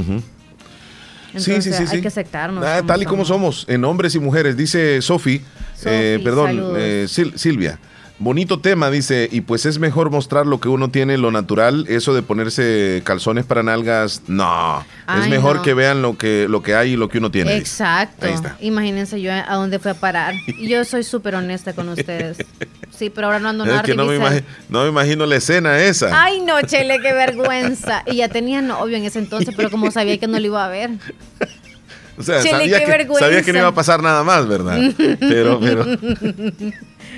[1.34, 2.64] Entonces, sí, sí, sí, hay que aceptarnos.
[2.66, 5.42] Ah, tal y como somos, en hombres y mujeres, dice Sofi,
[5.86, 7.80] eh, perdón, eh, Sil- Silvia.
[8.22, 12.14] Bonito tema, dice, y pues es mejor mostrar lo que uno tiene, lo natural, eso
[12.14, 14.86] de ponerse calzones para nalgas, no,
[15.20, 15.62] es mejor no.
[15.64, 17.58] que vean lo que, lo que hay y lo que uno tiene.
[17.58, 18.28] Exacto.
[18.28, 18.58] Ahí está.
[18.62, 20.36] Imagínense yo a dónde fui a parar.
[20.60, 22.38] Yo soy súper honesta con ustedes.
[22.92, 25.38] Sí, pero ahora no ando Es nada que no me, imagi- no me imagino la
[25.38, 26.24] escena esa.
[26.24, 28.04] Ay, no, Chele, qué vergüenza.
[28.06, 30.68] Y ya tenía novio en ese entonces, pero como sabía que no lo iba a
[30.68, 30.92] ver.
[32.18, 33.26] o sea, Chele, sabía qué que, vergüenza.
[33.26, 34.78] sabía que no iba a pasar nada más, ¿verdad?
[35.20, 35.84] Pero, pero,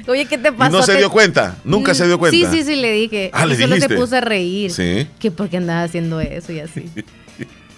[0.07, 0.71] Oye, ¿qué te y pasó?
[0.77, 2.35] no se Te- dio cuenta, nunca se dio cuenta.
[2.37, 3.29] Sí, sí, sí, le dije.
[3.33, 3.95] Ah, ¿le solo se dijiste?
[3.95, 4.71] puse a reír.
[4.71, 5.07] Sí.
[5.19, 6.85] Que porque andaba haciendo eso y así.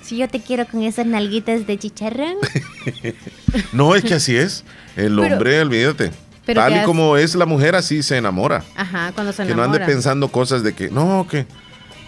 [0.03, 2.35] Si yo te quiero con esas nalguitas de chicharrón.
[3.72, 4.64] No, es que así es.
[4.95, 6.11] El Pero- hombre, olvídate.
[6.45, 8.64] pero Tal y has- como es la mujer, así se enamora.
[8.76, 9.84] Ajá, cuando se que no enamora.
[9.84, 11.45] ande pensando cosas de que, no, que,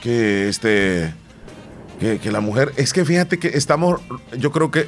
[0.03, 1.13] que este,
[1.99, 3.99] que, que la mujer, es que fíjate que estamos,
[4.37, 4.87] yo creo que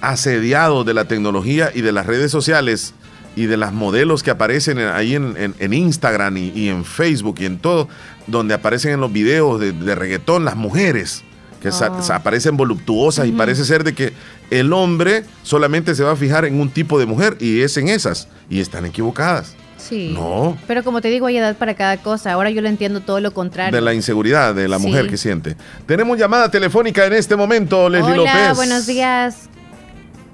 [0.00, 2.94] asediados de la tecnología y de las redes sociales
[3.42, 6.84] y de las modelos que aparecen en- ahí en, en- en Instagram y, y en
[6.84, 7.88] Facebook y en todo,
[8.26, 11.22] donde aparecen en los videos de, de reggaetón las mujeres
[11.62, 11.72] que Oh.
[11.72, 14.12] sa- aparecen voluptuosas y parece ser de que
[14.50, 17.88] el hombre solamente se va a fijar en un tipo de mujer y es en
[17.88, 19.54] esas y están equivocadas.
[19.76, 20.10] Sí.
[20.12, 22.32] No, Pero como te digo, hay edad para cada cosa.
[22.32, 23.74] Ahora yo lo entiendo todo lo contrario.
[23.74, 24.86] de la inseguridad de la Sí.
[24.86, 25.56] mujer que siente.
[25.86, 28.56] Tenemos llamada telefónica en este momento, Leslie Hola, López.
[28.56, 29.48] buenos días.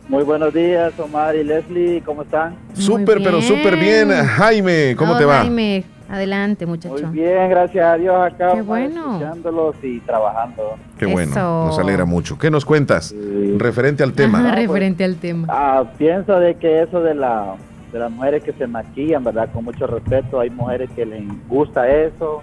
[0.09, 2.57] Muy buenos días, Omar y Leslie, ¿cómo están?
[2.75, 4.11] Súper, pero súper bien.
[4.11, 5.39] Jaime, ¿cómo Oh, te va?
[5.39, 7.07] Jaime, adelante, muchacho.
[7.07, 8.53] Muy bien, gracias a Dios acá.
[8.55, 9.15] Qué bueno.
[9.19, 10.77] Escuchándolos y trabajando.
[10.99, 11.65] Qué bueno, Eso.
[11.67, 12.39] nos alegra mucho.
[12.39, 13.15] ¿Qué nos cuentas
[13.57, 14.41] referente al tema?
[14.41, 15.47] Ajá, referente al tema.
[15.51, 17.55] Ah, pienso de que eso de la
[17.91, 19.49] de las mujeres que se maquillan, ¿verdad?
[19.53, 22.43] Con mucho respeto, hay mujeres que les gusta eso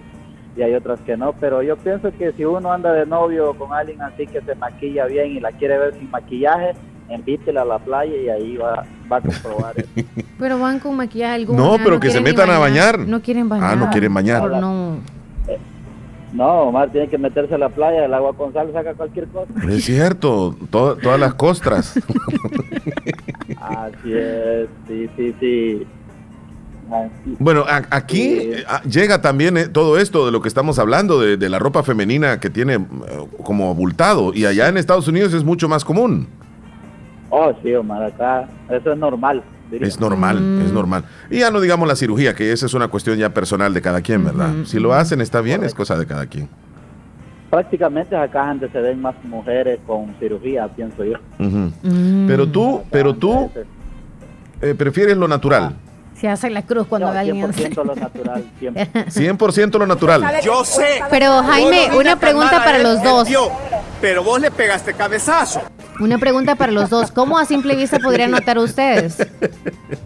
[0.55, 3.73] y hay otras que no, pero yo pienso que si uno anda de novio con
[3.73, 6.71] alguien así que se maquilla bien y la quiere ver sin maquillaje,
[7.15, 9.89] invítela a la playa y ahí va, va a comprobar eso.
[10.39, 11.59] Pero van con maquillaje alguna.
[11.61, 12.97] No, pero que se metan a bañar.
[12.99, 13.71] No quieren bañar.
[13.71, 14.49] Ah, no quieren bañar.
[14.49, 14.97] No.
[16.33, 19.51] No, Omar tiene que meterse a la playa, el agua con sal saca cualquier cosa.
[19.69, 21.93] Es cierto, to- todas las costras.
[23.59, 25.87] Así es, sí, sí, sí.
[27.39, 31.49] Bueno, aquí eh, llega también eh, todo esto de lo que estamos hablando, de, de
[31.49, 32.79] la ropa femenina que tiene eh,
[33.43, 34.33] como abultado.
[34.33, 36.27] Y allá en Estados Unidos es mucho más común.
[37.31, 39.41] Oh, sí, Omar, acá eso es normal.
[39.71, 39.87] diría.
[39.87, 40.61] Es normal, Mm.
[40.65, 41.05] es normal.
[41.29, 44.01] Y ya no digamos la cirugía, que esa es una cuestión ya personal de cada
[44.01, 44.49] quien, ¿verdad?
[44.65, 46.49] Si lo hacen está bien, es cosa de cada quien.
[47.49, 51.17] Prácticamente acá antes se ven más mujeres con cirugía, pienso yo.
[51.39, 52.27] Mm.
[52.27, 53.49] Pero tú, pero tú
[54.61, 55.75] eh, prefieres lo natural.
[56.21, 57.51] Se hace la cruz cuando No, ve a alguien.
[57.51, 59.37] 100% lo natural, 100%.
[59.37, 60.41] 100% lo natural.
[60.43, 61.01] Yo sé.
[61.09, 63.27] Pero, Jaime, no una pregunta para él, los dos.
[63.27, 63.49] dio,
[63.99, 65.63] Pero vos le pegaste cabezazo.
[65.99, 67.09] Una pregunta para los dos.
[67.11, 69.17] ¿Cómo a simple vista podrían notar ustedes?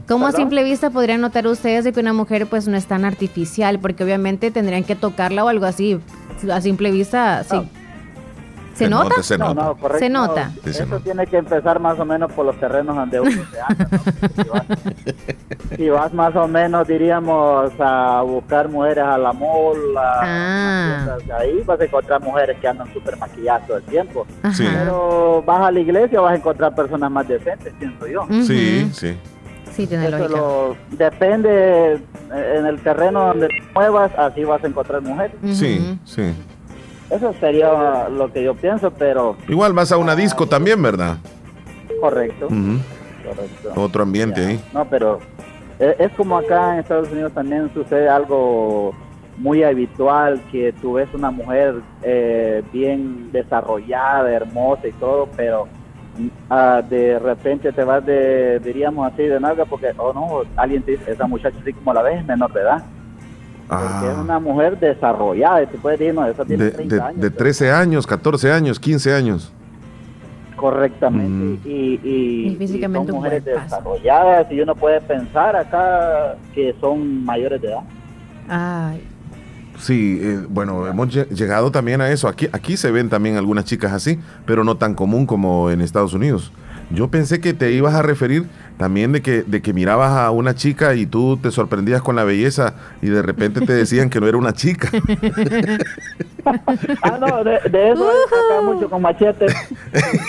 [0.08, 3.04] ¿Cómo a simple vista podrían notar ustedes de que una mujer pues no es tan
[3.04, 3.80] artificial?
[3.80, 6.00] Porque obviamente tendrían que tocarla o algo así.
[6.50, 7.58] A simple vista, sí.
[8.76, 9.24] ¿Se, nota?
[9.24, 9.64] se No, nota.
[9.64, 10.00] no, correcto.
[10.00, 10.52] Se nota.
[10.64, 13.62] Sí, se Eso tiene que empezar más o menos por los terrenos donde uno se
[13.62, 13.88] anda.
[13.92, 14.00] ¿no?
[14.44, 14.64] Si vas,
[15.78, 21.18] si vas más o menos, diríamos, a buscar mujeres a la mall, a Ah.
[21.40, 24.28] ahí vas a encontrar mujeres que andan súper maquilladas todo el tiempo.
[24.54, 24.66] Sí.
[24.72, 28.28] Pero vas a la iglesia, vas a encontrar personas más decentes, pienso yo.
[28.44, 29.18] Sí, sí.
[29.72, 30.30] Sí, tiene lógica.
[30.30, 35.36] lo- depende eh, en el terreno donde te muevas, así vas a encontrar mujeres.
[35.54, 36.34] Sí, sí.
[37.10, 41.18] Eso sería lo que yo pienso, pero Igual vas a una disco también, ¿verdad?
[42.02, 42.48] correcto.
[42.48, 43.72] Correcto.
[43.76, 44.64] Otro ambiente ahí.
[44.74, 45.20] No, pero
[45.80, 48.94] eh, es como acá en Estados Unidos también sucede algo
[49.38, 55.68] muy habitual, que tú ves una mujer eh, bien desarrollada, hermosa y todo, pero
[56.50, 60.92] ah, de repente te vas de, diríamos así, de nalga, porque, oh no, alguien te
[60.92, 62.84] dice, esa muchacha así como la ves es menor de edad.
[63.68, 67.02] Porque es una mujer desarrollada, y te puedes decir, no, esa tiene De, 30 de-
[67.02, 67.22] años.
[67.22, 69.52] de 13 años, 14 años, 15 años.
[70.56, 71.68] Correctamente.
[71.70, 77.26] Y, y, Y físicamente y son mujeres desarrolladas y uno puede pensar acá que son
[77.26, 77.82] mayores de edad.
[78.48, 79.08] Ay,
[79.78, 82.30] Sí, eh, bueno, hemos lle- llegado también a eso.
[82.30, 86.14] Aquí, aquí se ven también algunas chicas así, pero no tan común como en Estados
[86.14, 86.54] Unidos.
[86.92, 88.46] Yo pensé que te ibas a referir
[88.78, 92.24] también de que, de que mirabas a una chica y tú te sorprendías con la
[92.24, 94.90] belleza y de repente te decían que no era una chica.
[97.02, 99.48] Ah, no, de, de eso acá mucho con machete.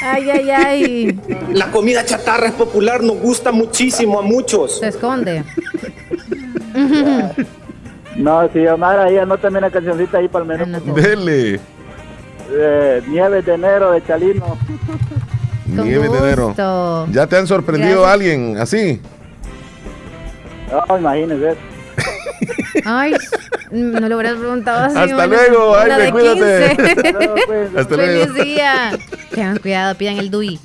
[0.02, 1.20] ay, ay, ay.
[1.52, 4.78] La comida chatarra es popular, nos gusta muchísimo a muchos.
[4.78, 5.44] Se esconde.
[8.16, 10.94] No, si Omar ahí anótame una cancioncita ahí para el menú.
[10.94, 11.60] Dele.
[12.50, 14.56] Eh, Nieves de enero de Chalino.
[15.84, 16.46] Nieve de enero.
[16.48, 17.08] gusto.
[17.10, 18.12] ¿Ya te han sorprendido Gracias.
[18.12, 19.00] alguien así?
[20.88, 21.56] No, imagínese.
[22.84, 23.14] Ay,
[23.70, 24.98] no le hubieras preguntado así.
[24.98, 26.76] Hasta bueno, luego, Jaime, de cuídate.
[26.76, 26.92] 15.
[26.92, 27.76] Hasta luego, pues.
[27.76, 28.26] Hasta luego.
[28.26, 28.98] Feliz día.
[29.30, 30.60] Tengan cuidado, pidan el DUI.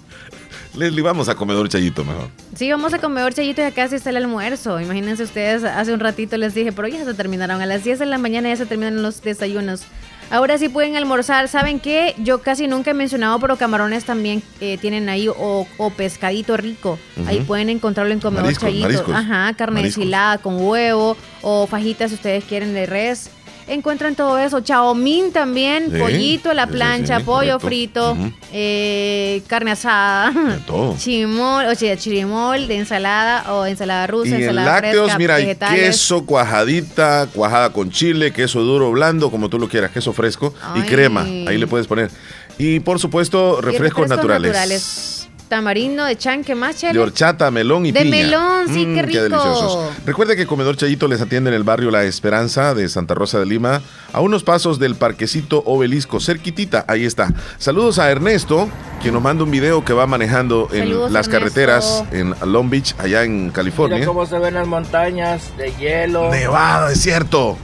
[0.76, 2.30] Leslie, vamos a comedor chayito mejor.
[2.56, 4.80] Sí, vamos a comer chayito y acá sí está el almuerzo.
[4.80, 7.62] Imagínense ustedes, hace un ratito les dije, pero ya se terminaron.
[7.62, 9.84] A las 10 de la mañana ya se terminan los desayunos.
[10.32, 11.48] Ahora sí pueden almorzar.
[11.48, 12.16] ¿Saben qué?
[12.18, 16.98] Yo casi nunca he mencionado, pero camarones también eh, tienen ahí o, o pescadito rico.
[17.28, 18.88] Ahí pueden encontrarlo en comedor Mariscos, chayito.
[18.88, 19.16] mariscos.
[19.16, 20.42] Ajá, carne Mariscos.
[20.42, 23.30] con huevo o fajitas si ustedes quieren de res.
[23.68, 24.60] Encuentran todo eso.
[24.62, 27.68] Chaomín también, Sí, pollito a la sí, plancha, sí, pollo correcto.
[28.16, 28.18] frito,
[28.52, 30.34] eh, carne asada.
[30.68, 30.96] todo.
[31.00, 35.36] Chimol, o sea, chirimol de ensalada o ensalada rusa, Y en ensalada lácteos, fresca, mira,
[35.38, 35.80] vegetales.
[35.80, 40.82] queso, cuajadita, cuajada con chile, queso duro, blando, como tú lo quieras, queso fresco y
[40.82, 41.22] crema.
[41.22, 42.10] Ahí le puedes poner.
[42.58, 45.21] Y por supuesto, Y refrescos, naturales.
[45.52, 48.16] Tamarindo de chanque más De horchata, melón y De piña.
[48.16, 49.20] melón, sí, qué rico.
[49.24, 49.90] deliciosos.
[50.06, 53.46] Recuerde que Comedor Chayito les atiende en el barrio La Esperanza de Santa Rosa de
[53.48, 53.82] Lima,
[54.14, 57.34] a unos pasos del parquecito Obelisco, cerquitita, ahí está.
[57.58, 58.70] Saludos a Ernesto,
[59.02, 61.32] quien nos manda un video que va manejando en Saludos, las Ernesto.
[61.32, 63.98] carreteras en Long Beach, allá en California.
[63.98, 66.32] Mira cómo se ven las montañas de hielo.
[66.32, 67.58] Nevada, es cierto.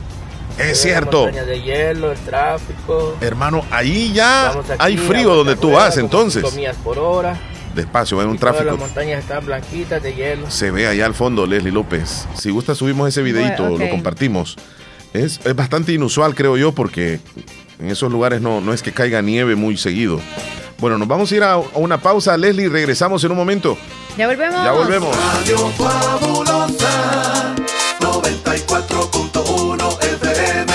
[0.58, 1.22] Es cierto.
[1.22, 3.16] Montañas de hielo, el tráfico.
[3.22, 6.44] Hermano, ahí ya hay frío donde tú vas entonces.
[6.84, 7.40] por hora.
[7.78, 8.76] Despacio, hay un Y Todas tráfico.
[8.76, 10.52] las montañas están blanquitas de hielo.
[10.52, 12.28] Se ve allá al fondo, Leslie López.
[12.36, 13.82] Si gusta, subimos ese videito, Bueno, ok.
[13.82, 14.58] lo compartimos.
[15.14, 17.22] Es, es bastante inusual, creo yo, porque
[17.80, 20.20] en esos lugares no, no es que caiga nieve muy seguido.
[20.80, 23.78] Bueno, nos vamos a ir a, a una pausa, Leslie, regresamos en un momento.
[24.18, 24.64] Ya volvemos.
[24.64, 25.16] Ya volvemos.
[25.16, 27.56] Radio Fabulosa
[28.00, 30.74] 94.1 FM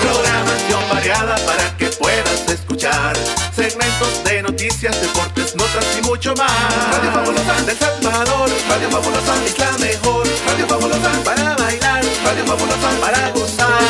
[0.00, 3.16] Programación variada para que puedas escuchar
[3.54, 5.41] Segmentos de noticias, deportes,
[5.74, 6.50] notas y mucho más.
[6.92, 7.62] Radio Fabulosa.
[7.62, 10.26] Del Salvador Radio Fabulosa es la mejor.
[10.46, 11.10] Radio Fabulosa.
[11.24, 13.80] Para bailar Radio Fabulosa para gozar.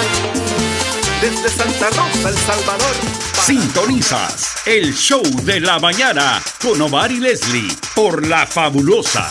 [1.21, 2.95] Desde Santa Rosa, El Salvador.
[3.45, 9.31] Sintonizas el show de la mañana con Omar y Leslie por La Fabulosa.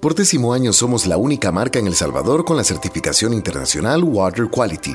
[0.00, 4.46] Por décimo año somos la única marca en El Salvador con la certificación internacional Water
[4.50, 4.94] Quality.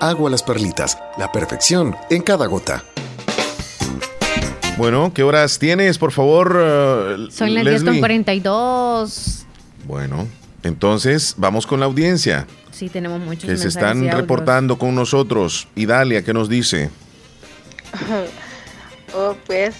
[0.00, 2.84] Agua Las Perlitas, la perfección en cada gota.
[4.76, 6.52] Bueno, ¿qué horas tienes, por favor?
[6.56, 8.00] uh, Son las Leslie?
[8.00, 9.44] 10.42.
[9.86, 10.28] Bueno,
[10.62, 12.46] entonces vamos con la audiencia
[12.78, 15.66] Sí, tenemos muchos que se están reportando con nosotros.
[15.74, 16.90] Idalia, ¿qué nos dice?
[19.16, 19.74] oh, pues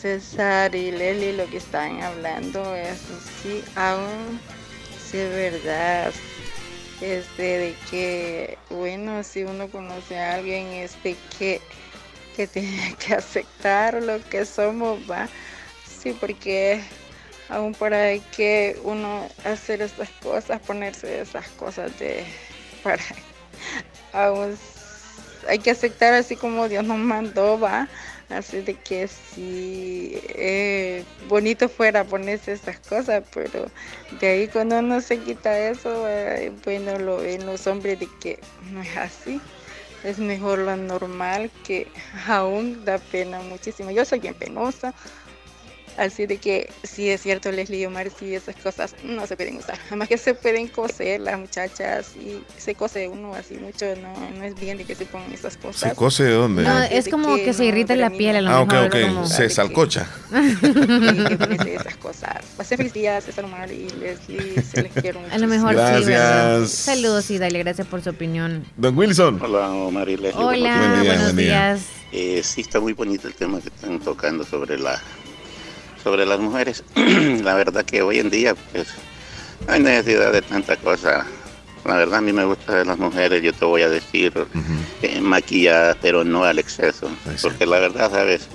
[0.00, 4.40] César y Leslie lo que están hablando, eso sí, aún
[4.98, 6.12] sí es verdad.
[7.02, 11.60] Este, de que, bueno, si uno conoce a alguien, este, que,
[12.36, 15.28] que tiene que aceptar lo que somos, va.
[15.86, 16.82] Sí, porque
[17.50, 22.24] aún por ahí que uno hacer estas cosas, ponerse esas cosas de,
[22.82, 23.02] para,
[24.12, 24.56] aún
[25.48, 27.88] hay que aceptar así como Dios nos mandó, va.
[28.30, 33.66] Así de que si eh, bonito fuera ponerse esas cosas, pero
[34.20, 38.38] de ahí cuando uno se quita eso, eh, bueno, lo ven los hombres de que
[38.70, 39.40] no es así.
[40.04, 41.88] Es mejor lo normal que
[42.26, 43.90] aún da pena muchísimo.
[43.90, 44.94] Yo soy bien penosa,
[45.96, 49.56] Así de que sí es cierto, Leslie y Omar, sí esas cosas no se pueden
[49.56, 49.78] usar.
[49.88, 54.44] Además que se pueden coser las muchachas y se cose uno así mucho, no, no
[54.44, 55.90] es bien de que se pongan esas cosas.
[55.90, 56.62] ¿Se cose de dónde?
[56.62, 58.86] No, es como que se irrita la piel a lo ah, ok, mejor.
[58.86, 59.00] ok.
[59.14, 60.08] como- Se salcocha.
[60.30, 62.44] Que ponerse esas cosas.
[62.56, 66.06] Pasen feliz día, César Omar y Leslie, se les quiero A lo mejor sí, Gracias.
[66.06, 66.66] ¿verdad?
[66.66, 68.64] Saludos y dale gracias por su opinión.
[68.76, 69.40] Don Wilson.
[69.42, 70.42] Hola, Omar y Leslie.
[70.42, 71.16] Hola, buenos días.
[71.16, 71.80] buenos días.
[72.12, 75.00] Eh, sí, está muy bonito el tema que están tocando sobre la
[76.02, 76.84] sobre las mujeres.
[76.94, 78.88] la verdad que hoy en día, pues,
[79.66, 81.26] no hay necesidad de tanta cosa.
[81.84, 84.32] La verdad, a mí me gusta de las mujeres, yo te voy a decir,
[85.02, 87.10] eh, maquilladas, pero no al exceso.
[87.40, 88.48] Porque la verdad, sabes,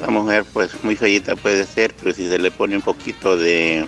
[0.00, 3.86] la mujer, pues, muy feita puede ser, pero si se le pone un poquito de,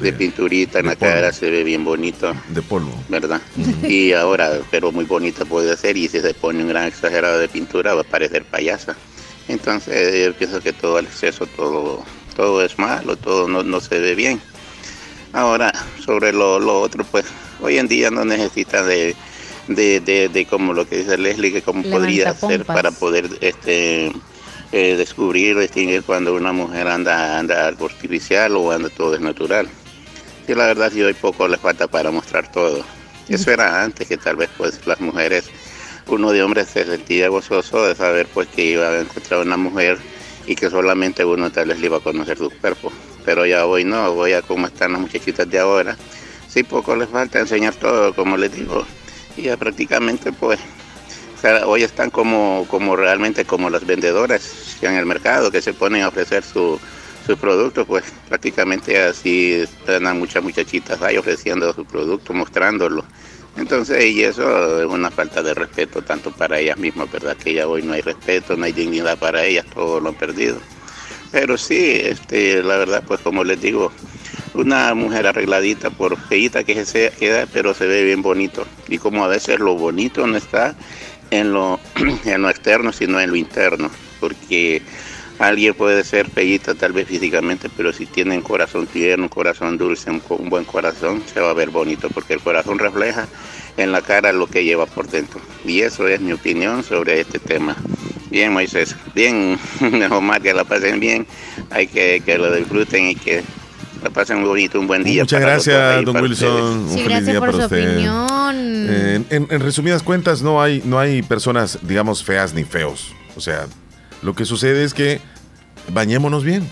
[0.00, 2.32] de pinturita en la cara, se ve bien bonito.
[2.48, 2.92] De polvo.
[3.08, 3.42] ¿Verdad?
[3.82, 7.48] Y ahora, pero muy bonita puede ser, y si se pone un gran exagerado de
[7.48, 8.96] pintura, va a parecer payasa.
[9.48, 12.04] Entonces, yo pienso que todo el exceso, todo,
[12.40, 14.40] todo es malo, todo no, no se ve bien.
[15.34, 15.70] Ahora,
[16.02, 17.26] sobre lo, lo otro, pues
[17.60, 19.14] hoy en día no necesita de,
[19.68, 24.10] de, de, de como lo que dice Leslie, que cómo podría hacer para poder este
[24.72, 29.68] eh, descubrir, distinguir cuando una mujer anda, anda algo artificial o anda todo es natural.
[30.46, 32.82] Sí, la verdad, sí, hoy poco le falta para mostrar todo.
[33.28, 35.44] Eso era antes, que tal vez pues las mujeres,
[36.06, 39.98] uno de hombres se sentía gozoso de saber pues que iba a encontrar una mujer
[40.50, 42.92] y que solamente uno tal vez le iba a conocer su cuerpo.
[43.24, 45.96] Pero ya hoy no, hoy ya como están las muchachitas de ahora,
[46.48, 48.84] sí poco les falta enseñar todo, como les digo.
[49.36, 50.58] Y ya prácticamente pues,
[51.64, 56.08] hoy están como, como realmente como las vendedoras en el mercado que se ponen a
[56.08, 56.80] ofrecer su,
[57.24, 63.04] su producto, pues prácticamente así están muchas muchachitas ahí ofreciendo su producto, mostrándolo.
[63.60, 67.36] Entonces, y eso es una falta de respeto tanto para ellas mismas, ¿verdad?
[67.36, 70.56] Que ya hoy no hay respeto, no hay dignidad para ellas, todo lo han perdido.
[71.30, 73.92] Pero sí, este, la verdad, pues como les digo,
[74.54, 78.66] una mujer arregladita, por feita que sea, queda, pero se ve bien bonito.
[78.88, 80.74] Y como a veces lo bonito no está
[81.30, 81.78] en lo,
[82.24, 83.90] en lo externo, sino en lo interno.
[84.20, 84.80] Porque
[85.40, 89.78] alguien puede ser feíta tal vez físicamente, pero si tiene un corazón tierno, un corazón
[89.78, 93.26] dulce, un, buen corazón, se va a ver bonito, porque el corazón refleja
[93.76, 95.40] en la cara lo que lleva por dentro.
[95.64, 97.74] Y eso es mi opinión sobre este tema.
[98.30, 98.94] Bien, Moisés.
[99.14, 99.58] Bien,
[100.10, 101.26] Omar, que la pasen bien.
[101.70, 103.42] Hay que que lo disfruten y que
[104.04, 105.22] la pasen muy bonito, un buen día.
[105.22, 106.50] Muchas para gracias, don Wilson.
[106.50, 106.74] ustedes.
[106.74, 107.88] Un Sí, feliz gracias día por para su usted.
[107.94, 108.56] opinión.
[108.90, 113.12] Eh, en, en resumidas cuentas, no hay, no hay personas, digamos, feas ni feos.
[113.36, 113.66] O sea,
[114.22, 115.20] lo que sucede es que
[115.92, 116.68] bañémonos bien.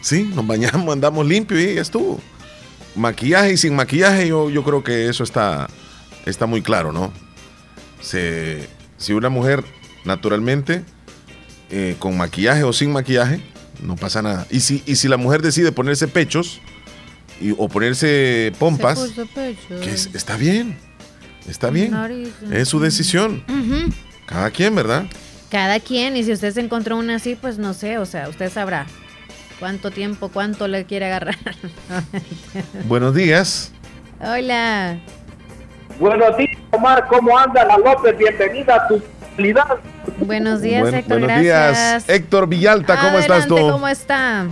[0.00, 2.20] Sí, nos bañamos, andamos limpios y ya estuvo.
[2.94, 5.68] Maquillaje y sin maquillaje, yo, yo creo que eso está,
[6.24, 7.12] está muy claro, ¿no?
[8.00, 9.64] Se, si una mujer
[10.04, 10.84] naturalmente,
[11.70, 13.40] eh, con maquillaje o sin maquillaje,
[13.82, 14.46] no pasa nada.
[14.50, 16.60] Y si, y si la mujer decide ponerse pechos
[17.40, 18.98] y, o ponerse pompas,
[19.82, 20.78] que es- está bien,
[21.48, 21.90] está bien.
[21.90, 22.28] Nariz.
[22.52, 23.42] Es su decisión.
[24.26, 25.04] Cada quien, ¿verdad?
[25.50, 28.50] Cada quien, y si usted se encontró una así, pues no sé, o sea, usted
[28.50, 28.86] sabrá
[29.60, 31.36] cuánto tiempo, cuánto le quiere agarrar.
[32.86, 33.72] Buenos días.
[34.20, 34.98] Hola.
[36.00, 37.06] Buenos días, Omar.
[37.08, 38.16] ¿Cómo anda la López?
[38.18, 39.00] Bienvenida a tu
[39.36, 39.76] realidad.
[40.18, 41.20] Buenos días, Buen- Héctor.
[41.20, 42.06] buenos gracias.
[42.06, 42.08] días.
[42.08, 43.56] Héctor Villalta, ¿cómo estás tú?
[43.56, 44.46] ¿Cómo está?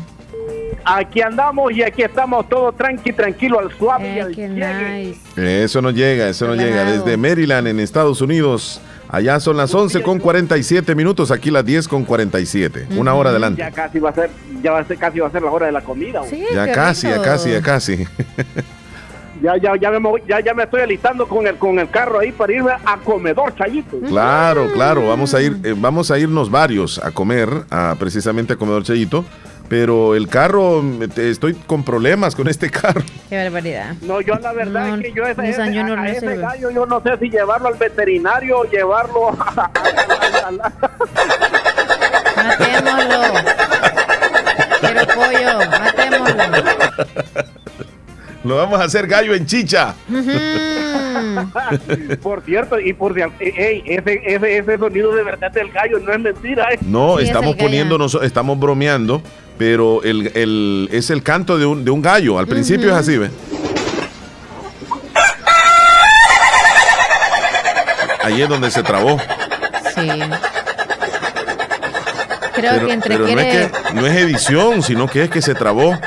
[0.87, 5.17] Aquí andamos y aquí estamos todos tranqui, tranquilo, al suave y Eh, al qué llegue.
[5.37, 5.65] nice.
[5.65, 6.85] Eso no llega, eso no llega.
[6.85, 8.81] Desde Maryland, en Estados Unidos.
[9.15, 12.89] Allá son las 11 con 47 minutos, aquí las 10 con 47.
[12.97, 13.61] Una hora adelante.
[13.61, 14.29] Ya casi va a ser,
[14.61, 16.23] ya va a ser, casi va a ser la hora de la comida.
[16.29, 18.07] Sí, Ya casi, ya casi, ya casi.
[19.41, 22.19] Ya, ya, ya me, moví- ya, ya me estoy alistando con el, con el carro
[22.19, 23.99] ahí para irme a comedor, Chayito.
[24.09, 28.57] Claro, claro, vamos a ir, eh, vamos a irnos varios a comer, a, precisamente a
[28.57, 29.25] Comedor Chayito.
[29.69, 30.83] Pero el carro,
[31.17, 33.03] estoy con problemas con este carro.
[33.29, 33.95] Qué barbaridad.
[34.03, 36.71] No, yo la verdad No, es que yo ese, ese- Junior a no ese gallo
[36.71, 39.71] yo no sé si llevarlo al veterinario o llevarlo a,
[42.37, 43.23] Matémoslo.
[44.81, 47.45] Quiero pollo, matémoslo.
[48.45, 49.95] Lo vamos a hacer gallo en chicha.
[52.23, 56.13] por cierto, y por cierto, ey, ese, ese, ese sonido de verdad del gallo no
[56.13, 56.67] es mentira.
[56.73, 56.79] eh.
[56.83, 57.65] No, Sí, es estamos gallo.
[57.67, 59.23] poniéndonos, estamos bromeando,
[59.57, 62.39] pero el, el- es el canto de un, de un gallo.
[62.39, 63.31] Al principio es así, ¿ve?
[68.23, 69.19] Ahí es donde se trabó.
[69.95, 70.09] Sí.
[72.55, 75.43] Creo Pero, que entre pero no, es que, no es edición, sino que es que
[75.43, 75.99] se trabó.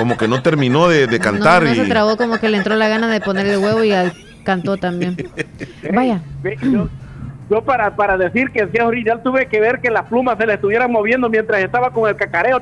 [0.00, 1.62] Como que no terminó de, de cantar.
[1.62, 1.76] no, no y...
[1.76, 4.12] se trabó como que le entró la gana de poner el huevo y al-
[4.44, 5.16] cantó también.
[5.94, 6.20] Vaya.
[6.62, 6.88] Yo,
[7.50, 10.46] yo para, para decir que sí es original tuve que ver que las plumas se
[10.46, 12.60] le estuvieran moviendo mientras estaba con el cacareo.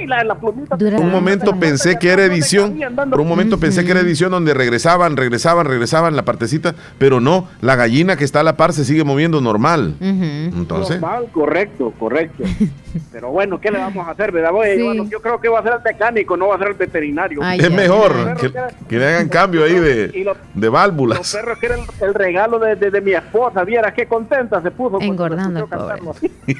[0.00, 0.76] Y la, la plumita.
[0.76, 2.78] Dura un momento pensé que era edición.
[3.10, 6.74] Por un momento pensé que era edición donde regresaban, regresaban, regresaban la partecita.
[6.98, 9.96] Pero no, la gallina que está a la par se sigue moviendo normal.
[10.00, 11.00] Entonces.
[11.00, 12.44] Normal, correcto, correcto.
[13.12, 14.50] Pero bueno, ¿qué le vamos a hacer, verdad?
[14.54, 14.82] Oye, Sí.
[14.82, 17.40] bueno, yo creo que va a ser el mecánico, no va a ser el veterinario.
[17.42, 18.52] Ay, es mejor que,
[18.88, 21.32] que le hagan cambio ahí Y de, los- de Los válvulas.
[21.34, 24.70] perros que era el, el regalo de, de- de mi esposa, viera qué contenta se
[24.70, 25.00] puso.
[25.00, 26.00] Engordando, pobre.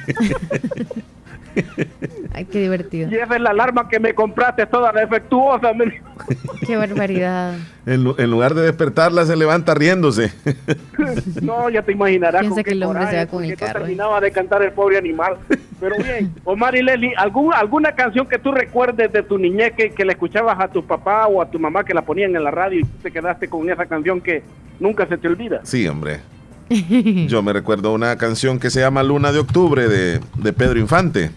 [2.34, 3.10] Ay, qué divertido.
[3.10, 5.72] Y esa es la alarma que me compraste toda defectuosa.
[6.66, 7.54] Qué barbaridad.
[7.86, 10.32] En, en lugar de despertarla, se levanta riéndose.
[11.42, 12.40] No, ya te imaginarás.
[12.42, 13.80] Piensa con que el hombre se va con el no carro.
[13.80, 15.36] terminaba de cantar el pobre animal.
[15.80, 19.90] Pero bien, Omar y Leslie, ¿algún, ¿alguna canción que tú recuerdes de tu niñez que,
[19.90, 22.50] que le escuchabas a tu papá o a tu mamá que la ponían en la
[22.50, 24.42] radio y tú te quedaste con esa canción que
[24.80, 25.60] nunca se te olvida?
[25.64, 26.20] Sí, hombre.
[27.28, 31.30] Yo me recuerdo una canción que se llama Luna de Octubre de, de Pedro Infante.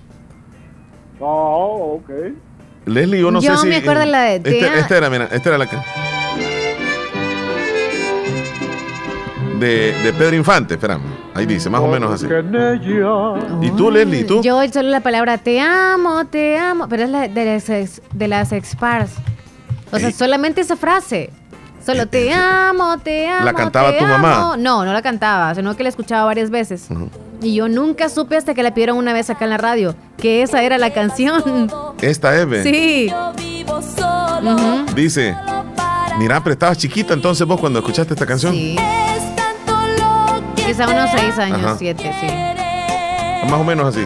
[1.20, 2.10] Oh, ok.
[2.88, 3.68] Leslie, yo no Yo sé si.
[3.68, 5.78] me acuerdo la de Este- esta era, mira, esta era la que.
[9.60, 11.04] De, de Pedro Infante, espérame.
[11.36, 12.26] Ahí dice, más o menos así.
[13.62, 14.22] ¿Y tú, Leslie?
[14.22, 14.42] ¿Y tú?
[14.42, 18.52] Yo solo la palabra te amo, te amo, pero es la de las de las
[18.52, 19.12] expars.
[19.92, 20.14] O sea, Ey.
[20.14, 21.30] solamente esa frase.
[21.86, 23.46] Solo te amo, te amo.
[23.46, 24.56] ¿La cantaba te tu mamá?
[24.58, 26.88] No, no la cantaba, sino que la escuchaba varias veces.
[27.42, 30.44] Y yo nunca supe hasta que la pidieron una vez acá en la radio, que
[30.44, 31.72] esa era la canción.
[32.00, 32.64] Esta es, ve.
[32.64, 33.12] Sí.
[34.44, 34.86] Ujú.
[34.96, 35.36] Dice,
[36.20, 38.54] mira, pero estabas chiquita entonces vos cuando escuchaste esta canción.
[38.54, 38.76] Sí.
[40.56, 41.76] Quizá unos seis años, Ajá.
[41.78, 42.28] siete, sí.
[43.50, 44.06] Más o menos así.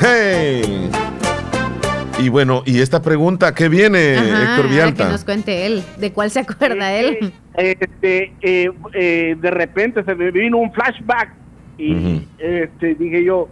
[0.00, 0.90] ¡Hey!
[2.18, 5.82] Y bueno, y esta pregunta, ¿qué viene, Ajá, Héctor ahora que nos cuente él.
[5.98, 7.32] ¿De cuál se acuerda él?
[7.54, 11.30] Este, eh, eh, de repente se me vino un flashback
[11.78, 13.48] y este, dije yo,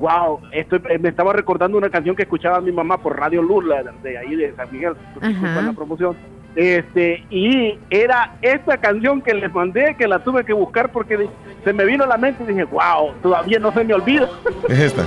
[0.00, 3.64] wow, esto, eh, me estaba recordando una canción que escuchaba mi mamá por Radio Luz,
[3.64, 6.16] la de ahí de San Miguel, disculpa la promoción.
[6.56, 11.28] Este, y era esta canción que les mandé, que la tuve que buscar porque
[11.64, 14.28] se me vino a la mente y dije, wow, todavía no se me olvida.
[14.68, 15.06] Es esta.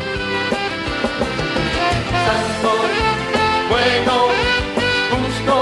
[3.74, 4.14] Bueno,
[5.10, 5.54] justo,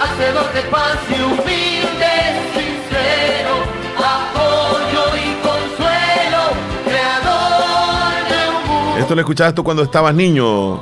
[0.00, 2.12] hacedor de paz y humilde,
[2.54, 3.54] sincero,
[3.98, 6.42] apoyo y consuelo,
[6.86, 8.98] creador de un mundo.
[8.98, 10.80] Esto lo escuchabas tú cuando estabas niño.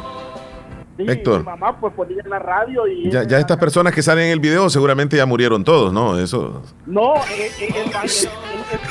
[0.99, 1.39] Sí, Héctor.
[1.39, 3.09] Mi mamá pues ponía en la radio y...
[3.11, 6.19] Ya, ya estas personas que salen en el video seguramente ya murieron todos, ¿no?
[6.19, 6.61] Eso.
[6.87, 7.93] No, el, el-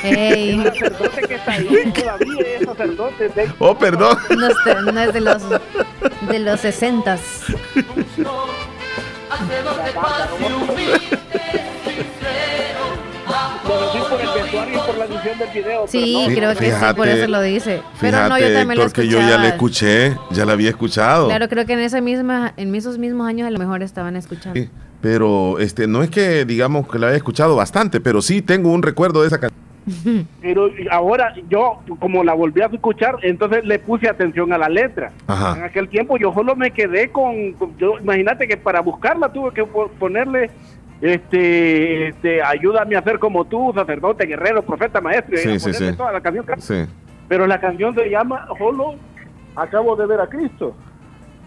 [0.04, 3.28] el- el sacerdote que está ahí todavía es sacerdote.
[3.28, 4.16] de- Oh, perdón.
[4.38, 7.20] No es, de- no es de los de los sesentas.
[13.68, 15.86] Lo decís por el vestuario y por la edición del video.
[15.88, 16.34] Sí, pero no.
[16.36, 17.82] creo que sí, por eso lo dice.
[18.00, 21.28] Pero Fíjate, no, yo también Héctor, que yo ya la escuché, ya la había escuchado.
[21.28, 24.58] Claro, creo que en esa misma, en esos mismos años a lo mejor estaban escuchando.
[24.58, 24.68] Sí,
[25.02, 28.82] Pero este, no es que digamos que la haya escuchado bastante, pero sí tengo un
[28.82, 29.58] recuerdo de esa canción.
[30.42, 35.12] Pero ahora yo, como la volví a escuchar, entonces le puse atención a la letra.
[35.26, 35.56] Ajá.
[35.56, 39.50] En aquel tiempo yo solo me quedé con, con- yo imagínate que para buscarla tuve
[39.54, 40.50] que po- ponerle
[41.00, 45.72] este, este ayúdame a ser como tú, sacerdote, guerrero, profeta, maestro, y Sí, a sí,
[45.72, 45.92] sí.
[45.96, 46.44] toda la canción.
[46.58, 46.84] Sí.
[47.28, 48.94] Pero la canción se llama Solo
[49.54, 50.74] acabo de ver a Cristo.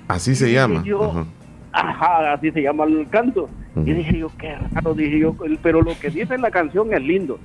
[0.07, 0.83] Así se llama.
[0.85, 1.25] yo- Ajá.
[1.73, 3.49] Ajá, así se llama el canto.
[3.77, 5.33] Y dije yo, qué raro, dije yo,
[5.63, 7.39] pero lo que dice en la canción es lindo.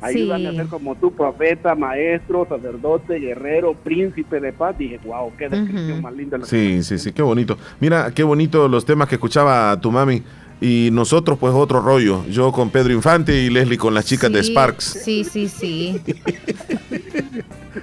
[0.00, 0.46] Ayúdame Sí.
[0.46, 4.76] a ser como tú, profeta, maestro, sacerdote, guerrero, príncipe de paz.
[4.78, 6.38] Dije, wow, qué descripción más linda.
[6.38, 7.56] la Sí, sí, sí, qué bonito.
[7.80, 10.22] Mira, qué bonito los temas que escuchaba tu mami.
[10.62, 12.24] Y nosotros, pues, otro rollo.
[12.28, 15.00] Yo con Pedro Infante y Leslie con las chicas de Sparks.
[15.04, 16.00] Sí, sí, sí.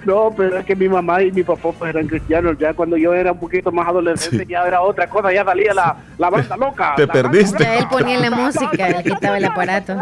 [0.05, 2.57] No, pero es que mi mamá y mi papá pues, eran cristianos.
[2.59, 5.33] Ya cuando yo era un poquito más adolescente, ya era otra cosa.
[5.33, 6.93] Ya salía la, la banda loca.
[6.95, 7.63] Te la perdiste.
[7.63, 10.01] Ya él ponía la música, él quitaba el aparato.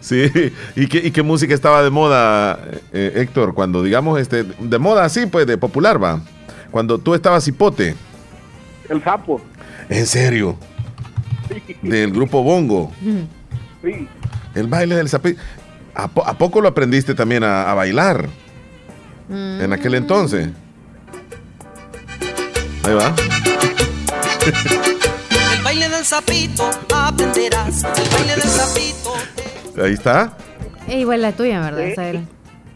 [0.00, 0.30] Sí.
[0.76, 2.58] ¿Y qué, y qué música estaba de moda,
[2.92, 3.54] eh, Héctor?
[3.54, 6.20] Cuando, digamos, este, de moda así, pues, de popular, va.
[6.70, 7.94] Cuando tú estabas hipote.
[8.88, 9.40] El sapo.
[9.88, 10.56] En serio.
[11.82, 12.92] Del grupo Bongo.
[13.82, 14.08] Sí.
[14.54, 15.40] El baile del zapito.
[15.94, 18.28] ¿A, po- a poco lo aprendiste también a, a bailar?
[19.28, 20.48] En aquel entonces.
[22.84, 23.14] Ahí va.
[25.56, 27.84] El baile del sapito aprenderás.
[27.84, 29.12] El baile del sapito.
[29.82, 30.36] Ahí está.
[30.88, 31.80] Es igual la tuya, ¿verdad?
[31.82, 32.20] Esa era.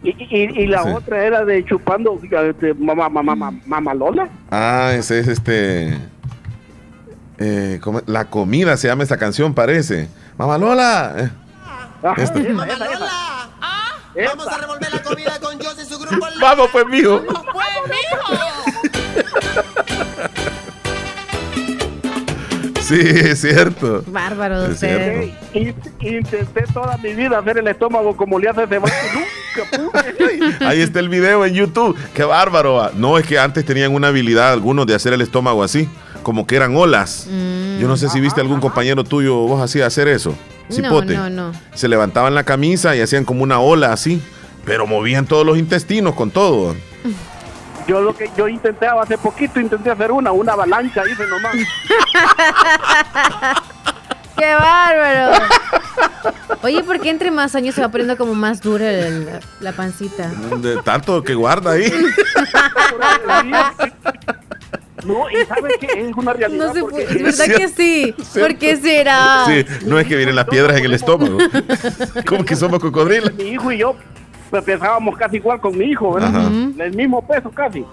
[0.03, 0.91] Y, y, y la Sí.
[0.91, 2.21] otra era de chupando
[2.79, 4.29] mamá, mamá, mamá, mamá Lola.
[4.51, 5.99] Ah, ese es este.
[7.39, 8.03] Eh, ¿cómo?
[8.07, 10.09] La comida se llama esa canción, parece.
[10.39, 11.15] Mamá Lola.
[11.19, 11.31] eh,
[12.17, 12.39] esta.
[14.27, 16.27] Vamos a revolver la comida con Dios y su grupo.
[16.41, 17.23] Vamos, pues, mijo.
[22.81, 24.05] Sí, es cierto.
[24.09, 25.33] Bárbaro, Es usted.
[25.53, 25.79] cierto.
[26.01, 28.93] Y- Intenté toda mi vida hacer el estómago como le hace ese vato.
[29.15, 30.67] Nunca pude.
[30.67, 31.97] Ahí está el video en YouTube.
[32.13, 32.83] Qué bárbaro.
[32.83, 32.91] ah.
[32.95, 35.89] No, es que antes tenían una habilidad algunos de hacer el estómago así,
[36.25, 37.29] como que eran olas.
[37.29, 40.35] Yo no sé si viste algún compañero tuyo vos hacía hacer eso.
[40.69, 41.15] No, Cipote.
[41.15, 41.53] no, no.
[41.75, 44.21] Se levantaban la camisa y hacían como una ola así,
[44.65, 46.75] pero movían todos los intestinos con todo.
[47.87, 51.55] Yo lo que yo intenté hace poquito, intenté hacer una, una avalancha, hice nomás.
[54.39, 55.37] ¡Qué bárbaro!
[56.63, 59.29] Oye, ¿por qué entre más años se va poniendo como más dura el-
[59.61, 60.29] la pancita?
[60.63, 61.93] De tanto que guarda ahí.
[65.05, 66.67] No, y sabes que es una realidad.
[66.67, 68.15] No se porque puede, es verdad que sí.
[68.39, 69.45] ¿Por qué será?
[69.47, 71.39] Sí, no es que vienen las piedras en el estómago.
[72.27, 73.35] ¿Cómo que somos cocodrilos?
[73.35, 73.97] Mi hijo y yo
[74.51, 76.47] pues, pesábamos casi igual con mi hijo, ¿verdad?
[76.47, 76.51] Ajá.
[76.79, 77.85] El mismo peso casi.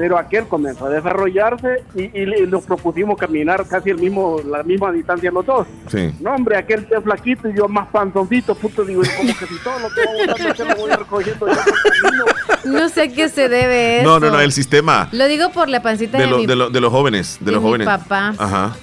[0.00, 4.62] Pero aquel comenzó a desarrollarse y, y le- nos propusimos caminar casi el mismo, la
[4.62, 5.66] misma distancia los dos.
[5.90, 6.10] Sí.
[6.20, 9.78] No, hombre, aquel es flaquito y yo más panzoncito, puto, digo, como que si todo
[9.78, 12.24] lo que vamos que lo voy recogiendo yo por el camino.
[12.64, 14.08] No sé a qué se debe eso.
[14.08, 16.56] No, no, no, el sistema Lo digo por la pancita de, de, lo- mi, de,
[16.56, 17.36] lo- de los jóvenes.
[17.38, 17.86] De, de los mi jóvenes.
[17.86, 18.32] papá.
[18.38, 18.76] Ajá.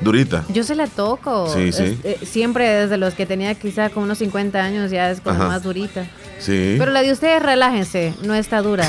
[0.00, 0.42] Durita.
[0.48, 1.48] Yo se la toco.
[1.52, 1.98] Sí, sí.
[2.02, 5.36] Es- eh, siempre desde los que tenía quizá con unos 50 años ya es como
[5.36, 5.48] Ajá.
[5.48, 6.06] más durita.
[6.42, 6.74] Sí.
[6.78, 8.84] Pero la de ustedes, relájense, no está dura.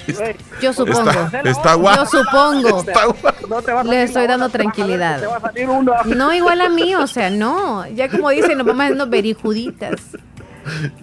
[0.60, 1.08] Yo supongo.
[1.10, 1.96] Está- está guau.
[1.96, 2.84] Yo supongo.
[3.78, 5.22] A Le estoy dando tranquilidad.
[6.06, 7.86] No igual a mí, o sea, no.
[7.88, 10.00] Ya como dicen, nos vamos haciendo verijuditas.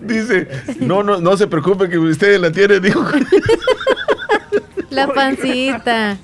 [0.02, 0.48] Dice,
[0.80, 3.04] no, no, no se preocupe que ustedes la tienen, dijo.
[4.90, 6.18] La pancita.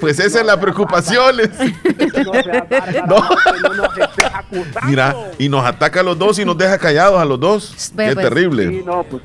[0.00, 1.36] Pues esa es la preocupación.
[3.06, 3.16] No.
[3.16, 3.88] no.
[4.84, 7.92] Mira, y nos ataca a los dos y nos deja callados a los dos.
[7.94, 8.28] Ve, Qué pues.
[8.28, 8.68] terrible.
[8.68, 9.22] Sí, no, pues.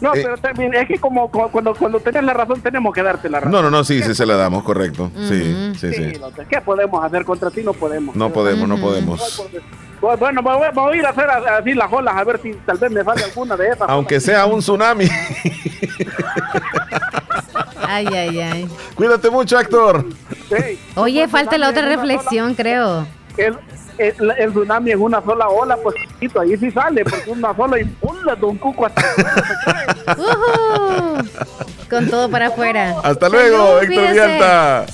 [0.00, 0.20] No, Eh.
[0.24, 3.38] pero también es que como, como cuando, cuando tenés la razón tenemos que darte la
[3.38, 3.52] razón.
[3.52, 5.12] No, no, no, sí, sí se la damos, correcto.
[5.28, 6.12] Sí, sí, sí.
[6.20, 7.62] no, ¿Qué podemos hacer contra ti?
[7.62, 8.16] No podemos.
[8.16, 9.44] No podemos, no podemos.
[10.00, 12.78] Pues, Bueno, voy, voy a ir a hacer así las olas a ver si tal
[12.78, 13.88] vez me sale alguna de esas.
[13.88, 15.04] Aunque sea un tsunami.
[17.86, 18.68] Ay, ay, ay.
[18.94, 20.06] Cuídate mucho, Héctor.
[20.96, 23.06] Oye, falta la otra reflexión, creo.
[23.36, 23.56] El,
[23.98, 27.80] el, el tsunami en una sola ola, pues chiquito, ahí sí sale, porque una sola
[27.80, 28.34] y ¡pula!
[28.34, 29.02] Don Cuco hasta
[30.16, 31.28] Ujú.
[31.88, 32.96] Con todo para afuera.
[33.02, 34.12] Hasta luego, Salud, Héctor.
[34.12, 34.86] Vialta.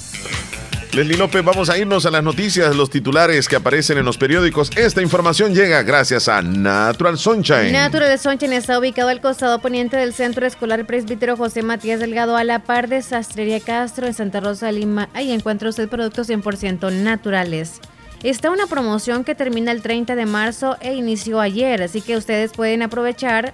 [0.93, 4.71] Leslie López, vamos a irnos a las noticias, los titulares que aparecen en los periódicos.
[4.75, 7.73] Esta información llega gracias a Natural Sunshine.
[7.73, 12.45] Natural Sunshine está ubicado al costado poniente del Centro Escolar Presbítero José Matías Delgado a
[12.45, 15.09] la par de Sastrería Castro en Santa Rosa, Lima.
[15.13, 17.81] Ahí encuentra usted productos 100% naturales.
[18.23, 22.53] Está una promoción que termina el 30 de marzo e inició ayer, así que ustedes
[22.53, 23.53] pueden aprovechar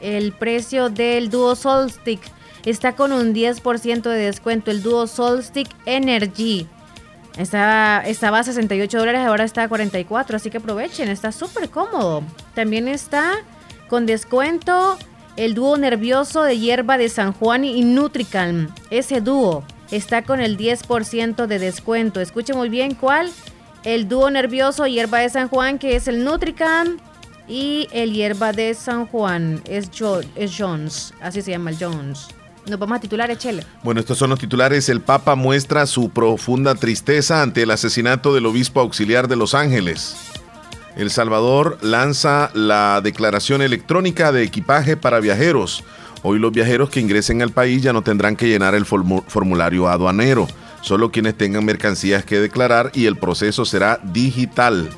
[0.00, 2.20] el precio del Duo Sol Stick.
[2.64, 6.66] Está con un 10% de descuento el Duo Sol Stick Energy.
[7.36, 12.22] Estaba, estaba a 68 dólares, ahora está a 44, así que aprovechen, está súper cómodo.
[12.54, 13.34] También está
[13.88, 14.98] con descuento
[15.36, 18.68] el dúo nervioso de hierba de San Juan y Nutricalm.
[18.90, 22.20] Ese dúo está con el 10% de descuento.
[22.20, 23.30] Escuche muy bien cuál.
[23.84, 26.98] El dúo nervioso hierba de San Juan, que es el Nutricalm.
[27.48, 29.90] Y el hierba de San Juan es,
[30.34, 31.14] es Jones.
[31.20, 32.28] Así se llama el Jones.
[32.68, 33.64] Nos vamos a titular, Echele.
[33.84, 34.88] Bueno, estos son los titulares.
[34.88, 40.16] El Papa muestra su profunda tristeza ante el asesinato del obispo auxiliar de Los Ángeles.
[40.96, 45.84] El Salvador lanza la declaración electrónica de equipaje para viajeros.
[46.22, 49.88] Hoy los viajeros que ingresen al país ya no tendrán que llenar el formu- formulario
[49.88, 50.48] aduanero,
[50.80, 54.88] solo quienes tengan mercancías que declarar y el proceso será digital.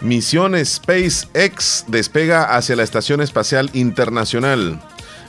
[0.00, 4.80] Misión SpaceX despega hacia la Estación Espacial Internacional.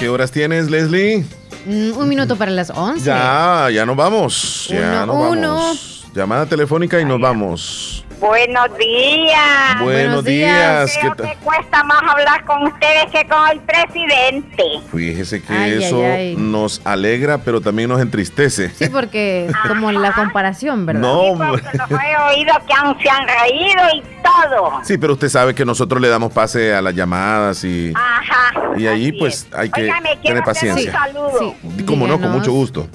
[0.00, 1.24] ¿Qué horas tienes, Leslie?
[1.64, 3.04] Mm, un minuto para las 11.
[3.04, 4.66] Ya, ya nos vamos.
[4.68, 5.54] Ya Uno, nos uno.
[5.54, 5.95] vamos.
[6.16, 8.02] Llamada telefónica y nos vamos.
[8.18, 9.82] Buenos días.
[9.82, 10.96] Buenos días.
[10.98, 14.62] ¿Qué que cuesta más hablar con ustedes que con el presidente.
[14.90, 16.34] Fíjese que Ay, eso ay.
[16.38, 18.70] nos alegra, pero también nos entristece.
[18.70, 21.02] Sí, porque como la comparación, ¿verdad?
[21.02, 21.62] No, hombre.
[21.74, 24.80] Los he oído que han, se han reído y todo.
[24.84, 28.70] Sí, pero usted sabe que nosotros le damos pase a las llamadas y, Ajá.
[28.78, 29.82] y ahí pues hay que
[30.22, 30.90] tener hacer paciencia.
[30.92, 32.88] un saludo Y Como no, con mucho gusto.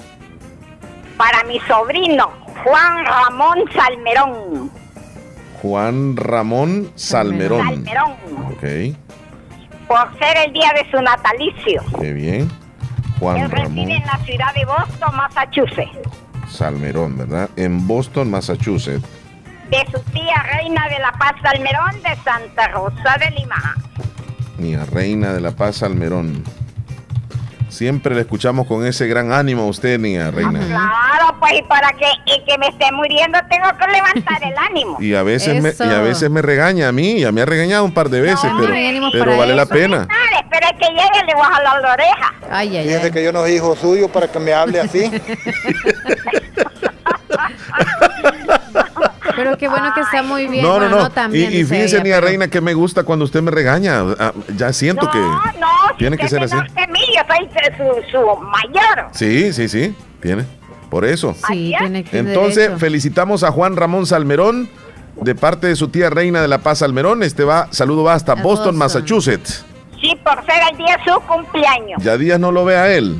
[1.16, 2.32] para mi sobrino,
[2.64, 4.70] Juan Ramón Salmerón.
[5.60, 7.66] Juan Ramón Salmerón.
[7.66, 8.12] Salmerón.
[8.52, 8.96] Ok,
[9.88, 11.82] Por ser el día de su natalicio.
[12.00, 12.50] qué bien.
[13.18, 15.98] Juan Él reside Ramón en la ciudad de Boston, Massachusetts.
[16.48, 17.48] Salmerón, ¿verdad?
[17.56, 19.06] En Boston, Massachusetts.
[19.70, 23.74] De su tía Reina de la Paz Salmerón de Santa Rosa de Lima.
[24.58, 26.42] Mía Reina de la Paz Salmerón.
[27.72, 30.60] Siempre le escuchamos con ese gran ánimo a usted, Nia Reina.
[30.60, 34.98] Claro, pues y para que, y que me esté muriendo tengo que levantar el ánimo.
[35.00, 37.84] Y a veces me, y a veces me regaña a mí, ya me ha regañado
[37.84, 38.74] un par de veces, No, pero,
[39.10, 39.72] pero vale la eso.
[39.72, 39.98] pena.
[40.06, 42.34] Dale, espera que llegue le voy a jalar la oreja.
[42.50, 45.10] Ay, ay, Fíjese que yo no soy hijo suyo para que me hable así.
[49.34, 50.62] Pero qué bueno que está muy bien.
[50.62, 51.06] No, no, Bueno, no.
[51.06, 54.02] Y, también, y fíjese, ella, Nia pero- Reina, que me gusta cuando usted me regaña.
[54.18, 55.18] Ah, Ya siento que.
[55.18, 55.61] No, no,
[56.02, 56.56] Tiene que ser así.
[57.76, 59.08] su, su mayor.
[59.12, 60.44] Sí, sí, sí, tiene.
[60.90, 61.34] Por eso.
[61.48, 62.78] Sí, tiene que Entonces, derecho.
[62.78, 64.68] felicitamos a Juan Ramón Salmerón
[65.16, 67.22] de parte de su tía Reina de la Paz Salmerón.
[67.22, 68.76] Este va, saludo va hasta Boston, Boston.
[68.76, 69.64] Massachusetts.
[70.00, 72.02] Sí, por ser el día de su cumpleaños.
[72.02, 73.16] Ya días no lo ve a él.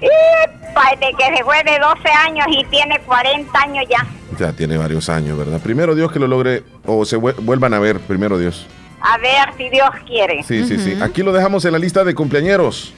[0.00, 4.06] Y de que se fue de 12 años y tiene 40 años ya.
[4.38, 5.60] Ya tiene varios años, ¿verdad?
[5.60, 8.66] Primero Dios que lo logre o se vuel- vuelvan a ver, primero Dios.
[9.08, 10.42] A ver si Dios quiere.
[10.42, 10.98] Sí, sí, sí.
[11.00, 12.92] Aquí lo dejamos en la lista de cumpleañeros.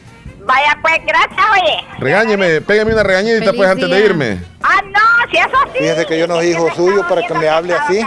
[0.46, 1.86] Vaya pues, gracias, oye.
[1.98, 4.40] Regáñeme, pégame una regañita Feliz pues antes de irme.
[4.62, 5.78] Ah, no, si eso sí.
[5.80, 7.98] Fíjese que yo no soy hijo suyo para que me hable así.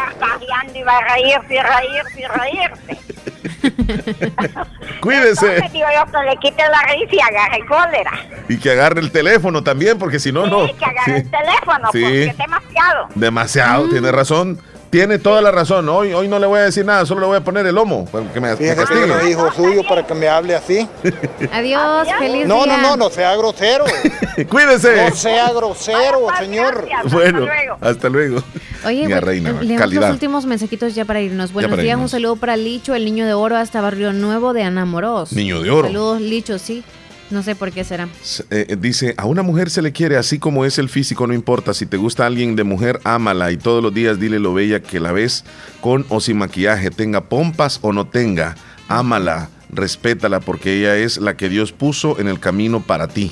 [0.73, 3.21] Y va a reírse y reírse y reírse.
[5.01, 5.45] Cuídese.
[5.45, 8.11] Entonces digo yo que le quite la risa y agarre cólera.
[8.49, 10.65] Y que agarre el teléfono también, porque si no, no.
[10.67, 12.01] Sí, que agarre el teléfono, Sí.
[12.01, 13.07] porque es demasiado.
[13.13, 14.59] Demasiado, tiene razón.
[14.91, 15.87] Tiene toda la razón.
[15.89, 18.05] Hoy, hoy no le voy a decir nada, solo le voy a poner el lomo.
[18.05, 19.07] para Que me, me que castigue.
[19.07, 20.87] no soy hijo suyo para que me hable así.
[21.53, 22.81] Adiós, feliz No, no, día.
[22.81, 23.85] no, no sea grosero.
[24.49, 25.09] Cuídese.
[25.09, 26.87] No sea grosero, señor.
[27.09, 27.47] Bueno,
[27.79, 28.43] hasta luego.
[28.85, 31.53] Oye, Mira, bueno, reina, leemos los últimos mensajitos ya para irnos.
[31.53, 32.03] Buenos para días, irnos.
[32.05, 35.31] un saludo para Licho, el niño de oro, hasta Barrio Nuevo de Anamoros.
[35.33, 35.87] Niño de oro.
[35.87, 36.83] Saludos, Licho, sí.
[37.31, 38.09] No sé por qué será.
[38.49, 41.33] Eh, eh, dice, a una mujer se le quiere así como es el físico, no
[41.33, 41.73] importa.
[41.73, 44.99] Si te gusta alguien de mujer, ámala y todos los días dile lo bella que
[44.99, 45.45] la ves
[45.79, 48.55] con o sin maquillaje, tenga pompas o no tenga.
[48.89, 53.31] Ámala, respétala porque ella es la que Dios puso en el camino para ti.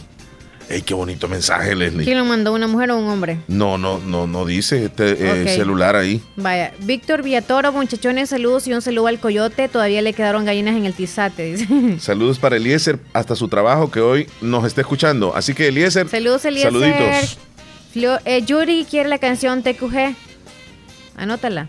[0.70, 2.04] ¡Ey, qué bonito mensaje, Leslie!
[2.06, 3.40] ¿Quién lo mandó, una mujer o un hombre?
[3.48, 5.14] No, no, no, no dice este
[5.44, 6.22] eh, celular ahí.
[6.36, 9.68] Vaya, Víctor Villatoro, muchachones, saludos y un saludo al coyote.
[9.68, 12.00] Todavía le quedaron gallinas en el tizate, dice.
[12.00, 15.36] Saludos para Eliezer hasta su trabajo que hoy nos está escuchando.
[15.36, 16.72] Así que Eliezer, Saludos, Eliezer.
[16.72, 17.38] saluditos.
[17.92, 20.16] Flio- eh, Yuri quiere la canción TQG.
[21.18, 21.68] Anótala.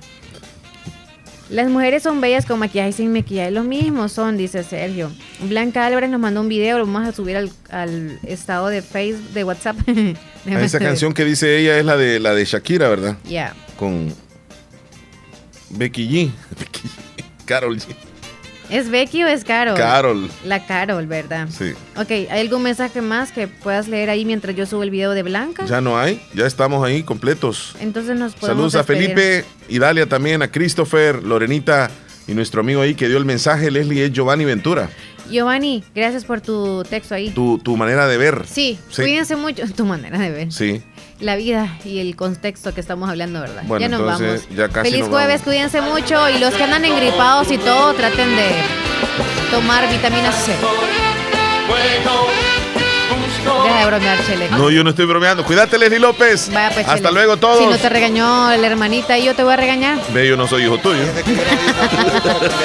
[1.50, 3.50] Las mujeres son bellas con maquillaje y sin maquillaje.
[3.50, 5.10] Lo mismo son, dice Sergio.
[5.40, 9.30] Blanca Álvarez nos mandó un video, lo vamos a subir al, al estado de Facebook,
[9.30, 9.76] de WhatsApp.
[10.46, 13.16] Esa canción que dice ella es la de la de Shakira, ¿verdad?
[13.28, 13.54] Ya.
[13.76, 14.14] Con
[15.70, 16.30] Becky G.
[16.58, 17.24] Becky G.
[17.46, 17.96] Carol G.
[18.70, 19.76] ¿Es Becky o es Carol?
[19.76, 20.30] Carol.
[20.44, 21.48] La Carol, ¿verdad?
[21.50, 21.72] Sí.
[21.96, 25.22] Ok, ¿hay algún mensaje más que puedas leer ahí mientras yo subo el video de
[25.24, 25.66] Blanca?
[25.66, 27.74] Ya no hay, ya estamos ahí completos.
[27.80, 28.84] Entonces nos podemos Saludos a.
[28.84, 31.90] Felipe y Dalia también, a Christopher, Lorenita
[32.28, 34.88] y nuestro amigo ahí que dio el mensaje, Leslie, es Giovanni Ventura.
[35.30, 37.30] Giovanni, gracias por tu texto ahí.
[37.30, 38.44] Tu, tu manera de ver.
[38.46, 39.02] Sí, Sí.
[39.02, 39.62] cuídense mucho.
[39.76, 40.52] Tu manera de ver.
[40.52, 40.82] Sí.
[41.20, 43.62] La vida y el contexto que estamos hablando, ¿verdad?
[43.66, 44.56] Bueno, ya nos entonces, vamos.
[44.56, 45.42] ya casi Feliz nos jueves, vamos.
[45.44, 46.28] cuídense mucho.
[46.30, 48.48] Y los que andan engripados y todo, traten de
[49.50, 50.52] tomar vitamina C.
[53.44, 54.48] Deja de bromear, Chele.
[54.50, 55.44] No, yo no estoy bromeando.
[55.44, 56.48] Cuídate, Leslie López.
[56.52, 57.12] Vaya, pues, Hasta Chele.
[57.12, 57.58] luego todos.
[57.58, 59.98] Si no te regañó la hermanita y yo te voy a regañar.
[60.12, 61.02] Ve, yo no soy hijo tuyo.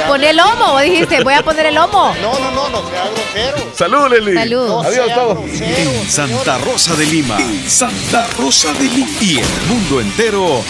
[0.08, 2.14] Pon el lomo, vos dijiste, voy a poner el lomo.
[2.22, 3.72] No, no, no, no sea grosero.
[3.76, 4.36] Salud, Leslie.
[4.36, 4.86] Salud.
[4.86, 5.38] Adiós todos.
[5.62, 7.38] En Santa Rosa de Lima.
[7.40, 9.10] En Santa Rosa de Lima.
[9.22, 10.62] Y el mundo entero.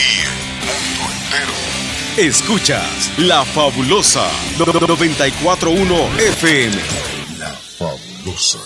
[2.18, 4.26] Escuchas La Fabulosa
[4.58, 6.76] 941 FM.
[7.40, 8.60] La Fabulosa.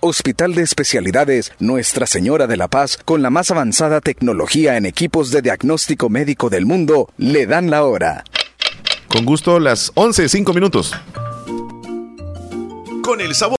[0.00, 5.32] Hospital de Especialidades Nuestra Señora de la Paz, con la más avanzada tecnología en equipos
[5.32, 8.22] de diagnóstico médico del mundo, le dan la hora.
[9.08, 10.94] Con gusto, las 11, 5 minutos.
[13.02, 13.56] Con el sabor